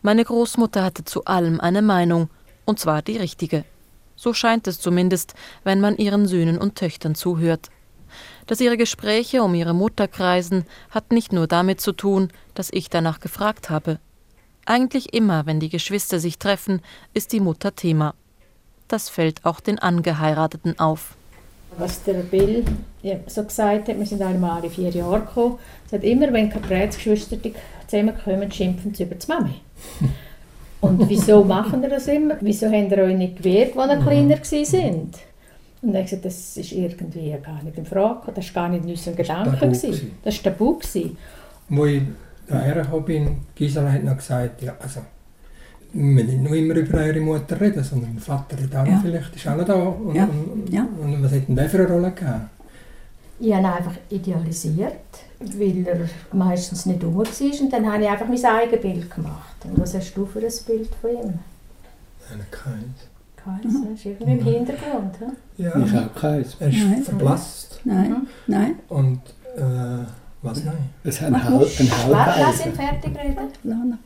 meine 0.00 0.24
Großmutter 0.24 0.82
hatte 0.82 1.04
zu 1.04 1.24
allem 1.26 1.60
eine 1.60 1.82
Meinung, 1.82 2.30
und 2.64 2.78
zwar 2.78 3.02
die 3.02 3.18
richtige. 3.18 3.64
So 4.20 4.34
scheint 4.34 4.66
es 4.66 4.78
zumindest, 4.78 5.32
wenn 5.64 5.80
man 5.80 5.96
ihren 5.96 6.26
Söhnen 6.26 6.58
und 6.58 6.74
Töchtern 6.74 7.14
zuhört. 7.14 7.70
Dass 8.46 8.60
ihre 8.60 8.76
Gespräche 8.76 9.42
um 9.42 9.54
ihre 9.54 9.72
Mutter 9.72 10.08
kreisen, 10.08 10.66
hat 10.90 11.10
nicht 11.10 11.32
nur 11.32 11.46
damit 11.46 11.80
zu 11.80 11.92
tun, 11.92 12.28
dass 12.52 12.68
ich 12.70 12.90
danach 12.90 13.20
gefragt 13.20 13.70
habe. 13.70 13.98
Eigentlich 14.66 15.14
immer, 15.14 15.46
wenn 15.46 15.58
die 15.58 15.70
Geschwister 15.70 16.20
sich 16.20 16.38
treffen, 16.38 16.82
ist 17.14 17.32
die 17.32 17.40
Mutter 17.40 17.74
Thema. 17.74 18.14
Das 18.88 19.08
fällt 19.08 19.46
auch 19.46 19.58
den 19.58 19.78
Angeheirateten 19.78 20.78
auf. 20.78 21.16
Was 21.78 22.02
der 22.02 22.22
Bill 22.22 22.66
so 23.26 23.42
gesagt 23.44 23.88
hat, 23.88 23.98
wir 23.98 24.04
sind 24.04 24.20
einmal 24.20 24.60
alle 24.60 24.68
vier 24.68 24.90
Jahre 24.90 25.20
gekommen, 25.20 25.58
sagt 25.90 26.04
immer, 26.04 26.30
wenn 26.30 26.50
Kaprätsgeschwister 26.50 27.38
zusammenkommen, 27.86 28.52
schimpfen 28.52 28.92
sie 28.92 29.04
über 29.04 29.14
die 29.14 29.26
Mami. 29.26 29.54
Und 30.80 31.08
wieso 31.08 31.44
machen 31.44 31.82
wir 31.82 31.90
das 31.90 32.08
immer? 32.08 32.36
Wieso 32.40 32.66
haben 32.66 32.90
ihr 32.90 32.98
euch 32.98 33.16
nicht 33.16 33.36
gewehrt, 33.36 33.76
als 33.76 33.92
ihr 33.92 33.98
mhm. 33.98 34.02
kleiner 34.02 34.44
sind? 34.44 35.18
Und 35.82 35.94
dann 35.94 36.02
gesagt, 36.02 36.24
das 36.24 36.56
ist 36.56 36.72
irgendwie 36.72 37.34
gar 37.42 37.62
nicht 37.62 37.78
in 37.78 37.86
Frage, 37.86 38.32
das 38.34 38.54
war 38.54 38.64
gar 38.64 38.68
nicht 38.70 38.84
in 38.84 38.90
unserem 38.90 39.16
Gedanken. 39.16 39.72
Das 40.22 40.44
war 40.44 40.52
tabu. 40.52 40.76
Als 40.76 40.94
ich 40.94 41.12
hierher 42.48 42.82
gekommen 42.82 43.04
bin, 43.04 43.36
Gisela 43.54 43.92
hat 43.92 44.04
noch 44.04 44.16
gesagt, 44.16 44.62
ja, 44.62 44.74
also, 44.80 45.00
wir 45.92 46.02
müssen 46.02 46.26
nicht 46.28 46.42
nur 46.42 46.54
immer 46.54 46.74
über 46.74 46.98
eure 46.98 47.20
Mutter 47.20 47.60
reden, 47.60 47.82
sondern 47.82 48.14
der 48.14 48.22
Vater 48.22 48.56
da 48.70 48.84
ja. 48.84 49.00
vielleicht 49.02 49.34
ist 49.34 49.48
auch 49.48 49.56
noch 49.56 49.64
da. 49.64 49.74
Und, 49.74 50.14
ja. 50.14 50.24
Und, 50.24 50.72
ja. 50.72 50.86
und 51.02 51.22
was 51.22 51.32
hat 51.32 51.48
denn 51.48 51.56
der 51.56 51.68
für 51.68 51.78
eine 51.78 51.88
Rolle 51.88 52.12
gehabt? 52.12 52.50
Ich 53.40 53.54
habe 53.54 53.66
einfach 53.72 53.96
idealisiert, 54.10 54.92
weil 55.40 55.86
er 55.86 56.08
meistens 56.32 56.86
nicht 56.86 57.02
rum 57.02 57.16
war. 57.16 57.26
Und 57.26 57.72
dann 57.72 57.92
habe 57.92 58.02
ich 58.02 58.08
einfach 58.08 58.28
mein 58.28 58.44
eigenes 58.44 58.80
Bild 58.80 59.10
gemacht. 59.10 59.56
Und 59.64 59.80
was 59.80 59.94
hast 59.94 60.14
du 60.14 60.26
für 60.26 60.40
ein 60.40 60.52
Bild 60.66 60.90
von 61.00 61.10
ihm? 61.10 61.38
Nein, 62.28 62.46
keins. 62.50 63.08
Keins, 63.36 63.74
mhm. 63.74 63.94
ist 63.94 64.04
irgendwie 64.04 64.32
im 64.32 64.44
Hintergrund. 64.44 65.16
He? 65.18 65.62
Ja, 65.62 65.78
ich 65.78 65.92
habe 65.92 66.10
keins. 66.14 66.56
Er 66.60 66.68
ist 66.68 66.78
Nein. 66.78 67.02
verblasst. 67.02 67.80
Nein, 67.84 68.10
mhm. 68.10 68.26
Nein. 68.46 68.74
Und 68.88 69.20
äh, 69.56 70.04
was 70.42 70.64
nein? 70.64 70.76
Es 71.04 71.16
ist 71.16 71.22
ein, 71.22 71.42
Hal 71.42 71.54
ein 71.54 72.04
Halbeisen. 72.04 72.42
Lass 72.42 72.66
ihn 72.66 72.72
fertig 72.72 73.16
reden. 73.16 73.98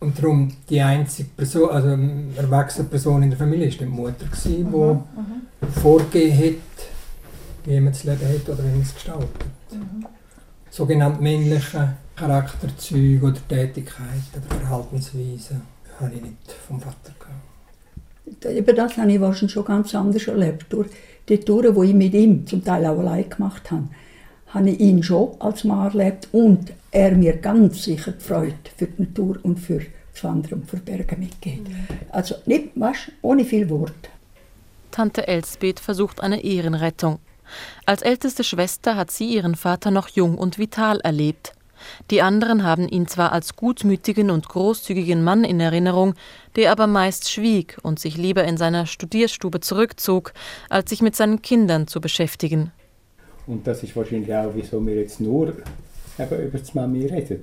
Und 0.00 0.18
darum 0.18 0.52
die 0.68 0.80
einzige 0.80 1.28
Person, 1.36 1.70
also 1.70 1.96
erwachsene 2.36 2.88
Person 2.88 3.22
in 3.22 3.30
der 3.30 3.38
Familie, 3.38 3.70
war 3.70 3.78
die 3.78 3.84
Mutter, 3.86 4.26
die 4.44 4.64
mhm. 4.64 4.70
mhm. 4.70 5.80
vorgegeben 5.80 6.38
hat, 6.38 6.86
wie 7.64 7.80
man 7.80 7.92
das 7.92 8.04
Leben 8.04 8.28
hat 8.28 8.48
oder 8.48 8.64
wie 8.64 8.70
man 8.70 8.82
es 8.82 8.94
gestaltet. 8.94 9.44
Mhm. 9.72 10.06
Sogenannte 10.70 11.22
männliche 11.22 11.94
Charakterzüge 12.16 13.26
oder 13.26 13.48
Tätigkeiten 13.48 14.42
oder 14.46 14.56
Verhaltensweisen 14.56 15.62
habe 16.00 16.14
ich 16.14 16.22
nicht 16.22 16.52
vom 16.66 16.80
Vater 16.80 17.12
gehabt. 17.18 18.58
Über 18.58 18.72
das 18.72 18.96
habe 18.96 19.12
ich 19.12 19.20
wahrscheinlich 19.20 19.52
schon 19.52 19.64
ganz 19.64 19.94
anders 19.94 20.26
erlebt. 20.26 20.66
Durch 20.70 20.88
die 21.28 21.38
Touren, 21.38 21.74
die 21.74 21.88
ich 21.88 21.94
mit 21.94 22.14
ihm 22.14 22.46
zum 22.46 22.64
Teil 22.64 22.86
auch 22.86 22.98
allein 22.98 23.28
gemacht 23.28 23.70
habe, 23.70 23.88
habe 24.48 24.70
ich 24.70 24.80
ihn 24.80 25.02
schon 25.02 25.34
als 25.40 25.64
Mann 25.64 25.88
erlebt 25.88 26.28
und 26.32 26.72
er 26.90 27.12
mir 27.12 27.36
ganz 27.36 27.84
sicher 27.84 28.12
die 28.12 28.22
Freude 28.24 28.54
für 28.76 28.86
die 28.86 29.02
Natur 29.02 29.38
und 29.42 29.58
für 29.58 29.80
das 30.12 30.24
Wandern 30.24 30.60
und 30.60 30.70
für 30.70 30.76
Berge 30.76 31.16
mitgeht. 31.16 31.68
Mhm. 31.68 31.86
Also 32.10 32.34
nicht, 32.46 32.70
weißt, 32.74 33.12
ohne 33.22 33.44
viel 33.44 33.68
Wort. 33.70 34.10
Tante 34.90 35.26
Elsbeth 35.26 35.80
versucht 35.80 36.20
eine 36.20 36.44
Ehrenrettung. 36.44 37.18
Als 37.86 38.02
älteste 38.02 38.44
Schwester 38.44 38.96
hat 38.96 39.10
sie 39.10 39.26
ihren 39.26 39.54
Vater 39.54 39.90
noch 39.90 40.08
jung 40.08 40.38
und 40.38 40.58
vital 40.58 41.00
erlebt. 41.00 41.52
Die 42.10 42.22
anderen 42.22 42.62
haben 42.62 42.88
ihn 42.88 43.06
zwar 43.06 43.32
als 43.32 43.56
gutmütigen 43.56 44.30
und 44.30 44.48
großzügigen 44.48 45.22
Mann 45.22 45.44
in 45.44 45.60
Erinnerung, 45.60 46.14
der 46.56 46.70
aber 46.72 46.86
meist 46.86 47.30
schwieg 47.30 47.78
und 47.82 47.98
sich 47.98 48.16
lieber 48.16 48.44
in 48.44 48.56
seiner 48.56 48.86
Studierstube 48.86 49.60
zurückzog, 49.60 50.32
als 50.68 50.90
sich 50.90 51.02
mit 51.02 51.16
seinen 51.16 51.42
Kindern 51.42 51.86
zu 51.86 52.00
beschäftigen. 52.00 52.70
Und 53.46 53.66
das 53.66 53.82
ist 53.82 53.96
wahrscheinlich 53.96 54.32
auch, 54.32 54.52
wieso 54.54 54.84
wir 54.86 54.94
jetzt 54.94 55.20
nur 55.20 55.48
eben 56.18 56.42
über 56.42 56.58
die 56.58 56.70
Mami 56.74 57.06
reden. 57.06 57.42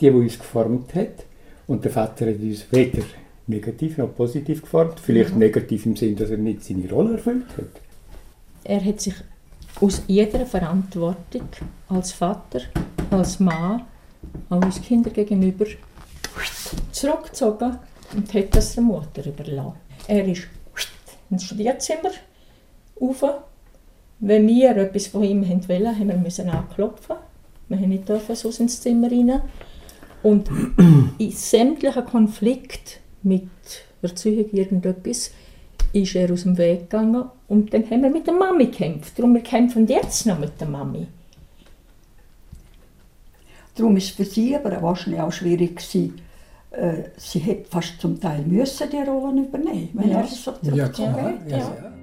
Die, 0.00 0.10
die 0.10 0.10
uns 0.10 0.38
geformt 0.38 0.94
hat. 0.94 1.24
Und 1.66 1.84
der 1.84 1.90
Vater 1.90 2.26
hat 2.26 2.36
uns 2.36 2.66
weder 2.70 3.02
negativ 3.46 3.98
noch 3.98 4.14
positiv 4.14 4.62
geformt. 4.62 5.00
Vielleicht 5.00 5.32
mhm. 5.32 5.40
negativ 5.40 5.86
im 5.86 5.96
Sinn, 5.96 6.16
dass 6.16 6.30
er 6.30 6.38
nicht 6.38 6.64
seine 6.64 6.88
Rolle 6.90 7.14
erfüllt 7.14 7.46
hat. 7.56 7.80
Er 8.68 8.84
hat 8.84 9.00
sich 9.00 9.14
aus 9.80 10.02
jeder 10.08 10.44
Verantwortung 10.44 11.48
als 11.88 12.10
Vater, 12.10 12.62
als 13.12 13.38
Mann, 13.38 13.82
auch 14.50 14.64
uns 14.64 14.82
Kinder 14.82 15.10
gegenüber 15.10 15.66
zurückgezogen 16.90 17.78
und 18.16 18.34
hat 18.34 18.56
das 18.56 18.74
der 18.74 18.82
Mutter 18.82 19.24
überlassen. 19.24 19.74
Er 20.08 20.26
ist 20.26 20.48
ins 21.30 21.44
Studierzimmer 21.44 22.10
rauf. 23.00 23.24
Wenn 24.18 24.48
wir 24.48 24.76
etwas 24.76 25.06
von 25.08 25.22
ihm 25.22 25.42
wollen, 25.46 25.98
haben 25.98 26.08
wir 26.08 26.16
müssen 26.16 26.48
anklopfen. 26.48 27.16
Wir 27.68 27.78
haben 27.78 27.88
nicht 27.90 28.08
dürfen 28.08 28.34
sonst 28.34 28.58
ins 28.58 28.80
Zimmer 28.80 29.10
rein. 29.10 29.42
Und 30.24 30.50
in 31.18 31.30
sämtlichen 31.30 32.04
Konflikten 32.04 33.00
mit 33.22 33.48
Erziehung 34.02 34.50
irgendetwas 34.50 35.30
ist 35.92 36.16
er 36.16 36.32
aus 36.32 36.42
dem 36.42 36.58
Weg 36.58 36.90
gegangen 36.90 37.30
und 37.48 37.72
dann 37.72 37.88
haben 37.90 38.02
wir 38.02 38.10
mit 38.10 38.26
der 38.26 38.34
Mami 38.34 38.66
gekämpft. 38.66 39.18
Darum 39.18 39.34
wir 39.34 39.42
kämpfen 39.42 39.86
jetzt 39.86 40.26
noch 40.26 40.38
mit 40.38 40.60
der 40.60 40.68
Mami. 40.68 41.06
Darum 43.74 43.96
ist 43.96 44.04
es 44.04 44.10
für 44.10 44.24
sie 44.24 44.56
aber 44.56 44.80
wahrscheinlich 44.82 45.20
auch 45.20 45.32
schwierig 45.32 45.76
gewesen, 45.76 46.20
äh, 46.70 47.04
sie 47.16 47.38
hätte 47.40 47.68
fast 47.68 48.00
zum 48.00 48.20
Teil 48.20 48.42
müssen 48.42 48.90
die 48.90 48.96
Rollen 48.96 49.46
übernehmen, 49.46 49.90
wenn 49.92 50.10
ja. 50.10 50.20
er 50.20 50.26
so 50.26 50.52
ja, 50.62 50.88
klar. 50.88 51.34
Ja. 51.46 51.58
ja. 51.58 51.95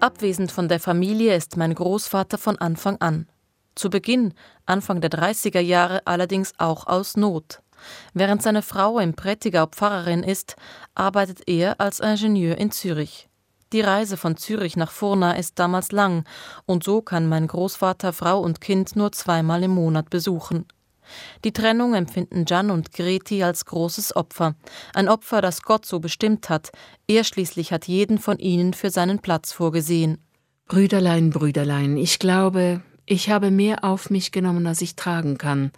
Abwesend 0.00 0.52
von 0.52 0.68
der 0.68 0.78
Familie 0.78 1.34
ist 1.34 1.56
mein 1.56 1.74
Großvater 1.74 2.38
von 2.38 2.56
Anfang 2.58 3.00
an. 3.00 3.26
Zu 3.74 3.90
Beginn, 3.90 4.32
Anfang 4.64 5.00
der 5.00 5.10
30er 5.10 5.58
Jahre, 5.58 6.06
allerdings 6.06 6.52
auch 6.58 6.86
aus 6.86 7.16
Not. 7.16 7.62
Während 8.14 8.40
seine 8.40 8.62
Frau 8.62 9.00
im 9.00 9.14
Prättigau 9.14 9.66
Pfarrerin 9.66 10.22
ist, 10.22 10.54
arbeitet 10.94 11.48
er 11.48 11.80
als 11.80 11.98
Ingenieur 11.98 12.58
in 12.58 12.70
Zürich. 12.70 13.28
Die 13.72 13.80
Reise 13.80 14.16
von 14.16 14.36
Zürich 14.36 14.76
nach 14.76 14.92
Furna 14.92 15.32
ist 15.32 15.58
damals 15.58 15.90
lang, 15.90 16.24
und 16.64 16.84
so 16.84 17.02
kann 17.02 17.28
mein 17.28 17.48
Großvater 17.48 18.12
Frau 18.12 18.40
und 18.40 18.60
Kind 18.60 18.94
nur 18.94 19.10
zweimal 19.10 19.64
im 19.64 19.72
Monat 19.72 20.10
besuchen. 20.10 20.66
Die 21.44 21.52
Trennung 21.52 21.94
empfinden 21.94 22.44
Jan 22.46 22.70
und 22.70 22.92
Greti 22.92 23.42
als 23.42 23.64
großes 23.64 24.16
Opfer, 24.16 24.54
ein 24.94 25.08
Opfer, 25.08 25.40
das 25.40 25.62
Gott 25.62 25.86
so 25.86 26.00
bestimmt 26.00 26.48
hat. 26.48 26.70
Er 27.06 27.24
schließlich 27.24 27.72
hat 27.72 27.86
jeden 27.86 28.18
von 28.18 28.38
ihnen 28.38 28.74
für 28.74 28.90
seinen 28.90 29.20
Platz 29.20 29.52
vorgesehen. 29.52 30.18
Brüderlein, 30.66 31.30
Brüderlein, 31.30 31.96
ich 31.96 32.18
glaube, 32.18 32.82
ich 33.06 33.30
habe 33.30 33.50
mehr 33.50 33.84
auf 33.84 34.10
mich 34.10 34.32
genommen, 34.32 34.66
als 34.66 34.82
ich 34.82 34.94
tragen 34.94 35.38
kann. 35.38 35.72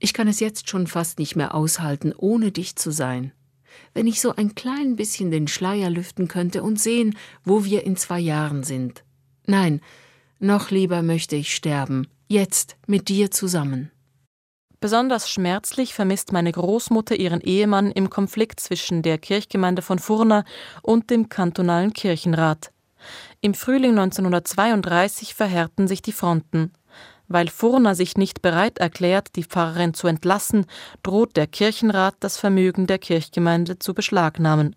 Ich 0.00 0.12
kann 0.12 0.26
es 0.26 0.40
jetzt 0.40 0.68
schon 0.68 0.86
fast 0.86 1.20
nicht 1.20 1.36
mehr 1.36 1.54
aushalten, 1.54 2.12
ohne 2.16 2.50
dich 2.50 2.74
zu 2.74 2.90
sein. 2.90 3.32
Wenn 3.92 4.06
ich 4.06 4.20
so 4.20 4.34
ein 4.34 4.54
klein 4.54 4.96
bisschen 4.96 5.30
den 5.30 5.46
Schleier 5.46 5.88
lüften 5.88 6.28
könnte 6.28 6.62
und 6.62 6.80
sehen, 6.80 7.16
wo 7.44 7.64
wir 7.64 7.84
in 7.84 7.96
zwei 7.96 8.18
Jahren 8.18 8.64
sind. 8.64 9.04
Nein, 9.46 9.80
noch 10.40 10.70
lieber 10.70 11.02
möchte 11.02 11.36
ich 11.36 11.54
sterben, 11.54 12.08
jetzt 12.28 12.76
mit 12.86 13.08
dir 13.08 13.30
zusammen. 13.30 13.90
Besonders 14.84 15.30
schmerzlich 15.30 15.94
vermisst 15.94 16.30
meine 16.32 16.52
Großmutter 16.52 17.16
ihren 17.16 17.40
Ehemann 17.40 17.90
im 17.90 18.10
Konflikt 18.10 18.60
zwischen 18.60 19.00
der 19.00 19.16
Kirchgemeinde 19.16 19.80
von 19.80 19.98
Furna 19.98 20.44
und 20.82 21.08
dem 21.08 21.30
kantonalen 21.30 21.94
Kirchenrat. 21.94 22.70
Im 23.40 23.54
Frühling 23.54 23.92
1932 23.92 25.34
verhärten 25.34 25.88
sich 25.88 26.02
die 26.02 26.12
Fronten. 26.12 26.70
Weil 27.28 27.48
Furner 27.48 27.94
sich 27.94 28.18
nicht 28.18 28.42
bereit 28.42 28.76
erklärt, 28.76 29.36
die 29.36 29.44
Pfarrerin 29.44 29.94
zu 29.94 30.06
entlassen, 30.06 30.66
droht 31.02 31.34
der 31.38 31.46
Kirchenrat, 31.46 32.16
das 32.20 32.36
Vermögen 32.36 32.86
der 32.86 32.98
Kirchgemeinde 32.98 33.78
zu 33.78 33.94
beschlagnahmen. 33.94 34.76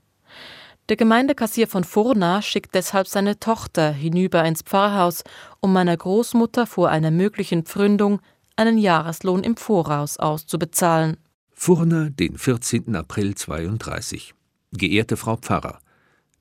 Der 0.87 0.95
Gemeindekassier 0.95 1.67
von 1.67 1.83
Furna 1.83 2.41
schickt 2.41 2.75
deshalb 2.75 3.09
seine 3.09 3.41
Tochter 3.41 3.91
hinüber 3.91 4.45
ins 4.45 4.61
Pfarrhaus, 4.61 5.25
um 5.59 5.73
meiner 5.73 5.97
Großmutter 5.97 6.65
vor 6.65 6.87
einer 6.87 7.11
möglichen 7.11 7.63
Pfründung 7.63 8.21
einen 8.57 8.77
Jahreslohn 8.77 9.43
im 9.43 9.55
Voraus 9.55 10.17
auszubezahlen. 10.17 11.17
Furna, 11.53 12.09
den 12.09 12.37
14. 12.37 12.95
April 12.95 13.35
32. 13.35 14.33
Geehrte 14.73 15.17
Frau 15.17 15.37
Pfarrer, 15.37 15.79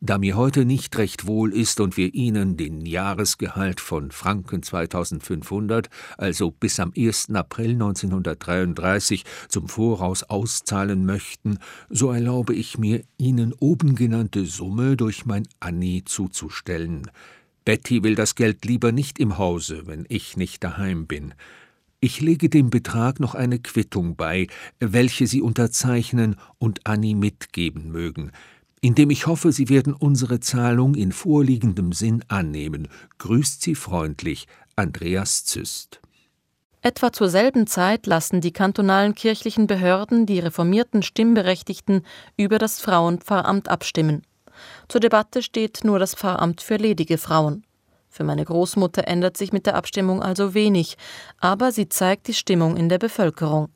da 0.00 0.18
mir 0.18 0.36
heute 0.36 0.66
nicht 0.66 0.98
recht 0.98 1.26
wohl 1.26 1.54
ist 1.54 1.80
und 1.80 1.96
wir 1.96 2.14
Ihnen 2.14 2.58
den 2.58 2.84
Jahresgehalt 2.84 3.80
von 3.80 4.10
Franken 4.10 4.62
2500, 4.62 5.88
also 6.18 6.50
bis 6.50 6.78
am 6.80 6.92
1. 6.94 7.30
April 7.34 7.70
1933 7.70 9.24
zum 9.48 9.68
Voraus 9.68 10.22
auszahlen 10.22 11.06
möchten, 11.06 11.58
so 11.88 12.10
erlaube 12.10 12.54
ich 12.54 12.76
mir, 12.76 13.04
Ihnen 13.16 13.54
oben 13.58 13.94
genannte 13.94 14.44
Summe 14.44 14.98
durch 14.98 15.24
mein 15.24 15.48
Anni 15.60 16.02
zuzustellen. 16.04 17.10
Betty 17.64 18.02
will 18.02 18.14
das 18.14 18.34
Geld 18.34 18.66
lieber 18.66 18.92
nicht 18.92 19.18
im 19.18 19.38
Hause, 19.38 19.86
wenn 19.86 20.04
ich 20.08 20.36
nicht 20.36 20.62
daheim 20.62 21.06
bin. 21.06 21.32
Ich 22.06 22.20
lege 22.20 22.48
dem 22.48 22.70
Betrag 22.70 23.18
noch 23.18 23.34
eine 23.34 23.58
Quittung 23.58 24.14
bei, 24.14 24.46
welche 24.78 25.26
Sie 25.26 25.42
unterzeichnen 25.42 26.36
und 26.58 26.86
Anni 26.86 27.16
mitgeben 27.16 27.90
mögen 27.90 28.30
indem 28.82 29.10
ich 29.10 29.26
hoffe, 29.26 29.50
Sie 29.50 29.68
werden 29.68 29.94
unsere 29.94 30.38
Zahlung 30.38 30.94
in 30.94 31.10
vorliegendem 31.10 31.92
Sinn 31.92 32.22
annehmen. 32.28 32.86
Grüßt 33.18 33.60
Sie 33.60 33.74
freundlich, 33.74 34.46
Andreas 34.76 35.44
Züst. 35.44 36.00
Etwa 36.82 37.12
zur 37.12 37.28
selben 37.28 37.66
Zeit 37.66 38.06
lassen 38.06 38.40
die 38.40 38.52
kantonalen 38.52 39.16
kirchlichen 39.16 39.66
Behörden 39.66 40.26
die 40.26 40.38
reformierten 40.38 41.02
Stimmberechtigten 41.02 42.02
über 42.36 42.58
das 42.58 42.80
Frauenpfarramt 42.80 43.68
abstimmen. 43.68 44.22
Zur 44.86 45.00
Debatte 45.00 45.42
steht 45.42 45.80
nur 45.82 45.98
das 45.98 46.14
Pfarramt 46.14 46.60
für 46.60 46.76
ledige 46.76 47.18
Frauen. 47.18 47.65
Für 48.16 48.24
meine 48.24 48.44
Großmutter 48.44 49.06
ändert 49.06 49.36
sich 49.36 49.52
mit 49.52 49.66
der 49.66 49.74
Abstimmung 49.74 50.22
also 50.22 50.54
wenig, 50.54 50.96
aber 51.38 51.70
sie 51.70 51.88
zeigt 51.88 52.28
die 52.28 52.34
Stimmung 52.34 52.76
in 52.76 52.88
der 52.88 52.98
Bevölkerung. 52.98 53.68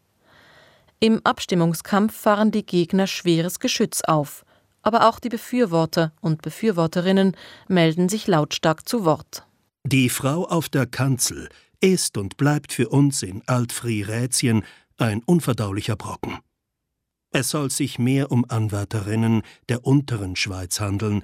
Im 0.98 1.20
Abstimmungskampf 1.24 2.14
fahren 2.14 2.50
die 2.50 2.64
Gegner 2.64 3.06
schweres 3.06 3.60
Geschütz 3.60 4.00
auf 4.02 4.44
aber 4.82 5.08
auch 5.08 5.18
die 5.18 5.28
Befürworter 5.28 6.12
und 6.20 6.42
Befürworterinnen 6.42 7.36
melden 7.68 8.08
sich 8.08 8.26
lautstark 8.26 8.88
zu 8.88 9.04
Wort. 9.04 9.46
Die 9.84 10.08
Frau 10.08 10.46
auf 10.46 10.68
der 10.68 10.86
Kanzel 10.86 11.48
ist 11.80 12.16
und 12.18 12.36
bleibt 12.36 12.72
für 12.72 12.88
uns 12.88 13.22
in 13.22 13.42
Altfrie-Rätien 13.46 14.64
ein 14.98 15.22
unverdaulicher 15.22 15.96
Brocken. 15.96 16.38
Es 17.32 17.50
soll 17.50 17.70
sich 17.70 17.98
mehr 17.98 18.32
um 18.32 18.44
Anwärterinnen 18.48 19.42
der 19.68 19.86
unteren 19.86 20.36
Schweiz 20.36 20.80
handeln, 20.80 21.22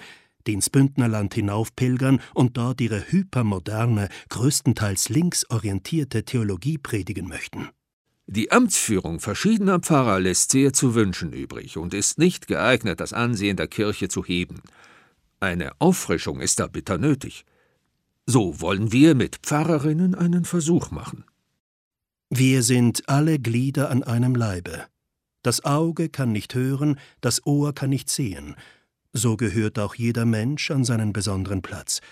ins 0.53 0.71
Bündnerland 0.71 1.35
hinaufpilgern 1.35 2.21
und 2.35 2.57
dort 2.57 2.81
ihre 2.81 3.11
hypermoderne, 3.11 4.09
größtenteils 4.29 5.09
linksorientierte 5.09 6.25
Theologie 6.25 6.79
predigen 6.79 7.29
möchten. 7.29 7.69
Die 8.29 8.51
Amtsführung 8.51 9.21
verschiedener 9.21 9.79
Pfarrer 9.79 10.19
lässt 10.19 10.51
sehr 10.51 10.73
zu 10.73 10.97
wünschen 10.97 11.33
übrig 11.33 11.77
und 11.77 11.95
ist 11.95 12.19
nicht 12.19 12.49
geeignet, 12.49 12.99
das 12.99 13.13
Ansehen 13.13 13.57
der 13.57 13.69
Kirche 13.69 14.09
zu 14.09 14.25
heben. 14.25 14.63
Eine 15.39 15.81
Auffrischung 15.81 16.41
ist 16.41 16.59
da 16.59 16.67
bitter 16.67 16.99
nötig. 16.99 17.45
So 18.27 18.61
wollen 18.61 18.91
wir 18.91 19.15
mit 19.15 19.37
Pfarrerinnen 19.43 20.17
einen 20.17 20.45
Versuch 20.45 20.91
machen. 20.91 21.25
Wir 22.31 22.65
sind 22.65 23.09
alle 23.09 23.39
Glieder 23.39 23.91
an 23.91 24.03
einem 24.03 24.35
Leibe. 24.35 24.87
Das 25.43 25.65
Auge 25.65 26.09
kann 26.09 26.33
nicht 26.33 26.57
hören, 26.57 26.99
das 27.21 27.47
Ohr 27.47 27.73
kann 27.73 27.91
nicht 27.91 28.11
sehen. 28.11 28.57
So 29.17 29.39
gehört 29.39 29.79
auch 29.79 29.95
jeder 29.95 30.27
Mensch 30.27 30.71
an 30.71 30.85
seinen 30.85 31.15
besonderen 31.15 31.63
Platz. 31.63 32.03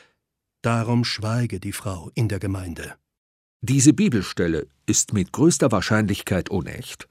Darum 0.62 1.05
schweige 1.05 1.61
die 1.61 1.72
Frau 1.72 2.11
in 2.14 2.28
der 2.28 2.38
Gemeinde. 2.38 2.94
Diese 3.61 3.92
Bibelstelle 3.92 4.68
ist 4.86 5.12
mit 5.12 5.30
größter 5.30 5.70
Wahrscheinlichkeit 5.70 6.48
unecht. 6.48 7.07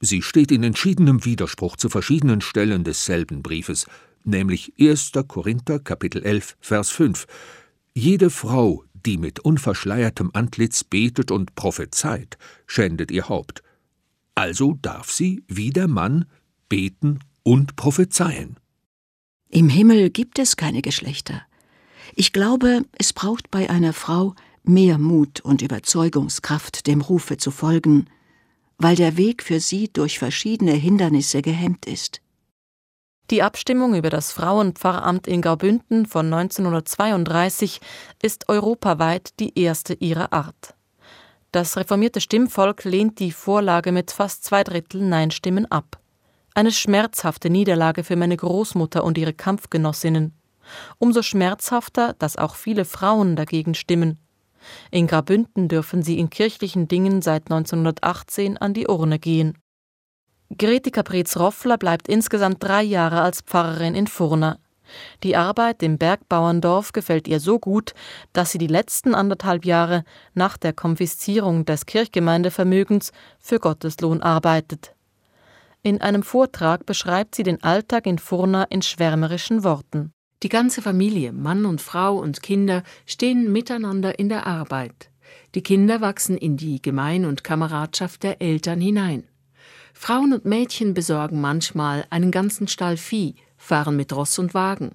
Sie 0.00 0.20
steht 0.22 0.50
in 0.50 0.64
entschiedenem 0.64 1.24
Widerspruch 1.24 1.76
zu 1.76 1.88
verschiedenen 1.88 2.40
Stellen 2.40 2.82
desselben 2.82 3.44
Briefes, 3.44 3.86
nämlich 4.24 4.72
1. 4.80 5.12
Korinther 5.28 5.78
Kapitel 5.78 6.24
11 6.24 6.56
Vers 6.58 6.90
5. 6.90 7.26
Jede 7.94 8.30
Frau, 8.30 8.82
die 8.94 9.16
mit 9.16 9.38
unverschleiertem 9.38 10.30
Antlitz 10.32 10.82
betet 10.82 11.30
und 11.30 11.54
prophezeit, 11.54 12.36
schändet 12.66 13.12
ihr 13.12 13.28
Haupt. 13.28 13.62
Also 14.34 14.76
darf 14.82 15.12
sie, 15.12 15.44
wie 15.46 15.70
der 15.70 15.86
Mann, 15.86 16.24
beten 16.68 17.20
und 17.44 17.76
prophezeien. 17.76 18.56
Im 19.48 19.68
Himmel 19.68 20.10
gibt 20.10 20.38
es 20.38 20.56
keine 20.56 20.82
Geschlechter. 20.82 21.42
Ich 22.14 22.32
glaube, 22.32 22.82
es 22.98 23.12
braucht 23.12 23.50
bei 23.50 23.70
einer 23.70 23.92
Frau 23.92 24.34
mehr 24.64 24.98
Mut 24.98 25.40
und 25.40 25.62
Überzeugungskraft, 25.62 26.86
dem 26.86 27.00
Rufe 27.00 27.36
zu 27.36 27.50
folgen, 27.50 28.06
weil 28.78 28.96
der 28.96 29.16
Weg 29.16 29.42
für 29.42 29.60
sie 29.60 29.88
durch 29.92 30.18
verschiedene 30.18 30.72
Hindernisse 30.72 31.42
gehemmt 31.42 31.86
ist. 31.86 32.20
Die 33.30 33.42
Abstimmung 33.42 33.94
über 33.94 34.10
das 34.10 34.30
Frauenpfarramt 34.32 35.26
in 35.26 35.42
Graubünden 35.42 36.06
von 36.06 36.32
1932 36.32 37.80
ist 38.22 38.48
europaweit 38.48 39.40
die 39.40 39.58
erste 39.58 39.94
ihrer 39.94 40.32
Art. 40.32 40.74
Das 41.50 41.76
reformierte 41.76 42.20
Stimmvolk 42.20 42.84
lehnt 42.84 43.18
die 43.18 43.32
Vorlage 43.32 43.90
mit 43.90 44.10
fast 44.10 44.44
zwei 44.44 44.62
Drittel 44.62 45.02
Nein-Stimmen 45.02 45.66
ab. 45.66 45.98
Eine 46.56 46.72
schmerzhafte 46.72 47.50
Niederlage 47.50 48.02
für 48.02 48.16
meine 48.16 48.34
Großmutter 48.34 49.04
und 49.04 49.18
ihre 49.18 49.34
Kampfgenossinnen. 49.34 50.32
Umso 50.96 51.20
schmerzhafter, 51.20 52.14
dass 52.18 52.38
auch 52.38 52.54
viele 52.54 52.86
Frauen 52.86 53.36
dagegen 53.36 53.74
stimmen. 53.74 54.18
In 54.90 55.06
Grabünden 55.06 55.68
dürfen 55.68 56.02
sie 56.02 56.18
in 56.18 56.30
kirchlichen 56.30 56.88
Dingen 56.88 57.20
seit 57.20 57.50
1918 57.52 58.56
an 58.56 58.72
die 58.72 58.86
Urne 58.86 59.18
gehen. 59.18 59.58
Grete 60.56 60.90
Caprez-Roffler 60.90 61.76
bleibt 61.76 62.08
insgesamt 62.08 62.64
drei 62.64 62.82
Jahre 62.82 63.20
als 63.20 63.42
Pfarrerin 63.42 63.94
in 63.94 64.06
Furna. 64.06 64.58
Die 65.24 65.36
Arbeit 65.36 65.82
im 65.82 65.98
Bergbauerndorf 65.98 66.92
gefällt 66.92 67.28
ihr 67.28 67.38
so 67.38 67.58
gut, 67.58 67.92
dass 68.32 68.52
sie 68.52 68.58
die 68.58 68.66
letzten 68.66 69.14
anderthalb 69.14 69.66
Jahre 69.66 70.04
nach 70.32 70.56
der 70.56 70.72
Konfiszierung 70.72 71.66
des 71.66 71.84
Kirchgemeindevermögens 71.84 73.12
für 73.38 73.60
Gotteslohn 73.60 74.22
arbeitet. 74.22 74.95
In 75.86 76.00
einem 76.00 76.24
Vortrag 76.24 76.84
beschreibt 76.84 77.36
sie 77.36 77.44
den 77.44 77.62
Alltag 77.62 78.06
in 78.06 78.18
Furna 78.18 78.64
in 78.64 78.82
schwärmerischen 78.82 79.62
Worten. 79.62 80.10
Die 80.42 80.48
ganze 80.48 80.82
Familie, 80.82 81.32
Mann 81.32 81.64
und 81.64 81.80
Frau 81.80 82.18
und 82.18 82.42
Kinder 82.42 82.82
stehen 83.06 83.52
miteinander 83.52 84.18
in 84.18 84.28
der 84.28 84.48
Arbeit. 84.48 85.12
Die 85.54 85.62
Kinder 85.62 86.00
wachsen 86.00 86.36
in 86.36 86.56
die 86.56 86.82
Gemein- 86.82 87.24
und 87.24 87.44
Kameradschaft 87.44 88.24
der 88.24 88.42
Eltern 88.42 88.80
hinein. 88.80 89.28
Frauen 89.94 90.32
und 90.32 90.44
Mädchen 90.44 90.92
besorgen 90.92 91.40
manchmal 91.40 92.04
einen 92.10 92.32
ganzen 92.32 92.66
Stall 92.66 92.96
Vieh, 92.96 93.36
fahren 93.56 93.94
mit 93.94 94.12
Ross 94.12 94.40
und 94.40 94.54
Wagen. 94.54 94.90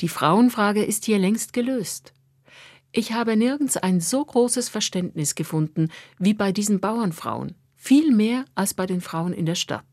Die 0.00 0.08
Frauenfrage 0.08 0.82
ist 0.82 1.04
hier 1.04 1.18
längst 1.18 1.52
gelöst. 1.52 2.14
Ich 2.90 3.12
habe 3.12 3.36
nirgends 3.36 3.76
ein 3.76 4.00
so 4.00 4.24
großes 4.24 4.70
Verständnis 4.70 5.34
gefunden 5.34 5.90
wie 6.18 6.32
bei 6.32 6.52
diesen 6.52 6.80
Bauernfrauen, 6.80 7.54
viel 7.74 8.12
mehr 8.12 8.46
als 8.54 8.72
bei 8.72 8.86
den 8.86 9.02
Frauen 9.02 9.34
in 9.34 9.44
der 9.44 9.56
Stadt. 9.56 9.84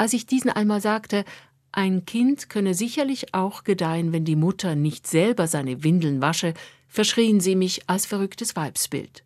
Als 0.00 0.14
ich 0.14 0.24
diesen 0.24 0.48
einmal 0.48 0.80
sagte, 0.80 1.26
ein 1.72 2.06
Kind 2.06 2.48
könne 2.48 2.72
sicherlich 2.72 3.34
auch 3.34 3.64
gedeihen, 3.64 4.14
wenn 4.14 4.24
die 4.24 4.34
Mutter 4.34 4.74
nicht 4.74 5.06
selber 5.06 5.46
seine 5.46 5.84
Windeln 5.84 6.22
wasche, 6.22 6.54
verschrien 6.88 7.38
sie 7.40 7.54
mich 7.54 7.82
als 7.86 8.06
verrücktes 8.06 8.56
Weibsbild. 8.56 9.24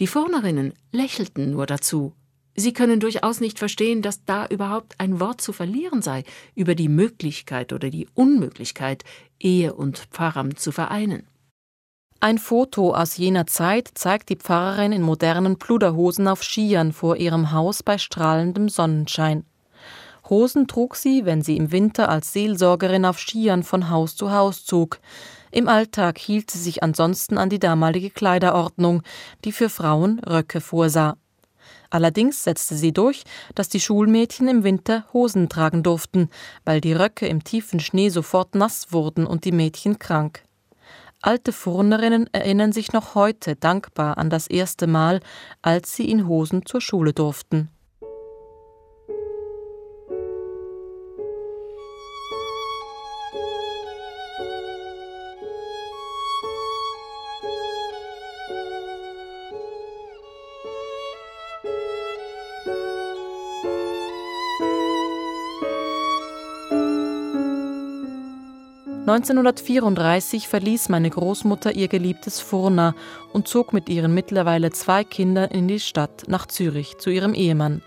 Die 0.00 0.08
Vornerinnen 0.08 0.72
lächelten 0.90 1.52
nur 1.52 1.66
dazu. 1.66 2.12
Sie 2.56 2.72
können 2.72 2.98
durchaus 2.98 3.38
nicht 3.38 3.60
verstehen, 3.60 4.02
dass 4.02 4.24
da 4.24 4.46
überhaupt 4.48 4.98
ein 4.98 5.20
Wort 5.20 5.40
zu 5.40 5.52
verlieren 5.52 6.02
sei 6.02 6.24
über 6.56 6.74
die 6.74 6.88
Möglichkeit 6.88 7.72
oder 7.72 7.88
die 7.88 8.08
Unmöglichkeit, 8.14 9.04
Ehe 9.38 9.74
und 9.74 10.08
Pfarramt 10.10 10.58
zu 10.58 10.72
vereinen. 10.72 11.28
Ein 12.18 12.38
Foto 12.38 12.96
aus 12.96 13.16
jener 13.16 13.46
Zeit 13.46 13.92
zeigt 13.94 14.28
die 14.30 14.36
Pfarrerin 14.36 14.90
in 14.90 15.02
modernen 15.02 15.56
Pluderhosen 15.56 16.26
auf 16.26 16.42
Skiern 16.42 16.92
vor 16.92 17.16
ihrem 17.16 17.52
Haus 17.52 17.84
bei 17.84 17.96
strahlendem 17.96 18.68
Sonnenschein. 18.68 19.44
Hosen 20.28 20.66
trug 20.66 20.96
sie, 20.96 21.24
wenn 21.24 21.42
sie 21.42 21.56
im 21.56 21.70
Winter 21.70 22.08
als 22.08 22.32
Seelsorgerin 22.32 23.04
auf 23.04 23.18
Skiern 23.18 23.62
von 23.62 23.90
Haus 23.90 24.16
zu 24.16 24.30
Haus 24.30 24.64
zog. 24.64 24.98
Im 25.50 25.68
Alltag 25.68 26.18
hielt 26.18 26.50
sie 26.50 26.58
sich 26.58 26.82
ansonsten 26.82 27.38
an 27.38 27.50
die 27.50 27.58
damalige 27.58 28.10
Kleiderordnung, 28.10 29.02
die 29.44 29.52
für 29.52 29.68
Frauen 29.68 30.20
Röcke 30.20 30.60
vorsah. 30.60 31.16
Allerdings 31.90 32.42
setzte 32.42 32.74
sie 32.74 32.92
durch, 32.92 33.24
dass 33.54 33.68
die 33.68 33.80
Schulmädchen 33.80 34.48
im 34.48 34.64
Winter 34.64 35.04
Hosen 35.12 35.48
tragen 35.48 35.82
durften, 35.82 36.28
weil 36.64 36.80
die 36.80 36.92
Röcke 36.92 37.28
im 37.28 37.44
tiefen 37.44 37.78
Schnee 37.78 38.08
sofort 38.08 38.54
nass 38.54 38.92
wurden 38.92 39.26
und 39.26 39.44
die 39.44 39.52
Mädchen 39.52 39.98
krank. 39.98 40.42
Alte 41.22 41.52
Furnerinnen 41.52 42.28
erinnern 42.32 42.72
sich 42.72 42.92
noch 42.92 43.14
heute 43.14 43.56
dankbar 43.56 44.18
an 44.18 44.28
das 44.28 44.46
erste 44.46 44.86
Mal, 44.86 45.20
als 45.62 45.94
sie 45.94 46.10
in 46.10 46.26
Hosen 46.26 46.66
zur 46.66 46.80
Schule 46.80 47.12
durften. 47.12 47.70
1934 69.14 70.48
verließ 70.48 70.88
meine 70.88 71.08
Großmutter 71.08 71.72
ihr 71.72 71.86
geliebtes 71.86 72.40
Furna 72.40 72.96
und 73.32 73.46
zog 73.46 73.72
mit 73.72 73.88
ihren 73.88 74.12
mittlerweile 74.12 74.72
zwei 74.72 75.04
Kindern 75.04 75.52
in 75.52 75.68
die 75.68 75.78
Stadt 75.78 76.24
nach 76.26 76.46
Zürich 76.46 76.98
zu 76.98 77.10
ihrem 77.10 77.32
Ehemann. 77.32 77.80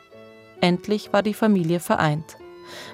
Endlich 0.61 1.11
war 1.11 1.23
die 1.23 1.33
Familie 1.33 1.81
vereint. 1.81 2.37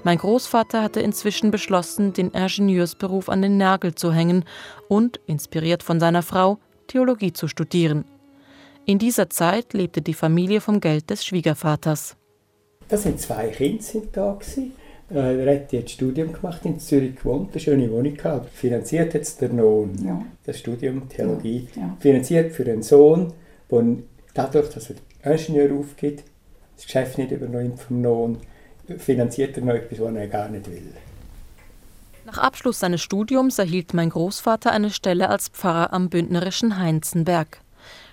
Mein 0.03 0.17
Großvater 0.17 0.81
hatte 0.81 0.99
inzwischen 0.99 1.51
beschlossen, 1.51 2.13
den 2.13 2.31
Ingenieursberuf 2.31 3.29
an 3.29 3.43
den 3.43 3.57
Nagel 3.57 3.93
zu 3.93 4.11
hängen 4.11 4.45
und, 4.87 5.19
inspiriert 5.27 5.83
von 5.83 5.99
seiner 5.99 6.23
Frau, 6.23 6.57
Theologie 6.87 7.33
zu 7.33 7.47
studieren. 7.47 8.03
In 8.85 8.97
dieser 8.97 9.29
Zeit 9.29 9.73
lebte 9.73 10.01
die 10.01 10.15
Familie 10.15 10.59
vom 10.59 10.79
Geld 10.79 11.11
des 11.11 11.23
Schwiegervaters. 11.23 12.17
Das 12.89 13.03
sind 13.03 13.19
zwei 13.19 13.49
Kinder 13.49 13.83
sind 13.83 14.17
da 14.17 14.33
gewesen. 14.33 14.73
Äh, 15.13 15.45
er 15.45 15.55
hat 15.55 15.71
jetzt 15.71 15.91
Studium 15.91 16.33
gemacht, 16.33 16.61
in 16.65 16.79
Zürich 16.79 17.15
gewohnt, 17.15 17.51
eine 17.51 17.59
schöne 17.59 17.91
Wohnung 17.91 18.15
gehabt. 18.15 18.49
Finanziert 18.49 19.13
jetzt 19.13 19.41
der 19.41 19.49
Nohn, 19.49 19.91
ja. 20.03 20.23
das 20.45 20.59
Studium 20.59 21.07
Theologie. 21.07 21.67
Ja. 21.75 21.81
Ja. 21.81 21.97
Finanziert 21.99 22.51
für 22.51 22.63
einen 22.63 22.81
Sohn, 22.81 23.31
der 23.69 23.83
dadurch, 24.33 24.69
dass 24.69 24.89
er 24.89 25.31
Ingenieur 25.31 25.77
aufgibt, 25.77 26.23
das 26.75 26.85
Geschäft 26.85 27.17
nicht 27.17 27.31
übernimmt 27.31 27.79
vom 27.79 28.01
Nohn, 28.01 28.37
finanziert 28.97 29.55
er 29.57 29.63
noch 29.63 29.73
etwas, 29.73 29.99
was 29.99 30.15
er 30.15 30.27
gar 30.27 30.49
nicht 30.49 30.69
will. 30.69 30.91
Nach 32.25 32.39
Abschluss 32.39 32.79
seines 32.79 33.01
Studiums 33.01 33.59
erhielt 33.59 33.93
mein 33.93 34.09
Großvater 34.09 34.71
eine 34.71 34.89
Stelle 34.89 35.29
als 35.29 35.49
Pfarrer 35.49 35.93
am 35.93 36.09
bündnerischen 36.09 36.79
Heinzenberg. 36.79 37.59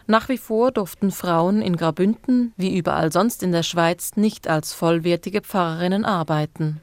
Nach 0.06 0.28
wie 0.28 0.38
vor 0.38 0.72
durften 0.72 1.12
Frauen 1.12 1.62
in 1.62 1.76
Graubünden, 1.76 2.52
wie 2.56 2.76
überall 2.76 3.12
sonst 3.12 3.42
in 3.42 3.52
der 3.52 3.62
Schweiz, 3.62 4.16
nicht 4.16 4.48
als 4.48 4.72
vollwertige 4.72 5.40
Pfarrerinnen 5.40 6.04
arbeiten 6.04 6.80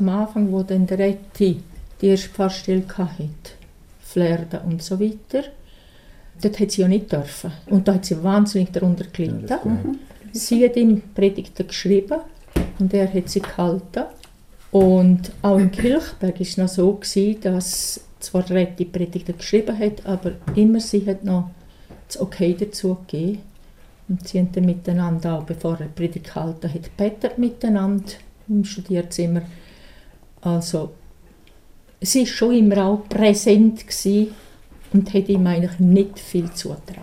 am 0.00 0.08
Anfang, 0.08 0.50
wo 0.50 0.62
dann 0.62 0.86
der 0.86 0.98
Retti 0.98 1.62
die 2.00 2.06
erste 2.06 2.28
Pfarrstelle 2.28 2.84
hatte, 2.96 3.28
Flerden 4.00 4.60
und 4.66 4.82
so 4.82 4.98
weiter, 4.98 5.44
dort 6.42 6.58
hat 6.58 6.70
sie 6.70 6.82
ja 6.82 6.88
nicht 6.88 7.12
dürfen. 7.12 7.52
Und 7.66 7.86
da 7.86 7.94
hat 7.94 8.04
sie 8.04 8.22
wahnsinnig 8.22 8.72
darunter 8.72 9.04
gelitten. 9.04 9.46
Ja, 9.48 9.60
mhm. 9.64 9.98
sie 10.32 10.64
hat 10.64 10.76
ihm 10.76 11.02
Predigten 11.14 11.66
geschrieben 11.66 12.20
und 12.78 12.92
er 12.92 13.12
hat 13.12 13.28
sie 13.28 13.40
gehalten. 13.40 14.04
Und 14.72 15.32
auch 15.42 15.58
in 15.58 15.70
Kilchberg 15.70 16.34
war 16.34 16.40
es 16.40 16.56
noch 16.56 16.68
so, 16.68 16.92
gewesen, 16.94 17.40
dass 17.40 18.00
zwar 18.20 18.48
Retti 18.50 18.84
Predigten 18.84 19.36
geschrieben 19.36 19.78
hat, 19.78 20.06
aber 20.06 20.32
immer 20.54 20.80
sie 20.80 21.04
hat 21.06 21.24
noch 21.24 21.50
das 22.06 22.20
Okay 22.20 22.56
dazu 22.58 22.96
gegeben. 23.06 23.42
Und 24.08 24.26
sie 24.26 24.38
haben 24.38 24.50
dann 24.52 24.64
miteinander, 24.64 25.38
auch 25.38 25.44
bevor 25.44 25.78
er 25.78 25.86
Predigt 25.86 26.26
gehalten 26.26 26.72
hat, 26.72 26.96
betet 26.96 27.38
miteinander 27.38 28.12
im 28.48 28.64
Studierzimmer. 28.64 29.42
Also, 30.42 30.92
sie 32.00 32.20
war 32.20 32.26
schon 32.26 32.54
immer 32.54 32.84
auch 32.84 33.08
präsent 33.08 33.84
und 34.92 35.14
hat 35.14 35.28
ihm 35.28 35.46
eigentlich 35.46 35.78
nicht 35.78 36.18
viel 36.18 36.50
zutraut. 36.52 36.96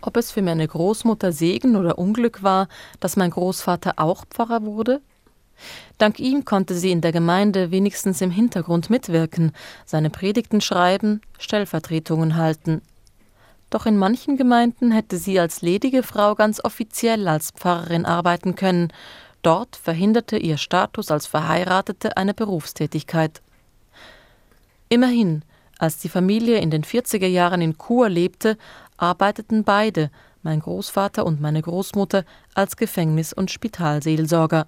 Ob 0.00 0.16
es 0.16 0.32
für 0.32 0.42
meine 0.42 0.66
Großmutter 0.66 1.32
Segen 1.32 1.76
oder 1.76 1.98
Unglück 1.98 2.42
war, 2.42 2.68
dass 3.00 3.16
mein 3.16 3.30
Großvater 3.30 3.94
auch 3.96 4.24
Pfarrer 4.26 4.64
wurde? 4.64 5.00
Dank 5.98 6.18
ihm 6.18 6.44
konnte 6.44 6.74
sie 6.74 6.90
in 6.90 7.00
der 7.00 7.12
Gemeinde 7.12 7.70
wenigstens 7.70 8.20
im 8.20 8.32
Hintergrund 8.32 8.90
mitwirken, 8.90 9.52
seine 9.84 10.10
Predigten 10.10 10.60
schreiben, 10.60 11.20
Stellvertretungen 11.38 12.36
halten. 12.36 12.82
Doch 13.70 13.86
in 13.86 13.96
manchen 13.96 14.36
Gemeinden 14.36 14.90
hätte 14.90 15.16
sie 15.16 15.38
als 15.38 15.62
ledige 15.62 16.02
Frau 16.02 16.34
ganz 16.34 16.62
offiziell 16.62 17.28
als 17.28 17.52
Pfarrerin 17.52 18.04
arbeiten 18.04 18.56
können, 18.56 18.92
Dort 19.42 19.74
verhinderte 19.74 20.36
ihr 20.36 20.56
Status 20.56 21.10
als 21.10 21.26
Verheiratete 21.26 22.16
eine 22.16 22.32
Berufstätigkeit. 22.32 23.42
Immerhin, 24.88 25.44
als 25.78 25.98
die 25.98 26.08
Familie 26.08 26.58
in 26.58 26.70
den 26.70 26.84
40er 26.84 27.26
Jahren 27.26 27.60
in 27.60 27.76
Chur 27.76 28.08
lebte, 28.08 28.56
arbeiteten 28.96 29.64
beide, 29.64 30.10
mein 30.42 30.60
Großvater 30.60 31.26
und 31.26 31.40
meine 31.40 31.60
Großmutter, 31.60 32.24
als 32.54 32.76
Gefängnis- 32.76 33.32
und 33.32 33.50
Spitalseelsorger. 33.50 34.66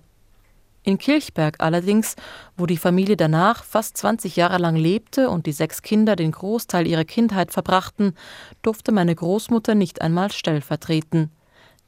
In 0.82 0.98
Kirchberg 0.98 1.56
allerdings, 1.60 2.14
wo 2.56 2.66
die 2.66 2.76
Familie 2.76 3.16
danach 3.16 3.64
fast 3.64 3.96
20 3.96 4.36
Jahre 4.36 4.58
lang 4.58 4.76
lebte 4.76 5.30
und 5.30 5.46
die 5.46 5.52
sechs 5.52 5.80
Kinder 5.82 6.14
den 6.14 6.32
Großteil 6.32 6.86
ihrer 6.86 7.04
Kindheit 7.04 7.52
verbrachten, 7.52 8.14
durfte 8.60 8.92
meine 8.92 9.14
Großmutter 9.14 9.74
nicht 9.74 10.02
einmal 10.02 10.30
stellvertreten. 10.30 11.30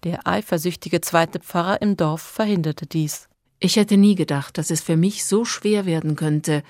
Der 0.07 0.25
eifersüchtige 0.25 1.01
zweite 1.01 1.41
Pfarrer 1.41 1.83
im 1.83 1.97
Dorf 1.97 2.23
verhinderte 2.23 2.87
dies. 2.87 3.29
Ich 3.59 3.75
hätte 3.75 3.97
nie 3.97 4.15
gedacht, 4.15 4.57
dass 4.57 4.71
es 4.71 4.81
für 4.81 4.97
mich 4.97 5.25
so 5.25 5.45
schwer 5.45 5.85
werden 5.85 6.15
könnte, 6.15 6.63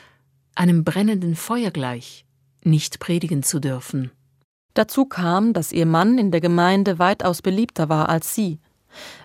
einem 0.55 0.85
brennenden 0.85 1.37
Feuer 1.37 1.71
gleich 1.71 2.25
nicht 2.65 2.99
predigen 2.99 3.43
zu 3.43 3.61
dürfen. 3.61 4.11
Dazu 4.73 5.05
kam, 5.05 5.53
dass 5.53 5.71
ihr 5.71 5.85
Mann 5.85 6.17
in 6.17 6.31
der 6.31 6.41
Gemeinde 6.41 6.99
weitaus 6.99 7.43
beliebter 7.43 7.91
war 7.91 8.09
als 8.09 8.35
sie. 8.35 8.59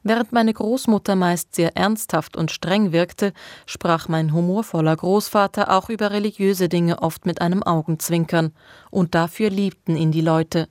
Während 0.03 0.33
meine 0.33 0.53
Großmutter 0.53 1.15
meist 1.15 1.55
sehr 1.55 1.77
ernsthaft 1.77 2.35
und 2.35 2.51
streng 2.51 2.91
wirkte, 2.91 3.31
sprach 3.65 4.09
mein 4.09 4.33
humorvoller 4.33 4.97
Großvater 4.97 5.71
auch 5.71 5.87
über 5.87 6.11
religiöse 6.11 6.67
Dinge 6.67 7.01
oft 7.01 7.25
mit 7.25 7.39
einem 7.39 7.63
Augenzwinkern, 7.63 8.51
und 8.89 9.15
dafür 9.15 9.49
liebten 9.49 9.95
ihn 9.95 10.11
die 10.11 10.19
Leute. 10.19 10.67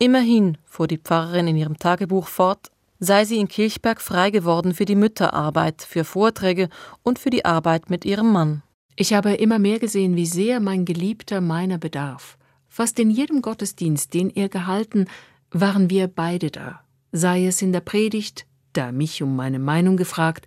Immerhin, 0.00 0.58
fuhr 0.64 0.86
die 0.86 0.98
Pfarrerin 0.98 1.48
in 1.48 1.56
ihrem 1.56 1.76
Tagebuch 1.76 2.28
fort, 2.28 2.70
sei 3.00 3.24
sie 3.24 3.38
in 3.38 3.48
Kirchberg 3.48 4.00
frei 4.00 4.30
geworden 4.30 4.72
für 4.72 4.84
die 4.84 4.94
Mütterarbeit, 4.94 5.82
für 5.82 6.04
Vorträge 6.04 6.68
und 7.02 7.18
für 7.18 7.30
die 7.30 7.44
Arbeit 7.44 7.90
mit 7.90 8.04
ihrem 8.04 8.32
Mann. 8.32 8.62
Ich 8.94 9.12
habe 9.12 9.34
immer 9.34 9.58
mehr 9.58 9.78
gesehen, 9.78 10.14
wie 10.14 10.26
sehr 10.26 10.60
mein 10.60 10.84
Geliebter 10.84 11.40
meiner 11.40 11.78
bedarf. 11.78 12.38
Fast 12.68 12.98
in 12.98 13.10
jedem 13.10 13.42
Gottesdienst, 13.42 14.14
den 14.14 14.30
er 14.30 14.48
gehalten, 14.48 15.06
waren 15.50 15.90
wir 15.90 16.06
beide 16.06 16.50
da. 16.50 16.80
Sei 17.10 17.46
es 17.46 17.60
in 17.62 17.72
der 17.72 17.80
Predigt, 17.80 18.46
da 18.72 18.92
mich 18.92 19.22
um 19.22 19.34
meine 19.34 19.58
Meinung 19.58 19.96
gefragt, 19.96 20.46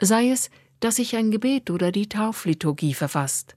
sei 0.00 0.30
es, 0.30 0.50
dass 0.78 0.98
ich 0.98 1.16
ein 1.16 1.30
Gebet 1.30 1.70
oder 1.70 1.90
die 1.90 2.08
Taufliturgie 2.08 2.94
verfasst. 2.94 3.56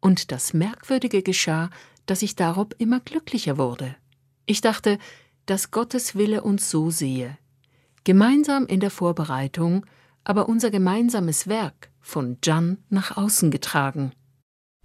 Und 0.00 0.30
das 0.32 0.52
Merkwürdige 0.52 1.22
geschah, 1.22 1.70
dass 2.06 2.22
ich 2.22 2.36
darob 2.36 2.74
immer 2.78 3.00
glücklicher 3.00 3.56
wurde. 3.58 3.96
Ich 4.50 4.62
dachte, 4.62 4.96
dass 5.44 5.70
Gottes 5.70 6.16
Wille 6.16 6.42
uns 6.42 6.70
so 6.70 6.90
sehe. 6.90 7.36
Gemeinsam 8.04 8.64
in 8.66 8.80
der 8.80 8.90
Vorbereitung, 8.90 9.84
aber 10.24 10.48
unser 10.48 10.70
gemeinsames 10.70 11.48
Werk 11.48 11.90
von 12.00 12.38
Jan 12.42 12.78
nach 12.88 13.18
außen 13.18 13.50
getragen. 13.50 14.12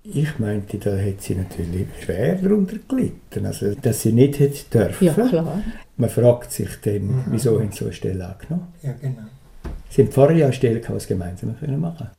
Ich 0.03 0.37
meinte, 0.37 0.79
da 0.79 0.97
hätte 0.97 1.23
sie 1.23 1.35
natürlich 1.35 1.87
schwer 2.03 2.35
darunter 2.35 2.75
gelitten, 2.89 3.45
also 3.45 3.73
dass 3.75 4.01
sie 4.01 4.11
nicht 4.11 4.37
hätte 4.39 4.65
dürfen. 4.69 5.05
Ja, 5.05 5.13
klar. 5.13 5.63
Man 5.95 6.09
fragt 6.09 6.51
sich 6.51 6.81
dann, 6.81 7.07
mhm. 7.07 7.23
wieso 7.27 7.57
haben 7.57 7.71
sie 7.71 7.77
so 7.77 7.85
eine 7.85 7.93
Stelle 7.93 8.27
angenommen? 8.27 8.73
Ja, 8.81 8.91
genau. 8.99 9.23
Sie 9.89 10.01
haben 10.01 10.11
vorher 10.11 10.35
ja 10.35 10.45
eine 10.47 10.53
Stelle 10.53 10.81
gehabt, 10.81 10.97
was 10.97 11.07
gemeinsam 11.07 11.55
machen 11.79 12.09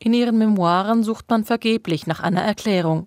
In 0.00 0.12
ihren 0.12 0.36
Memoiren 0.36 1.02
sucht 1.02 1.30
man 1.30 1.46
vergeblich 1.46 2.06
nach 2.06 2.20
einer 2.20 2.42
Erklärung. 2.42 3.06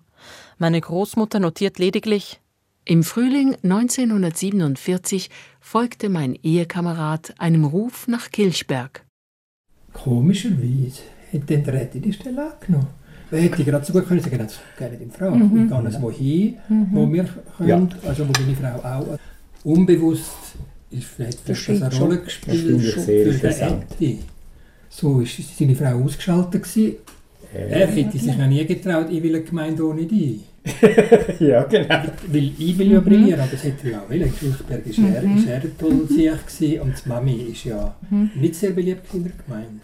Meine 0.56 0.80
Großmutter 0.80 1.38
notiert 1.38 1.78
lediglich, 1.78 2.40
im 2.88 3.04
Frühling 3.04 3.54
1947 3.62 5.28
folgte 5.60 6.08
mein 6.08 6.34
Ehekamerad 6.42 7.34
einem 7.38 7.64
Ruf 7.66 8.08
nach 8.08 8.30
Kilchberg. 8.30 9.04
Komischerweise 9.92 11.02
hat 11.30 11.50
dann 11.50 11.64
der 11.64 11.74
Retter 11.74 11.98
die 11.98 12.12
Stelle 12.14 12.50
angenommen. 12.50 12.86
Wer 13.30 13.42
hätte 13.42 13.62
gerade 13.62 13.84
so 13.84 13.92
gut 13.92 14.08
können 14.08 14.22
sagen, 14.22 14.38
das 14.38 14.58
gerne 14.78 14.96
die 14.96 15.10
Frau. 15.10 15.32
Mhm. 15.32 15.64
Ich 15.64 15.70
gehe 15.70 15.86
es 15.86 16.00
wohin, 16.00 16.56
mhm. 16.68 16.88
wo 16.92 17.12
wir 17.12 17.28
können, 17.58 17.68
ja. 17.68 18.08
also 18.08 18.26
wo 18.26 18.32
meine 18.40 18.56
Frau 18.56 18.88
auch 18.88 19.18
unbewusst 19.64 20.56
ist 20.90 21.04
vielleicht 21.04 21.46
das 21.46 21.68
eine 21.68 21.94
Rolle 21.94 22.22
gespielt 22.22 22.82
für 22.82 23.32
den 23.32 23.50
Etti. 23.50 24.20
So 24.88 25.18
war 25.18 25.26
seine 25.26 25.76
Frau 25.76 26.04
ausgeschaltet 26.04 26.62
gewesen. 26.62 26.96
Er 27.54 27.86
hätte 27.86 28.18
sich 28.18 28.36
ja 28.36 28.46
nie 28.46 28.64
getraut, 28.66 29.06
ich 29.10 29.22
will 29.22 29.34
eine 29.36 29.44
Gemeinde 29.44 29.86
ohne 29.86 30.04
dich. 30.04 30.40
ja, 31.40 31.62
genau. 31.64 32.02
Weil 32.26 32.52
ich 32.58 32.76
will 32.76 32.92
ja 32.92 33.00
brillieren, 33.00 33.40
aber 33.40 33.50
das 33.50 33.64
hätte 33.64 33.90
er 33.90 34.02
auch 34.02 34.10
wollen. 34.10 34.22
In 34.22 34.34
Schulsberg 34.34 34.86
war 34.86 35.14
er, 35.14 35.36
ist 35.36 35.48
er 35.48 35.78
toller 35.78 36.06
Sieg 36.48 36.82
und 36.82 36.94
die 37.04 37.08
Mami 37.08 37.34
ist 37.52 37.64
ja 37.64 37.94
nicht 38.34 38.54
sehr 38.54 38.70
beliebt 38.70 39.06
in 39.14 39.24
der 39.24 39.32
Gemeinde. 39.46 39.80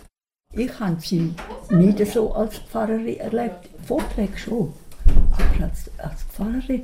Ich 0.52 0.78
habe 0.78 0.96
sie 1.00 1.30
nicht 1.70 2.06
so 2.12 2.32
als 2.32 2.58
Pfarrerin 2.58 3.18
erlebt. 3.18 3.70
Vorträge 3.86 4.36
schon. 4.36 4.72
Aber 5.32 5.64
als, 5.64 5.90
als 5.98 6.22
Pfarrerin 6.24 6.82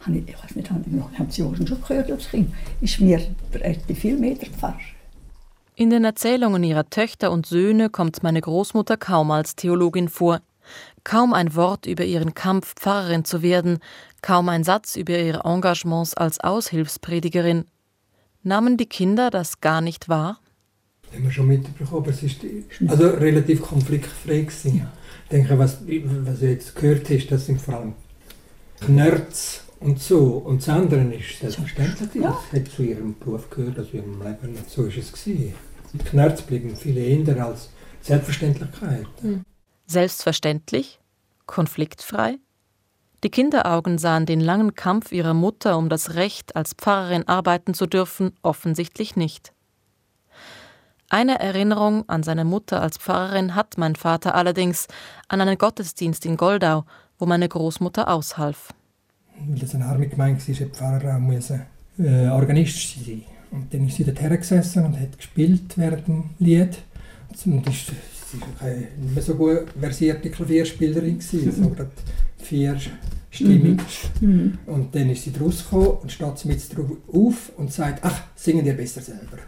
habe 0.00 0.18
ich, 0.18 0.28
ich 0.28 0.44
weiß 0.44 0.56
nicht, 0.56 0.70
habe 0.70 0.84
ich 0.86 0.92
noch, 0.92 1.12
haben 1.12 1.30
Sie 1.30 1.42
auch 1.42 1.56
schon 1.56 1.66
gehört 1.66 2.10
als 2.10 2.30
Kind, 2.30 2.50
ist 2.80 3.00
mir 3.00 3.20
der 3.52 3.64
Etti 3.64 3.94
viel 3.94 4.16
mehr 4.16 4.34
der 4.34 4.48
Pfarrer. 4.48 4.78
In 5.78 5.90
den 5.90 6.02
Erzählungen 6.02 6.64
ihrer 6.64 6.90
Töchter 6.90 7.30
und 7.30 7.46
Söhne 7.46 7.88
kommt 7.88 8.24
meine 8.24 8.40
Großmutter 8.40 8.96
kaum 8.96 9.30
als 9.30 9.54
Theologin 9.54 10.08
vor. 10.08 10.40
Kaum 11.04 11.32
ein 11.32 11.54
Wort 11.54 11.86
über 11.86 12.04
ihren 12.04 12.34
Kampf, 12.34 12.74
Pfarrerin 12.74 13.24
zu 13.24 13.42
werden, 13.42 13.78
kaum 14.20 14.48
ein 14.48 14.64
Satz 14.64 14.96
über 14.96 15.16
ihre 15.16 15.44
Engagements 15.44 16.14
als 16.14 16.40
Aushilfspredigerin. 16.40 17.64
Nahmen 18.42 18.76
die 18.76 18.86
Kinder 18.86 19.30
das 19.30 19.60
gar 19.60 19.80
nicht 19.80 20.08
wahr? 20.08 20.40
Haben 21.14 21.22
wir 21.22 21.30
schon 21.30 21.46
mitbekommen, 21.46 22.02
aber 22.02 22.10
es 22.10 22.24
ist 22.24 22.40
also 22.88 23.10
relativ 23.10 23.62
konfliktfrei 23.62 24.40
gewesen. 24.40 24.88
Ich 25.26 25.30
denke, 25.30 25.60
was, 25.60 25.78
was 25.86 26.40
du 26.40 26.46
jetzt 26.48 26.74
gehört 26.74 27.08
hast, 27.08 27.28
das 27.28 27.46
sind 27.46 27.60
vor 27.60 27.74
allem 27.74 27.92
Nerds 28.88 29.62
und 29.78 30.02
so. 30.02 30.42
Und 30.44 30.60
das 30.60 30.70
andere 30.70 31.02
ist 31.14 31.38
selbstverständlich, 31.38 32.20
ja. 32.20 32.36
das 32.50 32.60
hat 32.60 32.68
zu 32.68 32.82
ihrem 32.82 33.16
Beruf 33.16 33.48
gehört, 33.48 33.78
also 33.78 33.96
ihrem 33.96 34.20
Leben. 34.20 34.56
Und 34.56 34.68
so 34.68 34.86
ist 34.86 34.96
es 34.96 35.12
gewesen. 35.12 35.54
Die 36.00 36.04
Knarz 36.04 36.42
blieben 36.42 36.76
viel 36.76 36.96
eher 36.96 37.44
als 37.44 37.70
Selbstverständlichkeit. 38.02 39.06
Hm. 39.20 39.44
Selbstverständlich? 39.86 41.00
Konfliktfrei? 41.46 42.36
Die 43.24 43.30
Kinderaugen 43.30 43.98
sahen 43.98 44.26
den 44.26 44.40
langen 44.40 44.74
Kampf 44.74 45.10
ihrer 45.10 45.34
Mutter 45.34 45.76
um 45.76 45.88
das 45.88 46.14
Recht, 46.14 46.54
als 46.54 46.74
Pfarrerin 46.74 47.26
arbeiten 47.26 47.74
zu 47.74 47.86
dürfen, 47.86 48.32
offensichtlich 48.42 49.16
nicht. 49.16 49.52
Eine 51.10 51.40
Erinnerung 51.40 52.08
an 52.08 52.22
seine 52.22 52.44
Mutter 52.44 52.80
als 52.82 52.98
Pfarrerin 52.98 53.54
hat 53.54 53.78
mein 53.78 53.96
Vater 53.96 54.34
allerdings 54.34 54.86
an 55.26 55.40
einen 55.40 55.58
Gottesdienst 55.58 56.26
in 56.26 56.36
Goldau, 56.36 56.84
wo 57.18 57.26
meine 57.26 57.48
Großmutter 57.48 58.08
aushalf. 58.08 58.68
Weil 59.46 59.58
das 59.58 59.74
eine 59.74 59.86
arme 59.86 60.06
Gemeinde 60.06 60.46
war, 60.46 60.54
der 60.54 60.66
Pfarrer 60.68 61.16
auch 61.16 61.20
müssen, 61.20 61.62
äh, 61.98 62.28
Organist 62.28 63.04
sein. 63.04 63.24
Und 63.50 63.72
dann 63.72 63.86
ist 63.86 63.96
sie 63.96 64.04
dort 64.04 64.20
hergesessen 64.20 64.84
und 64.84 64.98
hat 64.98 65.16
gespielt 65.16 65.76
während 65.76 66.06
dem 66.06 66.24
Lied. 66.38 66.78
Und 67.44 67.68
ist, 67.68 67.92
sie 68.30 68.40
war 68.40 68.48
keine 68.58 68.78
nicht 68.78 69.14
mehr 69.14 69.22
so 69.22 69.34
gut 69.34 69.66
versierte 69.80 70.30
Klavierspielerin, 70.30 71.18
gewesen, 71.18 71.52
so 71.62 71.68
gerade 71.70 71.90
vierstimmig. 72.38 73.80
Mhm. 74.20 74.58
Und 74.66 74.94
dann 74.94 75.10
ist 75.10 75.24
sie 75.24 75.32
rausgekommen 75.38 75.88
und 76.02 76.12
steht 76.12 76.44
mit 76.44 76.76
drauf 76.76 76.96
auf 77.12 77.52
und 77.56 77.72
sagt, 77.72 78.04
ach, 78.04 78.22
singen 78.34 78.64
dir 78.64 78.74
besser 78.74 79.00
selber. 79.00 79.38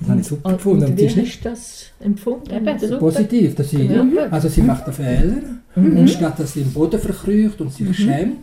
Das 0.00 0.08
habe 0.08 0.20
ich 0.20 0.26
super 0.26 0.48
und, 0.48 0.56
gefunden. 0.56 0.84
Und 0.86 0.98
wie 0.98 1.08
hast 1.08 1.44
du 1.44 1.48
das 1.50 1.84
empfunden? 2.00 2.50
Eben, 2.50 2.98
Positiv. 2.98 3.54
Dass 3.54 3.70
sie, 3.70 3.84
ja. 3.84 4.06
Also 4.30 4.48
sie 4.48 4.62
macht 4.62 4.84
einen 4.84 4.94
Fehler 4.94 5.42
mhm. 5.76 5.98
und 5.98 6.08
statt 6.10 6.38
dass 6.38 6.54
sie 6.54 6.62
im 6.62 6.72
Boden 6.72 6.98
verkrücht 6.98 7.60
und 7.60 7.72
sich 7.72 7.86
mhm. 7.86 7.94
schämt, 7.94 8.38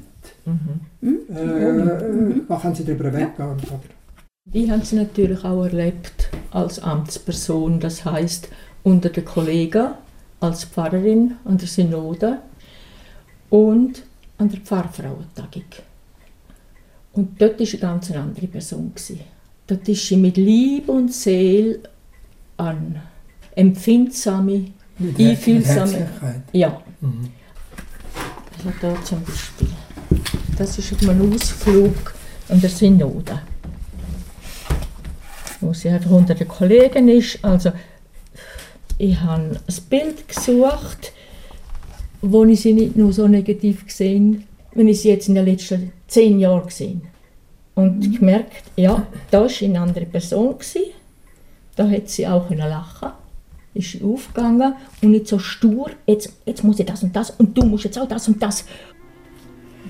mhm. 0.45 1.17
Äh, 1.34 2.41
machen 2.47 2.76
sie 2.76 2.84
darüber 2.84 3.11
weg. 3.13 3.30
Ja. 3.39 3.55
Ich 4.54 4.70
habe 4.70 4.84
sie 4.84 4.96
natürlich 4.96 5.46
auch 5.46 5.64
erlebt 5.64 6.30
als 6.50 6.80
Amtsperson, 6.80 7.80
das 7.80 8.04
heißt 8.04 8.50
unter 8.84 9.10
den 9.10 9.24
Kollegen, 9.24 9.94
als 10.39 10.66
Pfarrerin 10.66 11.36
an 11.46 11.58
der 11.58 11.68
Synode 11.68 12.39
und 13.50 14.04
an 14.39 14.50
der 14.50 14.60
Pfarrfrauentagung. 14.60 15.64
Und 17.14 17.39
dort 17.39 17.60
war 17.60 17.68
eine 17.68 17.78
ganz 17.78 18.12
andere 18.12 18.48
Person. 18.48 18.92
Dort 19.68 19.88
ist 19.88 20.08
sie 20.08 20.18
mit 20.18 20.38
Liebe 20.38 20.92
und 20.92 21.14
Seele 21.14 21.80
an 22.58 23.00
empfindsame, 23.56 24.72
mit 24.98 25.20
einfühlsame. 25.20 26.10
Ja. 26.52 26.82
Mhm. 27.00 27.30
Also 28.58 28.74
da 28.82 29.04
zum 29.04 29.24
Beispiel. 29.24 29.68
Das 30.58 30.78
ist 30.78 31.08
ein 31.08 31.34
Ausflug 31.34 32.14
an 32.50 32.60
der 32.60 32.70
Synode 32.70 33.39
wo 35.62 35.74
sie 35.74 35.89
unter 36.09 36.36
den 36.36 36.47
Kollegen 36.47 37.07
ist. 37.07 37.43
Also 37.43 37.72
ich 38.97 39.20
habe 39.20 39.41
ein 39.41 39.59
Bild 39.89 40.28
gesucht, 40.28 41.14
wo 42.22 42.43
ich 42.45 42.62
sie 42.62 42.74
nicht 42.74 42.95
nur 42.95 43.14
so 43.14 43.28
negativ 43.28 43.86
gesehen, 43.86 44.47
wenn 44.74 44.88
ich 44.88 45.01
sie 45.01 45.09
jetzt 45.09 45.28
in 45.28 45.36
den 45.36 45.45
letzten 45.45 45.91
zehn 46.07 46.39
Jahren 46.39 46.68
gesehen 46.68 47.01
und 47.76 47.99
mhm. 47.99 48.16
gemerkt, 48.18 48.64
ja, 48.76 49.07
da 49.30 49.41
war 49.41 49.49
eine 49.62 49.80
andere 49.80 50.05
Person 50.05 50.57
gewesen. 50.57 50.91
Da 51.76 51.88
hätte 51.88 52.09
sie 52.09 52.28
auch 52.28 52.49
lachen 52.49 53.12
ist 53.74 53.91
sie 53.91 54.03
aufgegangen 54.03 54.76
und 55.01 55.12
nicht 55.12 55.28
so 55.28 55.39
stur, 55.39 55.91
jetzt, 56.05 56.34
jetzt 56.45 56.64
muss 56.64 56.80
ich 56.80 56.86
das 56.86 57.03
und 57.03 57.16
das 57.16 57.32
und 57.32 57.57
du 57.57 57.66
musst 57.66 57.86
jetzt 57.86 57.97
auch 57.97 58.07
das 58.07 58.28
und 58.28 58.41
das. 58.41 58.66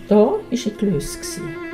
Da 0.08 0.18
war 0.18 0.40
sie 0.52 0.72
gelöst. 0.72 1.18
Gewesen. 1.18 1.71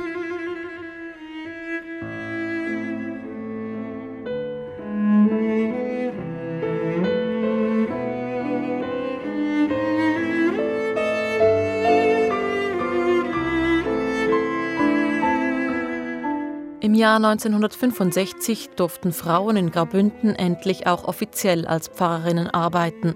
Jahr 16.98 17.16
1965 17.16 18.70
durften 18.76 19.12
Frauen 19.12 19.56
in 19.56 19.70
Graubünden 19.70 20.34
endlich 20.34 20.86
auch 20.86 21.04
offiziell 21.04 21.66
als 21.66 21.88
Pfarrerinnen 21.88 22.48
arbeiten. 22.48 23.14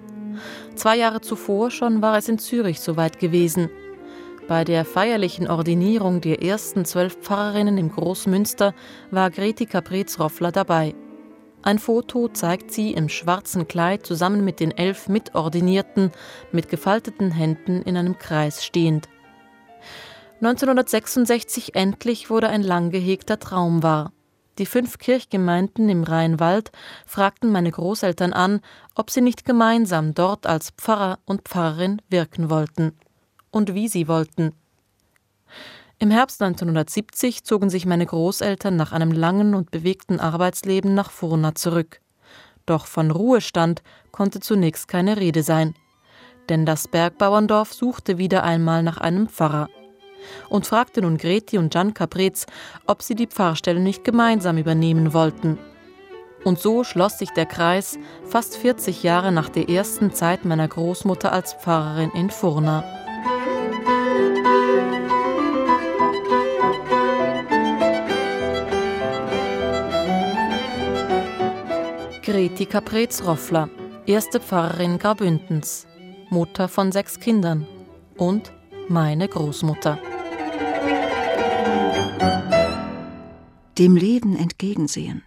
Zwei 0.74 0.96
Jahre 0.96 1.20
zuvor 1.20 1.70
schon 1.70 2.00
war 2.00 2.16
es 2.16 2.28
in 2.28 2.38
Zürich 2.38 2.80
soweit 2.80 3.18
gewesen. 3.18 3.68
Bei 4.48 4.64
der 4.64 4.84
feierlichen 4.84 5.48
Ordinierung 5.48 6.20
der 6.20 6.42
ersten 6.42 6.84
zwölf 6.84 7.16
Pfarrerinnen 7.20 7.76
im 7.76 7.90
Großmünster 7.90 8.74
war 9.10 9.30
Greti 9.30 9.66
Caprez-Roffler 9.66 10.52
dabei. 10.52 10.94
Ein 11.62 11.78
Foto 11.78 12.28
zeigt 12.28 12.72
sie 12.72 12.92
im 12.92 13.08
schwarzen 13.08 13.68
Kleid 13.68 14.06
zusammen 14.06 14.44
mit 14.44 14.60
den 14.60 14.70
elf 14.70 15.08
Mitordinierten 15.08 16.10
mit 16.50 16.68
gefalteten 16.68 17.30
Händen 17.30 17.82
in 17.82 17.96
einem 17.96 18.18
Kreis 18.18 18.64
stehend. 18.64 19.08
1966 20.42 21.76
endlich 21.76 22.28
wurde 22.28 22.48
ein 22.48 22.64
lang 22.64 22.90
gehegter 22.90 23.38
Traum 23.38 23.84
wahr. 23.84 24.10
Die 24.58 24.66
fünf 24.66 24.98
Kirchgemeinden 24.98 25.88
im 25.88 26.02
Rheinwald 26.02 26.72
fragten 27.06 27.52
meine 27.52 27.70
Großeltern 27.70 28.32
an, 28.32 28.60
ob 28.96 29.10
sie 29.10 29.20
nicht 29.20 29.44
gemeinsam 29.44 30.14
dort 30.14 30.48
als 30.48 30.70
Pfarrer 30.70 31.20
und 31.26 31.42
Pfarrerin 31.42 32.02
wirken 32.10 32.50
wollten. 32.50 32.98
Und 33.52 33.74
wie 33.74 33.86
sie 33.86 34.08
wollten. 34.08 34.52
Im 36.00 36.10
Herbst 36.10 36.42
1970 36.42 37.44
zogen 37.44 37.70
sich 37.70 37.86
meine 37.86 38.04
Großeltern 38.04 38.74
nach 38.74 38.90
einem 38.90 39.12
langen 39.12 39.54
und 39.54 39.70
bewegten 39.70 40.18
Arbeitsleben 40.18 40.92
nach 40.92 41.12
Furna 41.12 41.54
zurück. 41.54 42.00
Doch 42.66 42.86
von 42.86 43.12
Ruhestand 43.12 43.84
konnte 44.10 44.40
zunächst 44.40 44.88
keine 44.88 45.18
Rede 45.18 45.44
sein. 45.44 45.74
Denn 46.48 46.66
das 46.66 46.88
Bergbauerndorf 46.88 47.72
suchte 47.72 48.18
wieder 48.18 48.42
einmal 48.42 48.82
nach 48.82 48.98
einem 48.98 49.28
Pfarrer 49.28 49.68
und 50.48 50.66
fragte 50.66 51.02
nun 51.02 51.16
Greti 51.16 51.58
und 51.58 51.74
Jan 51.74 51.94
Caprez, 51.94 52.46
ob 52.86 53.02
sie 53.02 53.14
die 53.14 53.26
Pfarrstelle 53.26 53.80
nicht 53.80 54.04
gemeinsam 54.04 54.58
übernehmen 54.58 55.12
wollten. 55.12 55.58
Und 56.44 56.58
so 56.58 56.82
schloss 56.84 57.18
sich 57.18 57.30
der 57.30 57.46
Kreis 57.46 57.98
fast 58.24 58.56
40 58.56 59.02
Jahre 59.02 59.30
nach 59.32 59.48
der 59.48 59.68
ersten 59.68 60.12
Zeit 60.12 60.44
meiner 60.44 60.66
Großmutter 60.66 61.32
als 61.32 61.54
Pfarrerin 61.54 62.10
in 62.14 62.30
Furna. 62.30 62.84
Greti 72.22 72.66
Caprez-Roffler, 72.66 73.68
erste 74.06 74.40
Pfarrerin 74.40 74.98
Graubündens, 74.98 75.86
Mutter 76.30 76.68
von 76.68 76.90
sechs 76.90 77.20
Kindern 77.20 77.66
und 78.16 78.52
meine 78.88 79.28
Großmutter. 79.28 79.98
Dem 83.78 83.96
Leben 83.96 84.36
entgegensehen. 84.36 85.22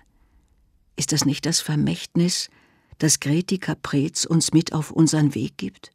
Ist 0.95 1.12
das 1.12 1.26
nicht 1.26 1.45
das 1.45 1.60
Vermächtnis, 1.60 2.49
das 2.97 3.20
Greti 3.20 3.58
Caprez 3.58 4.26
uns 4.26 4.53
mit 4.53 4.74
auf 4.74 4.91
unseren 4.91 5.36
Weg 5.36 5.58
gibt? 5.58 5.91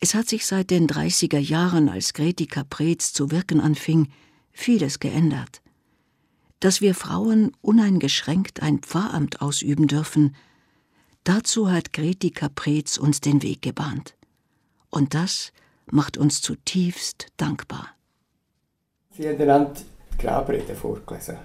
Es 0.00 0.14
hat 0.14 0.28
sich 0.28 0.46
seit 0.46 0.70
den 0.70 0.88
30er 0.88 1.38
Jahren, 1.38 1.88
als 1.88 2.12
Greti 2.12 2.46
Caprez 2.46 3.12
zu 3.12 3.30
wirken 3.30 3.60
anfing, 3.60 4.08
vieles 4.50 4.98
geändert. 4.98 5.62
Dass 6.60 6.80
wir 6.80 6.94
Frauen 6.94 7.52
uneingeschränkt 7.60 8.62
ein 8.62 8.80
Pfarramt 8.80 9.40
ausüben 9.40 9.86
dürfen, 9.86 10.34
Dazu 11.24 11.70
hat 11.70 11.92
Greti 11.92 12.30
Caprez 12.30 12.98
uns 12.98 13.20
den 13.20 13.42
Weg 13.42 13.62
gebahnt. 13.62 14.16
Und 14.90 15.14
das 15.14 15.52
macht 15.90 16.16
uns 16.16 16.40
zutiefst 16.40 17.26
dankbar. 17.36 17.88
Sie 19.16 19.28
haben 19.28 19.40
einander 19.40 19.72
die 20.12 20.18
Grabrede 20.26 20.74
vorgelesen. 20.74 21.36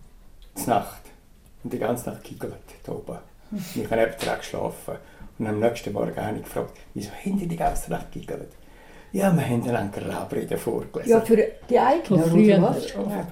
Zur 0.54 0.68
Nacht. 0.68 1.02
Und 1.64 1.72
die 1.72 1.78
ganze 1.78 2.10
Nacht 2.10 2.24
giggelt 2.24 2.54
da 2.84 2.92
oben. 2.92 3.18
Ich 3.74 3.84
habe 3.90 3.96
neben 3.96 4.12
dran 4.18 4.38
geschlafen. 4.38 4.94
Und 5.38 5.46
am 5.46 5.60
nächsten 5.60 5.92
Morgen 5.92 6.16
habe 6.16 6.36
ich 6.36 6.44
gefragt, 6.44 6.76
wieso 6.94 7.10
haben 7.10 7.38
die 7.38 7.46
die 7.46 7.56
ganze 7.56 7.90
Nacht 7.90 8.12
giggelt? 8.12 8.48
Ja, 9.12 9.32
wir 9.34 9.42
haben 9.42 9.62
eine 9.68 9.90
Grabrede 9.90 10.58
vorgelesen. 10.58 11.10
Ja, 11.10 11.20
für 11.20 11.36
die 11.68 11.78
eigenen, 11.78 12.22
Von 12.22 12.30
früher. 12.30 12.60
was? 12.62 12.86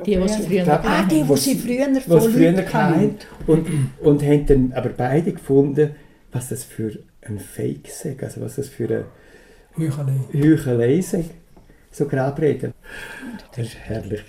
Die, 0.04 0.16
die 0.16 0.28
sie 0.28 0.42
früher 0.42 0.84
Ah, 0.84 1.02
die, 1.02 1.22
die 1.22 1.36
sie 1.36 1.54
früher 1.57 1.86
was 1.94 2.24
von 2.24 2.32
früher 2.32 2.72
hatten. 2.72 3.18
Und, 3.46 3.66
und 4.00 4.22
haben 4.22 4.46
dann 4.46 4.72
aber 4.72 4.88
beide 4.88 5.32
gefunden, 5.32 5.94
was 6.32 6.48
das 6.48 6.64
für 6.64 6.98
ein 7.22 7.38
Fake 7.38 7.88
sei, 7.88 8.16
also 8.22 8.40
was 8.40 8.57
das 8.57 8.68
für 8.68 8.84
eine 8.84 9.04
Heuchelei. 9.79 10.20
Heuchelei. 10.33 11.24
So 11.91 12.07
Grabreden. 12.07 12.72
Das 13.55 13.74
war 13.74 13.81
herrlich. 13.83 14.22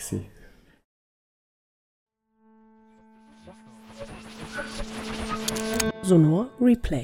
Sonor 6.01 6.49
Replay. 6.59 7.03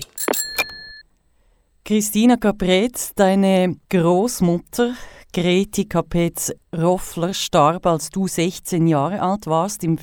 Christina 1.85 2.37
Caprez, 2.37 3.13
deine 3.15 3.75
Großmutter 3.89 4.95
Greti 5.35 5.85
Capetz-Roffler 5.85 7.33
starb, 7.33 7.87
als 7.87 8.11
du 8.11 8.27
16 8.27 8.85
Jahre 8.85 9.19
alt 9.19 9.47
warst. 9.47 9.83
Im 9.83 9.97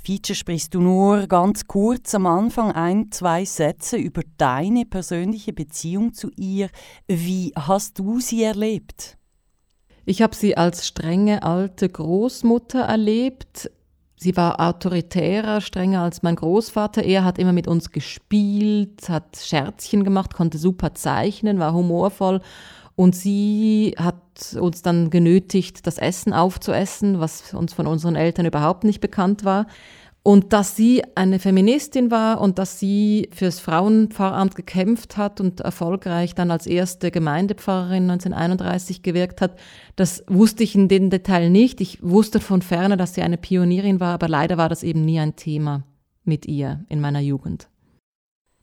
Feature 0.00 0.36
sprichst 0.36 0.74
du 0.74 0.80
nur 0.80 1.26
ganz 1.26 1.66
kurz 1.66 2.14
am 2.14 2.26
Anfang 2.26 2.70
ein, 2.70 3.10
zwei 3.10 3.44
Sätze 3.44 3.96
über 3.96 4.22
deine 4.38 4.84
persönliche 4.84 5.52
Beziehung 5.52 6.14
zu 6.14 6.30
ihr. 6.36 6.68
Wie 7.08 7.52
hast 7.56 7.98
du 7.98 8.20
sie 8.20 8.44
erlebt? 8.44 9.18
Ich 10.04 10.22
habe 10.22 10.36
sie 10.36 10.56
als 10.56 10.86
strenge 10.86 11.42
alte 11.42 11.88
Großmutter 11.88 12.82
erlebt. 12.82 13.68
Sie 14.18 14.36
war 14.36 14.60
autoritärer, 14.60 15.60
strenger 15.60 16.02
als 16.02 16.22
mein 16.22 16.36
Großvater. 16.36 17.02
Er 17.02 17.24
hat 17.24 17.38
immer 17.40 17.52
mit 17.52 17.66
uns 17.66 17.90
gespielt, 17.90 19.08
hat 19.08 19.36
Scherzchen 19.36 20.04
gemacht, 20.04 20.32
konnte 20.32 20.58
super 20.58 20.94
zeichnen, 20.94 21.58
war 21.58 21.74
humorvoll. 21.74 22.40
Und 22.96 23.14
sie 23.14 23.94
hat 23.98 24.56
uns 24.58 24.80
dann 24.82 25.10
genötigt, 25.10 25.86
das 25.86 25.98
Essen 25.98 26.32
aufzuessen, 26.32 27.20
was 27.20 27.52
uns 27.52 27.74
von 27.74 27.86
unseren 27.86 28.16
Eltern 28.16 28.46
überhaupt 28.46 28.84
nicht 28.84 29.00
bekannt 29.00 29.44
war. 29.44 29.66
Und 30.22 30.52
dass 30.52 30.74
sie 30.74 31.04
eine 31.14 31.38
Feministin 31.38 32.10
war 32.10 32.40
und 32.40 32.58
dass 32.58 32.80
sie 32.80 33.28
fürs 33.32 33.60
Frauenpfarramt 33.60 34.56
gekämpft 34.56 35.16
hat 35.16 35.40
und 35.40 35.60
erfolgreich 35.60 36.34
dann 36.34 36.50
als 36.50 36.66
erste 36.66 37.12
Gemeindepfarrerin 37.12 38.10
1931 38.10 39.02
gewirkt 39.02 39.40
hat, 39.40 39.56
das 39.94 40.24
wusste 40.26 40.64
ich 40.64 40.74
in 40.74 40.88
dem 40.88 41.10
Detail 41.10 41.48
nicht. 41.48 41.80
Ich 41.80 42.02
wusste 42.02 42.40
von 42.40 42.60
ferne, 42.60 42.96
dass 42.96 43.14
sie 43.14 43.22
eine 43.22 43.36
Pionierin 43.36 44.00
war, 44.00 44.14
aber 44.14 44.28
leider 44.28 44.56
war 44.56 44.68
das 44.68 44.82
eben 44.82 45.04
nie 45.04 45.20
ein 45.20 45.36
Thema 45.36 45.84
mit 46.24 46.46
ihr 46.46 46.84
in 46.88 47.00
meiner 47.00 47.20
Jugend. 47.20 47.68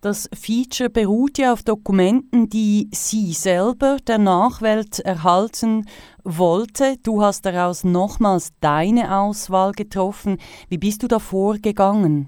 Das 0.03 0.29
Feature 0.33 0.89
beruht 0.89 1.37
ja 1.37 1.53
auf 1.53 1.63
Dokumenten, 1.63 2.49
die 2.49 2.89
sie 2.91 3.31
selber 3.31 3.99
der 4.05 4.17
Nachwelt 4.17 4.99
erhalten 4.99 5.85
wollte. 6.25 6.97
Du 7.03 7.21
hast 7.21 7.45
daraus 7.45 7.85
nochmals 7.85 8.51
deine 8.59 9.17
Auswahl 9.17 9.71
getroffen. 9.71 10.39
Wie 10.67 10.77
bist 10.77 11.03
du 11.03 11.07
da 11.07 11.19
vorgegangen? 11.19 12.27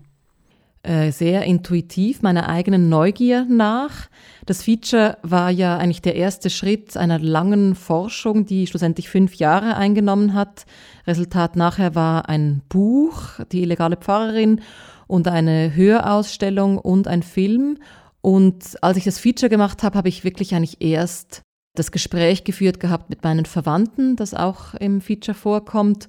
Äh, 0.83 1.11
sehr 1.11 1.43
intuitiv 1.43 2.21
meiner 2.21 2.47
eigenen 2.47 2.87
Neugier 2.87 3.45
nach. 3.49 4.07
Das 4.45 4.63
Feature 4.63 5.17
war 5.21 5.49
ja 5.49 5.77
eigentlich 5.77 6.01
der 6.01 6.15
erste 6.15 6.49
Schritt 6.49 6.95
einer 6.95 7.19
langen 7.19 7.75
Forschung, 7.75 8.45
die 8.45 8.67
schlussendlich 8.67 9.09
fünf 9.09 9.35
Jahre 9.35 9.75
eingenommen 9.75 10.33
hat. 10.33 10.65
Resultat 11.05 11.57
nachher 11.57 11.93
war 11.93 12.29
ein 12.29 12.61
Buch, 12.69 13.39
Die 13.51 13.63
illegale 13.63 13.97
Pfarrerin 13.97 14.61
und 15.07 15.27
eine 15.27 15.75
Hörausstellung 15.75 16.77
und 16.77 17.07
ein 17.07 17.23
Film. 17.23 17.77
Und 18.21 18.81
als 18.81 18.97
ich 18.97 19.03
das 19.03 19.19
Feature 19.19 19.49
gemacht 19.49 19.83
habe, 19.83 19.97
habe 19.97 20.09
ich 20.09 20.23
wirklich 20.23 20.55
eigentlich 20.55 20.81
erst 20.81 21.41
das 21.75 21.91
Gespräch 21.91 22.43
geführt 22.43 22.79
gehabt 22.79 23.09
mit 23.09 23.23
meinen 23.23 23.45
Verwandten, 23.45 24.15
das 24.15 24.33
auch 24.33 24.73
im 24.75 25.01
Feature 25.01 25.35
vorkommt, 25.35 26.07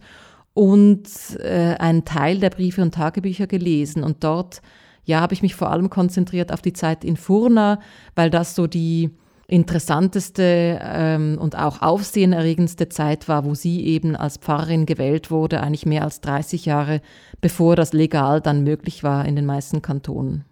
und 0.55 1.07
äh, 1.40 1.74
einen 1.78 2.07
Teil 2.07 2.38
der 2.38 2.49
Briefe 2.49 2.80
und 2.80 2.94
Tagebücher 2.94 3.47
gelesen. 3.47 4.03
Und 4.03 4.24
dort, 4.24 4.62
ja, 5.05 5.20
habe 5.20 5.34
ich 5.34 5.42
mich 5.42 5.55
vor 5.55 5.70
allem 5.70 5.90
konzentriert 5.90 6.51
auf 6.51 6.62
die 6.62 6.72
Zeit 6.72 7.05
in 7.05 7.18
Furna, 7.18 7.78
weil 8.14 8.30
das 8.30 8.55
so 8.55 8.66
die 8.66 9.11
interessanteste 9.49 10.80
ähm, 10.82 11.38
und 11.40 11.57
auch 11.57 11.82
aufsehenerregendste 11.82 12.88
Zeit 12.88 13.28
war, 13.28 13.44
wo 13.44 13.55
sie 13.55 13.84
eben 13.84 14.16
als 14.16 14.38
Pfarrerin 14.38 14.86
gewählt 14.86 15.30
wurde, 15.30 15.62
eigentlich 15.62 15.86
mehr 15.86 16.03
als 16.03 16.20
30 16.20 16.66
Jahre 16.66 17.01
bevor 17.40 17.76
das 17.76 17.92
legal 17.92 18.40
dann 18.40 18.64
möglich 18.64 19.03
war 19.05 19.24
in 19.24 19.36
den 19.36 19.47
meisten 19.47 19.82
Kantonen. 19.82 20.44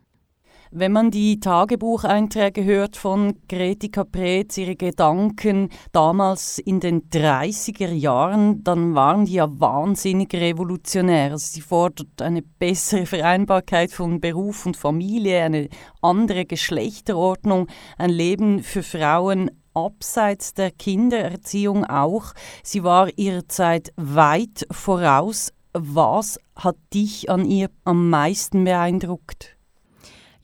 Wenn 0.76 0.90
man 0.90 1.12
die 1.12 1.38
Tagebucheinträge 1.38 2.64
hört 2.64 2.96
von 2.96 3.36
Greti 3.48 3.90
Caprez, 3.90 4.58
ihre 4.58 4.74
Gedanken 4.74 5.68
damals 5.92 6.58
in 6.58 6.80
den 6.80 7.08
30er 7.10 7.92
Jahren, 7.92 8.64
dann 8.64 8.92
waren 8.96 9.24
die 9.24 9.34
ja 9.34 9.48
wahnsinnig 9.60 10.34
revolutionär. 10.34 11.30
Also 11.30 11.46
sie 11.52 11.60
fordert 11.60 12.20
eine 12.20 12.42
bessere 12.42 13.06
Vereinbarkeit 13.06 13.92
von 13.92 14.20
Beruf 14.20 14.66
und 14.66 14.76
Familie, 14.76 15.44
eine 15.44 15.68
andere 16.02 16.44
Geschlechterordnung, 16.44 17.68
ein 17.96 18.10
Leben 18.10 18.64
für 18.64 18.82
Frauen 18.82 19.52
abseits 19.74 20.54
der 20.54 20.72
Kindererziehung 20.72 21.84
auch. 21.84 22.32
Sie 22.64 22.82
war 22.82 23.16
ihrer 23.16 23.46
Zeit 23.46 23.92
weit 23.94 24.66
voraus. 24.72 25.52
Was 25.72 26.40
hat 26.56 26.76
dich 26.92 27.30
an 27.30 27.44
ihr 27.44 27.70
am 27.84 28.10
meisten 28.10 28.64
beeindruckt? 28.64 29.53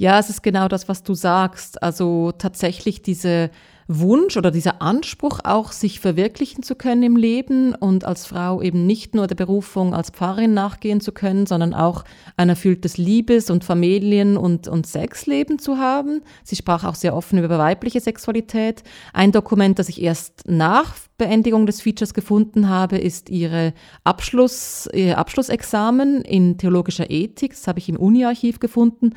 Ja, 0.01 0.19
es 0.19 0.31
ist 0.31 0.43
genau 0.43 0.67
das, 0.67 0.89
was 0.89 1.03
du 1.03 1.13
sagst. 1.13 1.83
Also 1.83 2.33
tatsächlich 2.33 3.03
diese 3.03 3.51
Wunsch 3.87 4.39
oder 4.39 4.51
dieser 4.51 4.81
Anspruch 4.81 5.41
auch, 5.45 5.73
sich 5.73 6.01
verwirklichen 6.01 6.63
zu 6.63 6.75
können 6.75 7.03
im 7.03 7.17
Leben 7.17 7.75
und 7.75 8.07
als 8.07 8.25
Frau 8.25 8.63
eben 8.63 8.87
nicht 8.87 9.15
nur 9.15 9.27
der 9.27 9.35
Berufung 9.35 9.93
als 9.93 10.09
Pfarrerin 10.09 10.55
nachgehen 10.55 11.03
zu 11.03 11.13
können, 11.13 11.45
sondern 11.45 11.75
auch 11.75 12.05
ein 12.39 12.49
erfülltes 12.49 12.97
Liebes- 12.97 13.51
und 13.51 13.63
Familien- 13.63 14.39
und, 14.39 14.69
und 14.69 14.87
Sexleben 14.87 15.59
zu 15.59 15.77
haben. 15.77 16.23
Sie 16.45 16.57
sprach 16.57 16.85
auch 16.85 16.95
sehr 16.95 17.15
offen 17.15 17.39
über 17.39 17.59
weibliche 17.59 18.01
Sexualität. 18.01 18.83
Ein 19.13 19.33
Dokument, 19.33 19.79
das 19.79 19.91
ich 19.91 20.01
erst 20.01 20.45
nach 20.47 20.95
Beendigung 21.21 21.67
des 21.67 21.83
Features 21.83 22.15
gefunden 22.15 22.69
habe, 22.69 22.97
ist 22.99 23.29
ihre 23.29 23.75
Abschluss, 24.05 24.89
ihr 24.93 25.19
Abschlussexamen 25.19 26.23
in 26.23 26.59
theologischer 26.59 27.11
Ethik. 27.11 27.53
Das 27.53 27.69
habe 27.69 27.79
ich 27.79 27.89
im 27.89 27.97
Uni-Archiv 27.97 28.59
gefunden. 28.59 29.15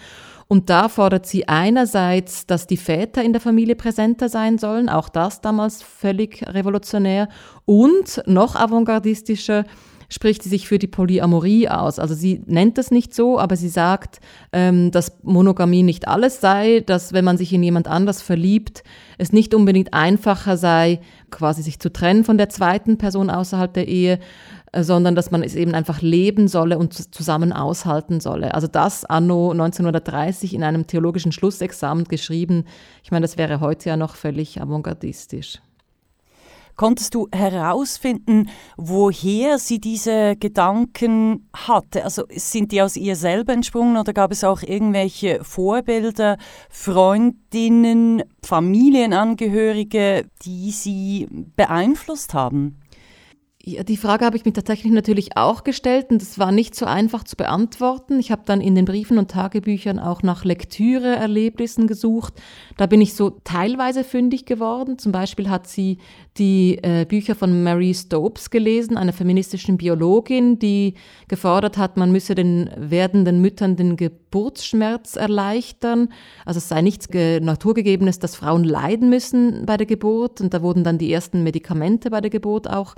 Und 0.50 0.70
da 0.70 0.90
fordert 0.90 1.26
sie 1.26 1.48
einerseits, 1.48 2.46
dass 2.46 2.68
die 2.68 2.78
Väter 2.78 3.24
in 3.24 3.32
der 3.32 3.42
Familie 3.42 3.76
präsenter 3.76 4.28
sein 4.28 4.58
sollen, 4.58 4.90
auch 4.90 5.08
das 5.08 5.40
damals 5.42 5.82
völlig 5.82 6.46
revolutionär, 6.46 7.30
und 7.66 8.22
noch 8.28 8.56
avantgardistischer 8.56 9.64
spricht 10.14 10.44
sie 10.44 10.50
sich 10.50 10.68
für 10.68 10.78
die 10.78 10.88
Polyamorie 10.88 11.70
aus. 11.70 11.98
Also 11.98 12.14
sie 12.14 12.44
nennt 12.46 12.78
es 12.78 12.92
nicht 12.92 13.16
so, 13.16 13.40
aber 13.40 13.56
sie 13.56 13.70
sagt, 13.70 14.20
ähm, 14.52 14.92
dass 14.92 15.18
Monogamie 15.24 15.82
nicht 15.82 16.08
alles 16.08 16.40
sei, 16.40 16.82
dass 16.86 17.14
wenn 17.14 17.26
man 17.26 17.38
sich 17.38 17.52
in 17.52 17.64
jemand 17.64 17.88
anders 17.88 18.22
verliebt, 18.22 18.84
es 19.18 19.34
nicht 19.34 19.56
unbedingt 19.56 19.94
einfacher 19.94 20.56
sei, 20.56 21.00
quasi 21.34 21.62
sich 21.62 21.80
zu 21.80 21.92
trennen 21.92 22.24
von 22.24 22.38
der 22.38 22.48
zweiten 22.48 22.98
Person 22.98 23.30
außerhalb 23.30 23.74
der 23.74 23.88
Ehe, 23.88 24.20
äh, 24.72 24.84
sondern 24.84 25.16
dass 25.16 25.32
man 25.32 25.44
es 25.44 25.56
eben 25.56 25.74
einfach 25.74 26.02
leben 26.02 26.48
solle 26.48 26.78
und 26.78 26.94
zusammen 27.14 27.52
aushalten 27.52 28.22
solle. 28.22 28.54
Also 28.54 28.68
das 28.68 29.04
anno 29.04 29.52
1930 29.52 30.54
in 30.54 30.64
einem 30.64 30.88
theologischen 30.88 31.32
Schlussexamen 31.32 32.06
geschrieben, 32.06 32.66
ich 33.04 33.12
meine, 33.12 33.24
das 33.24 33.38
wäre 33.38 33.60
heute 33.60 33.90
ja 33.90 33.98
noch 33.98 34.16
völlig 34.16 34.62
avantgardistisch. 34.62 35.60
Konntest 36.76 37.14
du 37.14 37.28
herausfinden, 37.32 38.50
woher 38.78 39.60
sie 39.60 39.80
diese 39.80 40.36
Gedanken 40.36 41.50
hatte? 41.54 42.04
Also 42.04 42.24
sind 42.36 42.72
die 42.72 42.82
aus 42.82 42.96
ihr 42.96 43.16
selber 43.16 43.54
entsprungen 43.54 43.98
oder 43.98 44.14
gab 44.14 44.32
es 44.32 44.44
auch 44.44 44.64
irgendwelche 44.64 45.44
Vorbilder, 45.44 46.38
Freundinnen, 46.70 48.24
Familienangehörige, 48.44 50.26
die 50.44 50.72
sie 50.72 51.28
beeinflusst 51.56 52.34
haben? 52.34 52.80
Ja, 53.66 53.82
die 53.84 53.96
Frage 53.96 54.26
habe 54.26 54.36
ich 54.36 54.44
mir 54.44 54.52
tatsächlich 54.52 54.92
natürlich 54.92 55.38
auch 55.38 55.64
gestellt 55.64 56.08
und 56.10 56.22
es 56.22 56.38
war 56.38 56.52
nicht 56.52 56.76
so 56.76 56.86
einfach 56.86 57.24
zu 57.24 57.38
beantworten. 57.38 58.20
Ich 58.20 58.30
habe 58.30 58.42
dann 58.46 58.60
in 58.60 58.76
den 58.76 58.84
Briefen 58.84 59.18
und 59.18 59.32
Tagebüchern 59.32 60.00
auch 60.00 60.22
nach 60.22 60.44
Lektüreerlebnissen 60.44 61.88
gesucht. 61.88 62.34
Da 62.76 62.88
bin 62.88 63.00
ich 63.00 63.14
so 63.14 63.30
teilweise 63.46 64.04
fündig 64.04 64.46
geworden. 64.46 65.00
Zum 65.00 65.14
Beispiel 65.14 65.50
hat 65.50 65.68
sie 65.68 66.00
die 66.38 66.78
äh, 66.82 67.06
Bücher 67.06 67.36
von 67.36 67.64
Mary 67.64 67.94
Stopes 67.94 68.50
gelesen, 68.50 68.98
einer 68.98 69.14
feministischen 69.14 69.78
Biologin, 69.78 70.60
die 70.60 70.96
gefordert 71.30 71.78
hat, 71.78 71.96
man 71.96 72.12
müsse 72.12 72.36
den 72.36 72.70
werdenden 72.76 73.40
Müttern 73.40 73.78
den 73.78 73.96
Geburtsschmerz 73.96 75.16
erleichtern. 75.16 76.10
Also 76.46 76.58
es 76.58 76.68
sei 76.68 76.82
nichts 76.82 77.08
Naturgegebenes, 77.10 78.20
dass 78.20 78.36
Frauen 78.36 78.66
leiden 78.66 79.10
müssen 79.10 79.66
bei 79.66 79.78
der 79.78 79.88
Geburt. 79.88 80.42
Und 80.42 80.54
da 80.54 80.62
wurden 80.62 80.84
dann 80.84 80.98
die 80.98 81.14
ersten 81.14 81.44
Medikamente 81.44 82.10
bei 82.10 82.20
der 82.20 82.30
Geburt 82.30 82.70
auch 82.70 82.96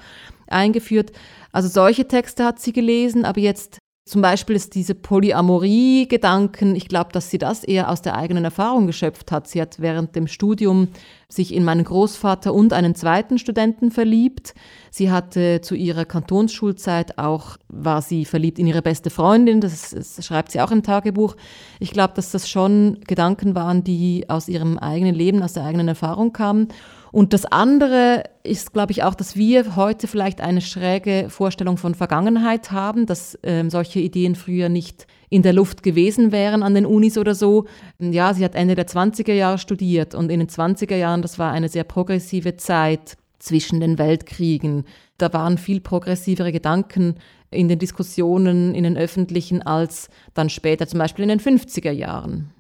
eingeführt. 0.48 1.12
Also 1.52 1.70
solche 1.70 2.08
Texte 2.08 2.46
hat 2.46 2.60
sie 2.60 2.74
gelesen, 2.74 3.26
aber 3.26 3.40
jetzt 3.40 3.80
zum 4.08 4.22
Beispiel 4.22 4.56
ist 4.56 4.76
diese 4.76 4.94
Polyamorie-Gedanken, 4.94 6.76
ich 6.76 6.88
glaube, 6.88 7.12
dass 7.12 7.32
sie 7.32 7.40
das 7.40 7.64
eher 7.64 7.90
aus 7.90 8.04
der 8.04 8.16
eigenen 8.16 8.44
Erfahrung 8.44 8.86
geschöpft 8.86 9.32
hat. 9.32 9.48
Sie 9.48 9.60
hat 9.60 9.80
während 9.80 10.16
dem 10.16 10.28
Studium 10.28 10.90
sich 11.28 11.52
in 11.52 11.64
meinen 11.64 11.84
Großvater 11.84 12.54
und 12.54 12.72
einen 12.72 12.94
zweiten 12.94 13.40
Studenten 13.40 13.90
verliebt. 13.90 14.54
Sie 14.92 15.10
hatte 15.10 15.62
zu 15.62 15.74
ihrer 15.74 16.06
Kantonsschulzeit 16.06 17.18
auch, 17.18 17.58
war 17.68 18.04
sie 18.04 18.26
verliebt 18.26 18.60
in 18.60 18.68
ihre 18.68 18.84
beste 18.84 19.10
Freundin, 19.10 19.60
das, 19.60 19.90
das 19.90 20.24
schreibt 20.24 20.52
sie 20.52 20.62
auch 20.62 20.70
im 20.70 20.84
Tagebuch. 20.84 21.36
Ich 21.80 21.90
glaube, 21.90 22.14
dass 22.14 22.30
das 22.30 22.48
schon 22.48 23.00
Gedanken 23.08 23.56
waren, 23.56 23.84
die 23.84 24.26
aus 24.30 24.48
ihrem 24.48 24.78
eigenen 24.78 25.16
Leben, 25.16 25.42
aus 25.42 25.54
der 25.54 25.66
eigenen 25.66 25.88
Erfahrung 25.88 26.32
kamen. 26.32 26.68
Und 27.16 27.32
das 27.32 27.46
andere 27.46 28.26
ist, 28.44 28.74
glaube 28.74 28.92
ich, 28.92 29.04
auch, 29.04 29.16
dass 29.16 29.38
wir 29.38 29.78
heute 29.78 30.06
vielleicht 30.06 30.42
eine 30.42 30.60
schräge 30.60 31.28
Vorstellung 31.30 31.78
von 31.78 31.96
Vergangenheit 31.96 32.74
haben, 32.74 33.06
dass 33.06 33.40
ähm, 33.42 33.70
solche 33.70 34.02
Ideen 34.02 34.36
früher 34.36 34.68
nicht 34.68 35.08
in 35.30 35.42
der 35.42 35.54
Luft 35.54 35.82
gewesen 35.82 36.34
wären 36.34 36.62
an 36.62 36.74
den 36.74 36.86
Unis 36.86 37.18
oder 37.18 37.34
so. 37.34 37.68
Ja, 38.00 38.34
sie 38.34 38.44
hat 38.44 38.54
Ende 38.54 38.76
der 38.76 38.90
20er 38.90 39.32
Jahre 39.32 39.60
studiert 39.60 40.14
und 40.14 40.30
in 40.30 40.42
den 40.42 40.50
20er 40.50 40.98
Jahren, 40.98 41.22
das 41.22 41.40
war 41.40 41.54
eine 41.54 41.70
sehr 41.70 41.86
progressive 41.86 42.58
Zeit 42.58 43.16
zwischen 43.40 43.80
den 43.80 43.98
Weltkriegen. 43.98 44.84
Da 45.18 45.32
waren 45.32 45.58
viel 45.58 45.80
progressivere 45.80 46.52
Gedanken 46.52 47.16
in 47.50 47.70
den 47.70 47.80
Diskussionen, 47.80 48.76
in 48.76 48.84
den 48.84 48.98
öffentlichen, 48.98 49.62
als 49.62 50.10
dann 50.34 50.50
später, 50.50 50.86
zum 50.86 51.00
Beispiel 51.00 51.24
in 51.24 51.30
den 51.30 51.40
50er 51.40 51.92
Jahren. 51.92 52.52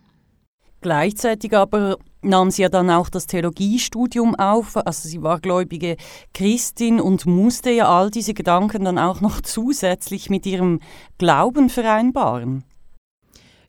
Gleichzeitig 0.79 1.53
aber 1.57 1.97
nahm 2.25 2.51
sie 2.51 2.63
ja 2.63 2.69
dann 2.69 2.89
auch 2.89 3.09
das 3.09 3.27
Theologiestudium 3.27 4.35
auf. 4.35 4.77
Also 4.77 5.07
sie 5.07 5.21
war 5.21 5.39
gläubige 5.39 5.97
Christin 6.33 6.99
und 6.99 7.25
musste 7.25 7.71
ja 7.71 7.87
all 7.87 8.09
diese 8.11 8.33
Gedanken 8.33 8.85
dann 8.85 8.99
auch 8.99 9.21
noch 9.21 9.41
zusätzlich 9.41 10.29
mit 10.29 10.45
ihrem 10.45 10.79
Glauben 11.17 11.69
vereinbaren. 11.69 12.63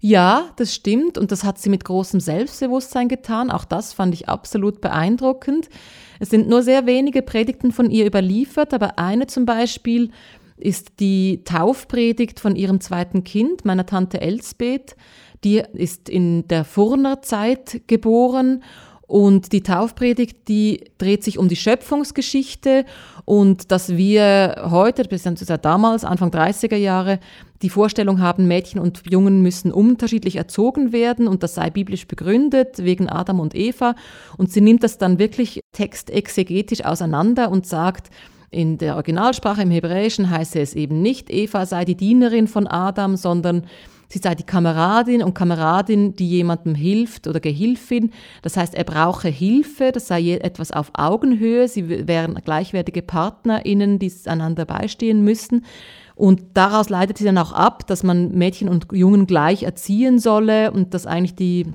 Ja, 0.01 0.51
das 0.57 0.75
stimmt 0.75 1.19
und 1.19 1.33
das 1.33 1.43
hat 1.43 1.59
sie 1.59 1.71
mit 1.71 1.85
großem 1.85 2.21
Selbstbewusstsein 2.21 3.09
getan. 3.09 3.51
Auch 3.51 3.65
das 3.65 3.93
fand 3.93 4.15
ich 4.15 4.29
absolut 4.29 4.81
beeindruckend. 4.81 5.69
Es 6.21 6.31
sind 6.31 6.49
nur 6.49 6.63
sehr 6.63 6.87
wenige 6.87 7.23
Predigten 7.23 7.73
von 7.73 7.91
ihr 7.91 8.07
überliefert, 8.07 8.73
aber 8.75 8.99
eine 8.99 9.27
zum 9.27 9.47
Beispiel 9.47 10.11
ist 10.57 11.01
die 11.01 11.43
Taufpredigt 11.45 12.41
von 12.41 12.57
ihrem 12.57 12.81
zweiten 12.81 13.25
Kind, 13.25 13.65
meiner 13.65 13.87
Tante 13.87 14.21
Elsbeth. 14.21 14.97
Die 15.45 15.63
ist 15.75 16.09
in 16.09 16.47
der 16.49 16.65
Furnerzeit 16.65 17.83
geboren 17.87 18.63
und 19.07 19.53
die 19.53 19.63
Taufpredigt, 19.63 20.49
die 20.49 20.85
dreht 20.99 21.23
sich 21.23 21.39
um 21.39 21.49
die 21.49 21.57
Schöpfungsgeschichte 21.57 22.85
und 23.25 23.71
dass 23.71 23.97
wir 23.97 24.67
heute, 24.71 25.05
beziehungsweise 25.05 25.59
damals, 25.59 26.05
Anfang 26.05 26.31
30er 26.31 26.77
Jahre, 26.77 27.21
die 27.63 27.71
Vorstellung 27.71 28.21
haben, 28.21 28.49
Mädchen 28.49 28.81
und 28.81 29.03
Jungen 29.09 29.43
müssen 29.43 29.73
unterschiedlich 29.73 30.37
erzogen 30.37 30.93
werden 30.93 31.29
und 31.29 31.43
das 31.43 31.55
sei 31.55 31.71
biblisch 31.71 32.07
begründet 32.09 32.79
wegen 32.79 33.09
Adam 33.09 33.39
und 33.39 33.55
Eva. 33.55 33.95
Und 34.37 34.53
sie 34.53 34.61
nimmt 34.61 34.83
das 34.83 34.99
dann 34.99 35.19
wirklich 35.19 35.61
textexegetisch 35.73 36.85
auseinander 36.85 37.51
und 37.51 37.67
sagt, 37.67 38.11
in 38.51 38.79
der 38.79 38.95
Originalsprache 38.95 39.63
im 39.63 39.71
Hebräischen 39.71 40.31
heiße 40.31 40.61
es 40.61 40.75
eben 40.75 41.01
nicht, 41.01 41.31
Eva 41.31 41.67
sei 41.67 41.85
die 41.85 41.97
Dienerin 41.97 42.49
von 42.49 42.67
Adam, 42.67 43.17
sondern 43.17 43.67
Sie 44.09 44.19
sei 44.19 44.35
die 44.35 44.45
Kameradin 44.45 45.23
und 45.23 45.35
Kameradin, 45.35 46.15
die 46.15 46.29
jemandem 46.29 46.75
hilft 46.75 47.27
oder 47.27 47.41
Gehilfin. 47.41 48.13
Das 48.43 48.57
heißt, 48.57 48.75
er 48.75 48.85
brauche 48.85 49.29
Hilfe, 49.29 49.93
das 49.93 50.07
sei 50.07 50.33
etwas 50.33 50.71
auf 50.71 50.93
Augenhöhe. 50.95 51.69
Sie 51.69 52.07
wären 52.07 52.35
gleichwertige 52.35 53.03
PartnerInnen, 53.03 53.99
die 53.99 54.13
einander 54.27 54.65
beistehen 54.65 55.23
müssen. 55.23 55.65
Und 56.15 56.43
daraus 56.55 56.89
leitet 56.89 57.19
sie 57.19 57.25
dann 57.25 57.39
auch 57.39 57.53
ab, 57.53 57.87
dass 57.87 58.03
man 58.03 58.33
Mädchen 58.33 58.69
und 58.69 58.87
Jungen 58.93 59.27
gleich 59.27 59.65
erziehen 59.65 60.19
solle 60.19 60.71
und 60.71 60.95
dass 60.95 61.07
eigentlich 61.07 61.35
die 61.35 61.67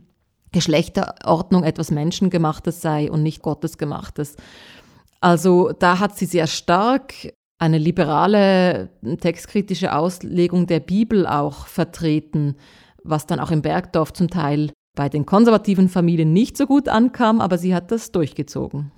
Geschlechterordnung 0.52 1.64
etwas 1.64 1.92
Menschengemachtes 1.92 2.82
sei 2.82 3.12
und 3.12 3.24
nicht 3.24 3.42
Gottesgemachtes. 3.42 4.36
Also 5.22 5.72
da 5.78 6.00
hat 6.00 6.18
sie 6.18 6.26
sehr 6.26 6.48
stark 6.48 7.14
eine 7.62 7.78
liberale 7.78 8.90
textkritische 9.20 9.96
Auslegung 9.96 10.66
der 10.66 10.80
Bibel 10.80 11.28
auch 11.28 11.68
vertreten, 11.68 12.56
was 13.04 13.28
dann 13.28 13.40
auch 13.40 13.52
im 13.52 13.62
Bergdorf 13.62 14.14
zum 14.14 14.30
Teil 14.30 14.72
bei 14.96 15.10
den 15.10 15.28
konservativen 15.28 15.88
Familien 15.88 16.34
nicht 16.34 16.58
so 16.58 16.66
gut 16.66 16.90
ankam, 16.90 17.40
aber 17.40 17.60
sie 17.60 17.76
hat 17.76 17.92
das 17.92 18.12
durchgezogen. 18.12 18.92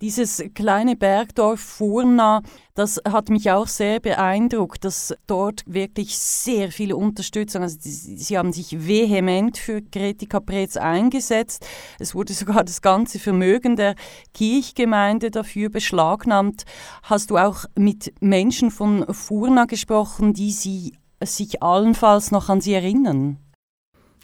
Dieses 0.00 0.42
kleine 0.54 0.96
Bergdorf 0.96 1.60
Furna, 1.60 2.40
das 2.74 3.02
hat 3.06 3.28
mich 3.28 3.50
auch 3.50 3.66
sehr 3.66 4.00
beeindruckt, 4.00 4.82
dass 4.86 5.14
dort 5.26 5.62
wirklich 5.66 6.16
sehr 6.18 6.72
viele 6.72 6.96
Unterstützung, 6.96 7.60
also 7.60 7.76
die, 7.78 7.90
sie 7.90 8.38
haben 8.38 8.54
sich 8.54 8.86
vehement 8.86 9.58
für 9.58 9.82
Greti 9.82 10.24
Caprez 10.24 10.78
eingesetzt. 10.78 11.66
Es 11.98 12.14
wurde 12.14 12.32
sogar 12.32 12.64
das 12.64 12.80
ganze 12.80 13.18
Vermögen 13.18 13.76
der 13.76 13.94
Kirchgemeinde 14.32 15.30
dafür 15.30 15.68
beschlagnahmt. 15.68 16.64
Hast 17.02 17.30
du 17.30 17.36
auch 17.36 17.66
mit 17.74 18.14
Menschen 18.22 18.70
von 18.70 19.04
Furna 19.12 19.66
gesprochen, 19.66 20.32
die 20.32 20.52
sie, 20.52 20.94
sich 21.22 21.62
allenfalls 21.62 22.30
noch 22.30 22.48
an 22.48 22.62
sie 22.62 22.72
erinnern? 22.72 23.36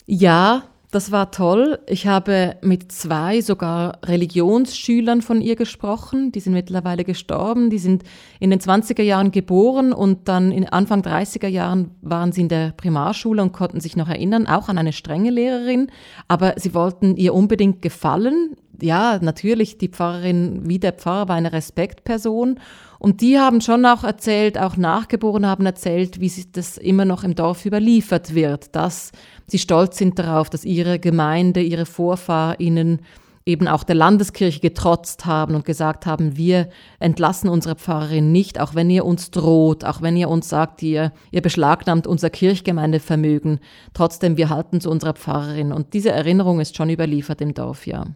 Ja, 0.06 0.62
das 0.90 1.10
war 1.10 1.30
toll. 1.32 1.80
Ich 1.86 2.06
habe 2.06 2.56
mit 2.62 2.92
zwei 2.92 3.40
sogar 3.40 3.98
Religionsschülern 4.04 5.20
von 5.20 5.40
ihr 5.40 5.56
gesprochen. 5.56 6.32
Die 6.32 6.40
sind 6.40 6.52
mittlerweile 6.52 7.04
gestorben. 7.04 7.70
Die 7.70 7.78
sind 7.78 8.04
in 8.38 8.50
den 8.50 8.60
20er 8.60 9.02
Jahren 9.02 9.32
geboren 9.32 9.92
und 9.92 10.28
dann 10.28 10.52
in 10.52 10.68
Anfang 10.68 11.02
30er 11.02 11.48
Jahren 11.48 11.90
waren 12.02 12.32
sie 12.32 12.42
in 12.42 12.48
der 12.48 12.72
Primarschule 12.76 13.42
und 13.42 13.52
konnten 13.52 13.80
sich 13.80 13.96
noch 13.96 14.08
erinnern, 14.08 14.46
auch 14.46 14.68
an 14.68 14.78
eine 14.78 14.92
strenge 14.92 15.30
Lehrerin. 15.30 15.90
Aber 16.28 16.54
sie 16.56 16.72
wollten 16.72 17.16
ihr 17.16 17.34
unbedingt 17.34 17.82
gefallen. 17.82 18.56
Ja, 18.80 19.18
natürlich, 19.20 19.78
die 19.78 19.88
Pfarrerin 19.88 20.68
wie 20.68 20.78
der 20.78 20.92
Pfarrer 20.92 21.28
war 21.28 21.36
eine 21.36 21.52
Respektperson. 21.52 22.60
Und 22.98 23.20
die 23.20 23.38
haben 23.38 23.60
schon 23.60 23.84
auch 23.84 24.04
erzählt, 24.04 24.58
auch 24.58 24.76
Nachgeborene 24.76 25.48
haben 25.48 25.66
erzählt, 25.66 26.20
wie 26.20 26.32
das 26.52 26.78
immer 26.78 27.04
noch 27.04 27.24
im 27.24 27.34
Dorf 27.34 27.66
überliefert 27.66 28.34
wird, 28.34 28.74
dass 28.74 29.12
sie 29.46 29.58
stolz 29.58 29.98
sind 29.98 30.18
darauf, 30.18 30.50
dass 30.50 30.64
ihre 30.64 30.98
Gemeinde, 30.98 31.60
ihre 31.60 31.86
VorfahrInnen 31.86 33.00
eben 33.46 33.68
auch 33.68 33.84
der 33.84 33.94
Landeskirche 33.94 34.58
getrotzt 34.58 35.24
haben 35.24 35.54
und 35.54 35.64
gesagt 35.64 36.04
haben, 36.04 36.36
wir 36.36 36.68
entlassen 36.98 37.48
unsere 37.48 37.76
Pfarrerin 37.76 38.32
nicht, 38.32 38.60
auch 38.60 38.74
wenn 38.74 38.90
ihr 38.90 39.04
uns 39.04 39.30
droht, 39.30 39.84
auch 39.84 40.02
wenn 40.02 40.16
ihr 40.16 40.28
uns 40.28 40.48
sagt, 40.48 40.82
ihr, 40.82 41.12
ihr 41.30 41.42
beschlagnahmt 41.42 42.08
unser 42.08 42.28
Kirchgemeindevermögen, 42.28 43.60
trotzdem 43.94 44.36
wir 44.36 44.50
halten 44.50 44.80
zu 44.80 44.90
unserer 44.90 45.14
Pfarrerin. 45.14 45.72
Und 45.72 45.94
diese 45.94 46.10
Erinnerung 46.10 46.58
ist 46.58 46.76
schon 46.76 46.90
überliefert 46.90 47.40
im 47.40 47.54
Dorf, 47.54 47.86
ja. 47.86 48.06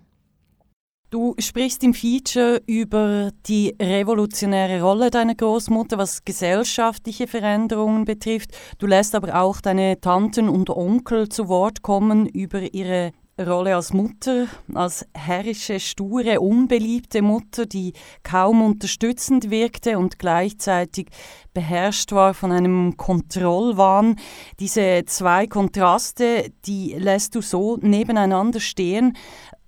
Du 1.11 1.35
sprichst 1.41 1.83
im 1.83 1.93
Feature 1.93 2.63
über 2.67 3.33
die 3.47 3.75
revolutionäre 3.83 4.81
Rolle 4.81 5.11
deiner 5.11 5.35
Großmutter, 5.35 5.99
was 5.99 6.25
gesellschaftliche 6.25 7.27
Veränderungen 7.27 8.05
betrifft. 8.05 8.53
Du 8.79 8.87
lässt 8.87 9.17
aber 9.17 9.41
auch 9.41 9.61
deine 9.61 10.01
Tanten 10.01 10.49
und 10.49 10.71
Onkel 10.71 11.29
zu 11.29 11.49
Wort 11.49 11.83
kommen 11.83 12.27
über 12.27 12.73
ihre 12.73 13.11
Rolle 13.41 13.75
als 13.75 13.93
Mutter, 13.93 14.47
als 14.73 15.05
herrische, 15.13 15.81
sture, 15.81 16.41
unbeliebte 16.41 17.23
Mutter, 17.23 17.67
die 17.67 17.93
kaum 18.23 18.63
unterstützend 18.63 19.51
wirkte 19.51 19.99
und 19.99 20.19
gleichzeitig 20.19 21.09
beherrscht 21.55 22.13
war 22.13 22.35
von 22.35 22.53
einem 22.53 22.97
Kontrollwahn. 22.97 24.17
Diese 24.61 25.03
zwei 25.07 25.49
Kontraste, 25.49 26.53
die 26.67 26.95
lässt 26.97 27.35
du 27.35 27.41
so 27.41 27.79
nebeneinander 27.79 28.61
stehen. 28.61 29.17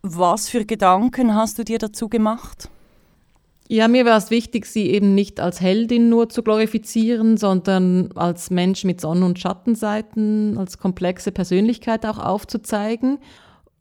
Was 0.03 0.49
für 0.49 0.65
Gedanken 0.65 1.35
hast 1.35 1.59
du 1.59 1.65
dir 1.65 1.79
dazu 1.79 2.09
gemacht? 2.09 2.69
Ja, 3.69 3.87
mir 3.87 4.05
war 4.05 4.17
es 4.17 4.31
wichtig, 4.31 4.67
sie 4.67 4.91
eben 4.91 5.15
nicht 5.15 5.39
als 5.39 5.61
Heldin 5.61 6.09
nur 6.09 6.29
zu 6.29 6.43
glorifizieren, 6.43 7.37
sondern 7.37 8.11
als 8.17 8.51
Mensch 8.51 8.83
mit 8.83 9.01
Sonnen- 9.01 9.23
und 9.23 9.39
Schattenseiten, 9.39 10.59
als 10.59 10.79
komplexe 10.79 11.31
Persönlichkeit 11.31 12.05
auch 12.05 12.19
aufzuzeigen. 12.19 13.19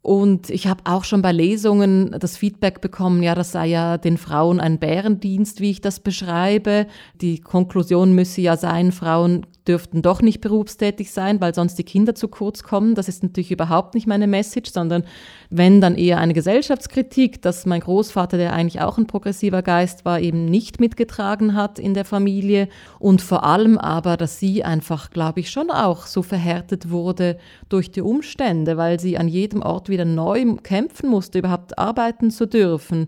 Und 0.03 0.49
ich 0.49 0.65
habe 0.65 0.83
auch 0.85 1.03
schon 1.03 1.21
bei 1.21 1.31
Lesungen 1.31 2.15
das 2.19 2.37
Feedback 2.37 2.81
bekommen, 2.81 3.21
ja, 3.21 3.35
das 3.35 3.51
sei 3.51 3.67
ja 3.67 3.97
den 3.97 4.17
Frauen 4.17 4.59
ein 4.59 4.79
Bärendienst, 4.79 5.59
wie 5.59 5.69
ich 5.69 5.81
das 5.81 5.99
beschreibe. 5.99 6.87
Die 7.21 7.39
Konklusion 7.39 8.13
müsse 8.13 8.41
ja 8.41 8.57
sein, 8.57 8.91
Frauen 8.91 9.45
dürften 9.67 10.01
doch 10.01 10.23
nicht 10.23 10.41
berufstätig 10.41 11.11
sein, 11.11 11.39
weil 11.39 11.53
sonst 11.53 11.75
die 11.75 11.83
Kinder 11.83 12.15
zu 12.15 12.29
kurz 12.29 12.63
kommen. 12.63 12.95
Das 12.95 13.07
ist 13.07 13.21
natürlich 13.21 13.51
überhaupt 13.51 13.93
nicht 13.93 14.07
meine 14.07 14.25
Message, 14.25 14.71
sondern 14.71 15.03
wenn 15.51 15.81
dann 15.81 15.95
eher 15.95 16.17
eine 16.17 16.33
Gesellschaftskritik, 16.33 17.41
dass 17.41 17.65
mein 17.65 17.81
Großvater, 17.81 18.37
der 18.37 18.53
eigentlich 18.53 18.81
auch 18.81 18.97
ein 18.97 19.05
progressiver 19.05 19.61
Geist 19.61 20.05
war, 20.05 20.21
eben 20.21 20.45
nicht 20.45 20.79
mitgetragen 20.79 21.55
hat 21.55 21.77
in 21.77 21.93
der 21.93 22.05
Familie 22.05 22.69
und 22.99 23.21
vor 23.21 23.43
allem 23.43 23.77
aber, 23.77 24.15
dass 24.15 24.39
sie 24.39 24.63
einfach, 24.63 25.11
glaube 25.11 25.41
ich, 25.41 25.51
schon 25.51 25.69
auch 25.69 26.05
so 26.05 26.23
verhärtet 26.23 26.89
wurde 26.89 27.37
durch 27.67 27.91
die 27.91 28.01
Umstände, 28.01 28.77
weil 28.77 28.99
sie 28.99 29.17
an 29.17 29.27
jedem 29.27 29.61
Ort 29.61 29.89
wieder 29.89 30.05
neu 30.05 30.55
kämpfen 30.63 31.09
musste, 31.09 31.39
überhaupt 31.39 31.77
arbeiten 31.77 32.31
zu 32.31 32.47
dürfen. 32.47 33.07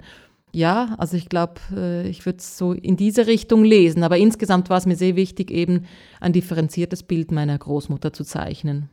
Ja, 0.51 0.95
also 0.97 1.15
ich 1.15 1.29
glaube, 1.29 1.55
äh, 1.75 2.07
ich 2.07 2.25
würde 2.25 2.39
es 2.39 2.57
so 2.57 2.73
in 2.73 2.97
diese 2.97 3.25
Richtung 3.25 3.63
lesen. 3.63 4.03
Aber 4.03 4.17
insgesamt 4.17 4.69
war 4.69 4.77
es 4.77 4.85
mir 4.85 4.95
sehr 4.95 5.15
wichtig, 5.15 5.49
eben 5.49 5.85
ein 6.19 6.33
differenziertes 6.33 7.03
Bild 7.03 7.31
meiner 7.31 7.57
Großmutter 7.57 8.13
zu 8.13 8.23
zeichnen. 8.23 8.89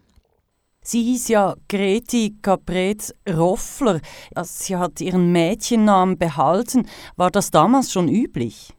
Sie 0.83 1.03
hieß 1.03 1.29
ja 1.29 1.57
Greti 1.69 2.39
Capret 2.41 3.15
Roffler. 3.29 4.01
Also 4.35 4.65
sie 4.65 4.77
hat 4.77 5.01
ihren 5.01 5.31
Mädchennamen 5.31 6.17
behalten. 6.17 6.87
War 7.17 7.31
das 7.31 7.51
damals 7.51 7.93
schon 7.93 8.09
üblich? 8.09 8.73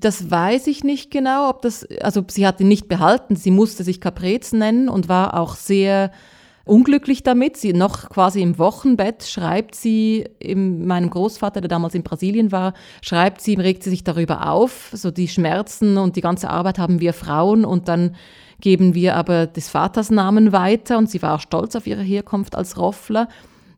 Das 0.00 0.30
weiß 0.30 0.66
ich 0.66 0.84
nicht 0.84 1.10
genau, 1.10 1.48
ob 1.48 1.62
das, 1.62 1.86
also 2.00 2.22
sie 2.28 2.46
hat 2.46 2.60
ihn 2.60 2.68
nicht 2.68 2.86
behalten. 2.86 3.34
Sie 3.34 3.50
musste 3.50 3.82
sich 3.82 4.00
Caprez 4.00 4.52
nennen 4.52 4.88
und 4.88 5.08
war 5.08 5.34
auch 5.40 5.56
sehr 5.56 6.12
unglücklich 6.64 7.22
damit. 7.22 7.56
Sie 7.56 7.72
noch 7.72 8.10
quasi 8.10 8.42
im 8.42 8.58
Wochenbett 8.58 9.24
schreibt 9.24 9.74
sie, 9.74 10.28
in 10.38 10.86
meinem 10.86 11.08
Großvater, 11.08 11.60
der 11.60 11.68
damals 11.68 11.94
in 11.94 12.02
Brasilien 12.02 12.52
war, 12.52 12.74
schreibt 13.00 13.40
sie, 13.40 13.54
regt 13.54 13.82
sie 13.82 13.90
sich 13.90 14.04
darüber 14.04 14.50
auf, 14.50 14.90
so 14.92 15.10
die 15.10 15.28
Schmerzen 15.28 15.96
und 15.96 16.16
die 16.16 16.20
ganze 16.20 16.50
Arbeit 16.50 16.78
haben 16.78 17.00
wir 17.00 17.14
Frauen 17.14 17.64
und 17.64 17.88
dann 17.88 18.14
geben 18.60 18.94
wir 18.94 19.16
aber 19.16 19.46
des 19.46 19.68
Vaters 19.68 20.10
Namen 20.10 20.52
weiter 20.52 20.98
und 20.98 21.10
sie 21.10 21.22
war 21.22 21.34
auch 21.34 21.40
stolz 21.40 21.76
auf 21.76 21.86
ihre 21.86 22.02
Herkunft 22.02 22.54
als 22.54 22.76
Roffler. 22.78 23.28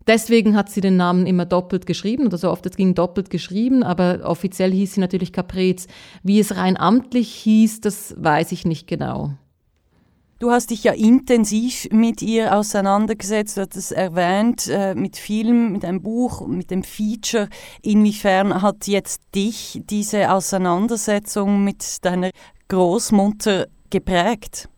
Deswegen 0.09 0.57
hat 0.57 0.71
sie 0.71 0.81
den 0.81 0.97
Namen 0.97 1.27
immer 1.27 1.45
doppelt 1.45 1.85
geschrieben 1.85 2.27
oder 2.27 2.39
so 2.39 2.51
oft 2.51 2.65
es 2.65 2.77
ging 2.77 2.95
doppelt 2.95 3.29
geschrieben, 3.29 3.83
aber 3.83 4.21
offiziell 4.25 4.73
hieß 4.73 4.95
sie 4.95 5.01
natürlich 5.01 5.35
Caprez. 5.35 5.87
Wie 6.23 6.41
es 6.41 6.57
rein 6.57 6.79
amtlich 6.79 7.33
hieß, 7.35 7.83
das 7.83 8.15
weiß 8.17 8.53
ich 8.53 8.65
nicht 8.65 8.87
genau. 8.87 9.33
Du 10.39 10.53
hast 10.53 10.71
dich 10.71 10.85
ja 10.85 10.93
intensiv 10.93 11.89
mit 11.91 12.23
ihr 12.23 12.57
auseinandergesetzt, 12.57 13.57
du 13.57 13.63
hast 13.63 13.77
es 13.77 13.91
erwähnt, 13.91 14.69
äh, 14.69 14.95
mit 14.95 15.17
Film, 15.17 15.73
mit 15.73 15.85
einem 15.85 16.01
Buch, 16.01 16.47
mit 16.47 16.71
dem 16.71 16.85
Feature. 16.85 17.49
Inwiefern 17.83 18.63
hat 18.63 18.87
jetzt 18.87 19.21
dich 19.35 19.83
diese 19.91 20.33
Auseinandersetzung 20.33 21.65
mit 21.65 22.05
deiner 22.05 22.31
Großmutter 22.69 23.67
geprägt? 23.91 24.69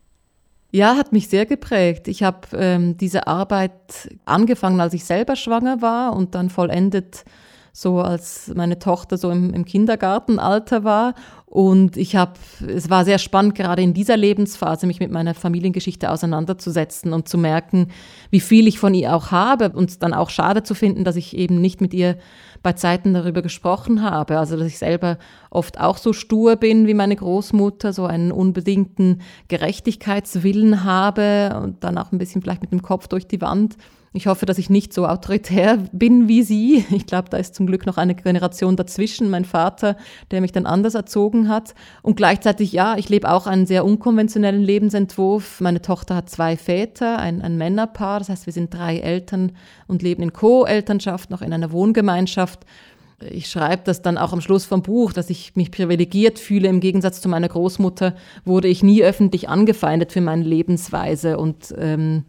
Ja, 0.72 0.96
hat 0.96 1.12
mich 1.12 1.28
sehr 1.28 1.46
geprägt. 1.46 2.06
Ich 2.06 2.22
habe 2.22 2.46
ähm, 2.54 2.96
diese 2.96 3.26
Arbeit 3.26 4.08
angefangen, 4.24 4.80
als 4.80 4.94
ich 4.94 5.04
selber 5.04 5.34
schwanger 5.34 5.82
war 5.82 6.14
und 6.14 6.34
dann 6.34 6.48
vollendet 6.48 7.24
so 7.72 8.00
als 8.00 8.52
meine 8.54 8.78
Tochter 8.78 9.16
so 9.16 9.30
im, 9.30 9.52
im 9.54 9.64
Kindergartenalter 9.64 10.84
war. 10.84 11.14
Und 11.46 11.96
ich 11.96 12.14
habe, 12.14 12.34
es 12.68 12.90
war 12.90 13.04
sehr 13.04 13.18
spannend, 13.18 13.56
gerade 13.56 13.82
in 13.82 13.92
dieser 13.92 14.16
Lebensphase 14.16 14.86
mich 14.86 15.00
mit 15.00 15.10
meiner 15.10 15.34
Familiengeschichte 15.34 16.10
auseinanderzusetzen 16.10 17.12
und 17.12 17.28
zu 17.28 17.38
merken, 17.38 17.88
wie 18.30 18.38
viel 18.38 18.68
ich 18.68 18.78
von 18.78 18.94
ihr 18.94 19.16
auch 19.16 19.32
habe 19.32 19.70
und 19.70 20.02
dann 20.04 20.14
auch 20.14 20.30
schade 20.30 20.62
zu 20.62 20.74
finden, 20.74 21.02
dass 21.02 21.16
ich 21.16 21.36
eben 21.36 21.60
nicht 21.60 21.80
mit 21.80 21.92
ihr 21.92 22.18
bei 22.62 22.74
Zeiten 22.74 23.14
darüber 23.14 23.42
gesprochen 23.42 24.02
habe. 24.02 24.38
Also, 24.38 24.56
dass 24.56 24.68
ich 24.68 24.78
selber 24.78 25.18
oft 25.50 25.80
auch 25.80 25.96
so 25.96 26.12
stur 26.12 26.54
bin 26.54 26.86
wie 26.86 26.94
meine 26.94 27.16
Großmutter, 27.16 27.92
so 27.92 28.06
einen 28.06 28.30
unbedingten 28.30 29.20
Gerechtigkeitswillen 29.48 30.84
habe 30.84 31.60
und 31.60 31.82
dann 31.82 31.98
auch 31.98 32.12
ein 32.12 32.18
bisschen 32.18 32.42
vielleicht 32.42 32.62
mit 32.62 32.70
dem 32.70 32.82
Kopf 32.82 33.08
durch 33.08 33.26
die 33.26 33.40
Wand 33.40 33.76
ich 34.12 34.26
hoffe, 34.26 34.44
dass 34.44 34.58
ich 34.58 34.70
nicht 34.70 34.92
so 34.92 35.06
autoritär 35.06 35.78
bin 35.92 36.26
wie 36.26 36.42
sie. 36.42 36.84
Ich 36.90 37.06
glaube, 37.06 37.28
da 37.30 37.36
ist 37.36 37.54
zum 37.54 37.66
Glück 37.66 37.86
noch 37.86 37.96
eine 37.96 38.14
Generation 38.14 38.76
dazwischen, 38.76 39.30
mein 39.30 39.44
Vater, 39.44 39.96
der 40.30 40.40
mich 40.40 40.52
dann 40.52 40.66
anders 40.66 40.94
erzogen 40.94 41.48
hat. 41.48 41.74
Und 42.02 42.16
gleichzeitig, 42.16 42.72
ja, 42.72 42.96
ich 42.96 43.08
lebe 43.08 43.30
auch 43.30 43.46
einen 43.46 43.66
sehr 43.66 43.84
unkonventionellen 43.84 44.62
Lebensentwurf. 44.62 45.60
Meine 45.60 45.80
Tochter 45.80 46.16
hat 46.16 46.28
zwei 46.28 46.56
Väter, 46.56 47.18
ein, 47.18 47.40
ein 47.40 47.56
Männerpaar, 47.56 48.18
das 48.18 48.28
heißt, 48.28 48.46
wir 48.46 48.52
sind 48.52 48.74
drei 48.74 48.98
Eltern 48.98 49.52
und 49.86 50.02
leben 50.02 50.22
in 50.22 50.32
Co-Elternschaft, 50.32 51.30
noch 51.30 51.42
in 51.42 51.52
einer 51.52 51.70
Wohngemeinschaft. 51.70 52.66
Ich 53.20 53.48
schreibe 53.48 53.82
das 53.84 54.02
dann 54.02 54.18
auch 54.18 54.32
am 54.32 54.40
Schluss 54.40 54.64
vom 54.64 54.82
Buch, 54.82 55.12
dass 55.12 55.30
ich 55.30 55.54
mich 55.54 55.70
privilegiert 55.70 56.38
fühle. 56.38 56.68
Im 56.68 56.80
Gegensatz 56.80 57.20
zu 57.20 57.28
meiner 57.28 57.48
Großmutter 57.48 58.14
wurde 58.44 58.68
ich 58.68 58.82
nie 58.82 59.02
öffentlich 59.02 59.48
angefeindet 59.48 60.12
für 60.12 60.20
meine 60.20 60.44
Lebensweise 60.44 61.38
und 61.38 61.74
ähm, 61.78 62.24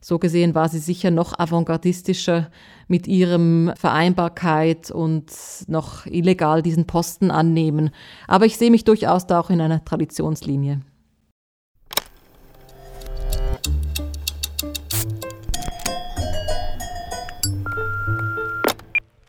so 0.00 0.18
gesehen 0.18 0.54
war 0.54 0.68
sie 0.68 0.78
sicher 0.78 1.10
noch 1.10 1.38
avantgardistischer 1.38 2.50
mit 2.88 3.06
ihrem 3.06 3.72
Vereinbarkeit 3.76 4.90
und 4.90 5.32
noch 5.66 6.06
illegal 6.06 6.62
diesen 6.62 6.86
Posten 6.86 7.30
annehmen. 7.30 7.90
Aber 8.28 8.46
ich 8.46 8.56
sehe 8.56 8.70
mich 8.70 8.84
durchaus 8.84 9.26
da 9.26 9.40
auch 9.40 9.50
in 9.50 9.60
einer 9.60 9.84
Traditionslinie. 9.84 10.80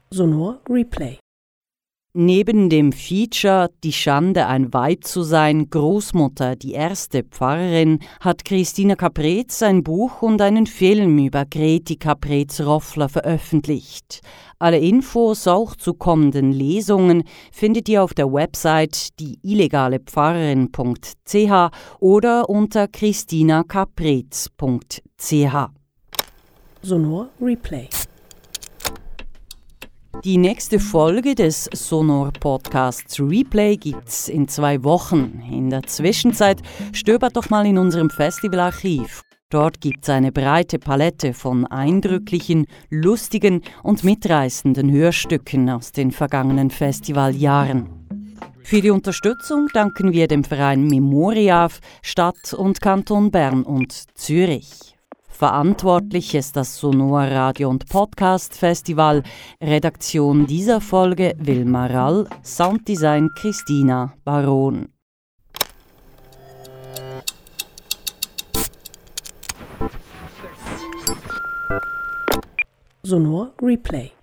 Sonor 0.10 0.62
Replay 0.70 1.20
Neben 2.20 2.72
dem 2.72 2.94
Feature 2.94 3.70
Die 3.84 3.94
Schande, 3.94 4.48
ein 4.48 4.74
Weib 4.74 5.04
zu 5.04 5.22
sein, 5.22 5.70
Großmutter, 5.70 6.56
die 6.56 6.72
erste 6.72 7.22
Pfarrerin, 7.22 8.00
hat 8.22 8.44
Christina 8.44 8.96
Caprez 8.96 9.62
ein 9.62 9.84
Buch 9.84 10.24
und 10.24 10.42
einen 10.42 10.66
Film 10.66 11.20
über 11.20 11.46
Greti 11.46 11.96
Caprez-Roffler 11.96 13.08
veröffentlicht. 13.08 14.22
Alle 14.58 14.80
Infos 14.80 15.48
auch 15.48 15.76
zu 15.76 15.94
kommenden 15.94 16.52
Lesungen 16.52 17.22
findet 17.52 17.88
ihr 17.88 18.04
auf 18.04 18.16
der 18.16 18.34
Website 18.34 19.10
dieillegalepfarrerin.ch 19.20 21.72
oder 22.00 22.50
unter 22.50 22.88
christinacaprez.ch. 22.88 25.70
Sonor 26.82 27.30
Replay 27.40 27.90
die 30.24 30.38
nächste 30.38 30.80
Folge 30.80 31.36
des 31.36 31.70
Sonor 31.74 32.32
Podcasts 32.32 33.20
Replay 33.20 33.78
gibt's 33.78 34.28
in 34.28 34.48
zwei 34.48 34.84
Wochen. 34.84 35.44
In 35.52 35.70
der 35.70 35.84
Zwischenzeit 35.84 36.62
stöbert 36.94 37.36
doch 37.36 37.50
mal 37.50 37.66
in 37.66 37.78
unserem 37.78 38.10
Festivalarchiv. 38.10 39.22
Dort 39.50 39.80
gibt's 39.80 40.10
eine 40.10 40.32
breite 40.32 40.80
Palette 40.80 41.34
von 41.34 41.66
eindrücklichen, 41.66 42.68
lustigen 42.90 43.62
und 43.84 44.04
mitreißenden 44.04 44.92
Hörstücken 44.92 45.70
aus 45.70 45.92
den 45.92 46.12
vergangenen 46.12 46.70
Festivaljahren. 46.70 47.88
Für 48.64 48.82
die 48.82 48.90
Unterstützung 48.90 49.70
danken 49.74 50.12
wir 50.12 50.28
dem 50.28 50.44
Verein 50.44 50.88
Memoriaf, 50.88 51.80
Stadt 52.02 52.54
und 52.54 52.82
Kanton 52.82 53.32
Bern 53.32 53.64
und 53.64 53.94
Zürich. 54.18 54.87
Verantwortlich 55.38 56.34
ist 56.34 56.56
das 56.56 56.80
Sonor 56.80 57.22
Radio 57.22 57.70
und 57.70 57.88
Podcast 57.88 58.56
Festival. 58.56 59.22
Redaktion 59.62 60.48
dieser 60.48 60.82
Folge 60.82 61.36
Wilma 61.38 61.86
Rall, 61.86 62.28
Sounddesign 62.42 63.30
Christina 63.36 64.16
Baron. 64.26 64.90
Sonor 73.04 73.54
Replay 73.62 74.17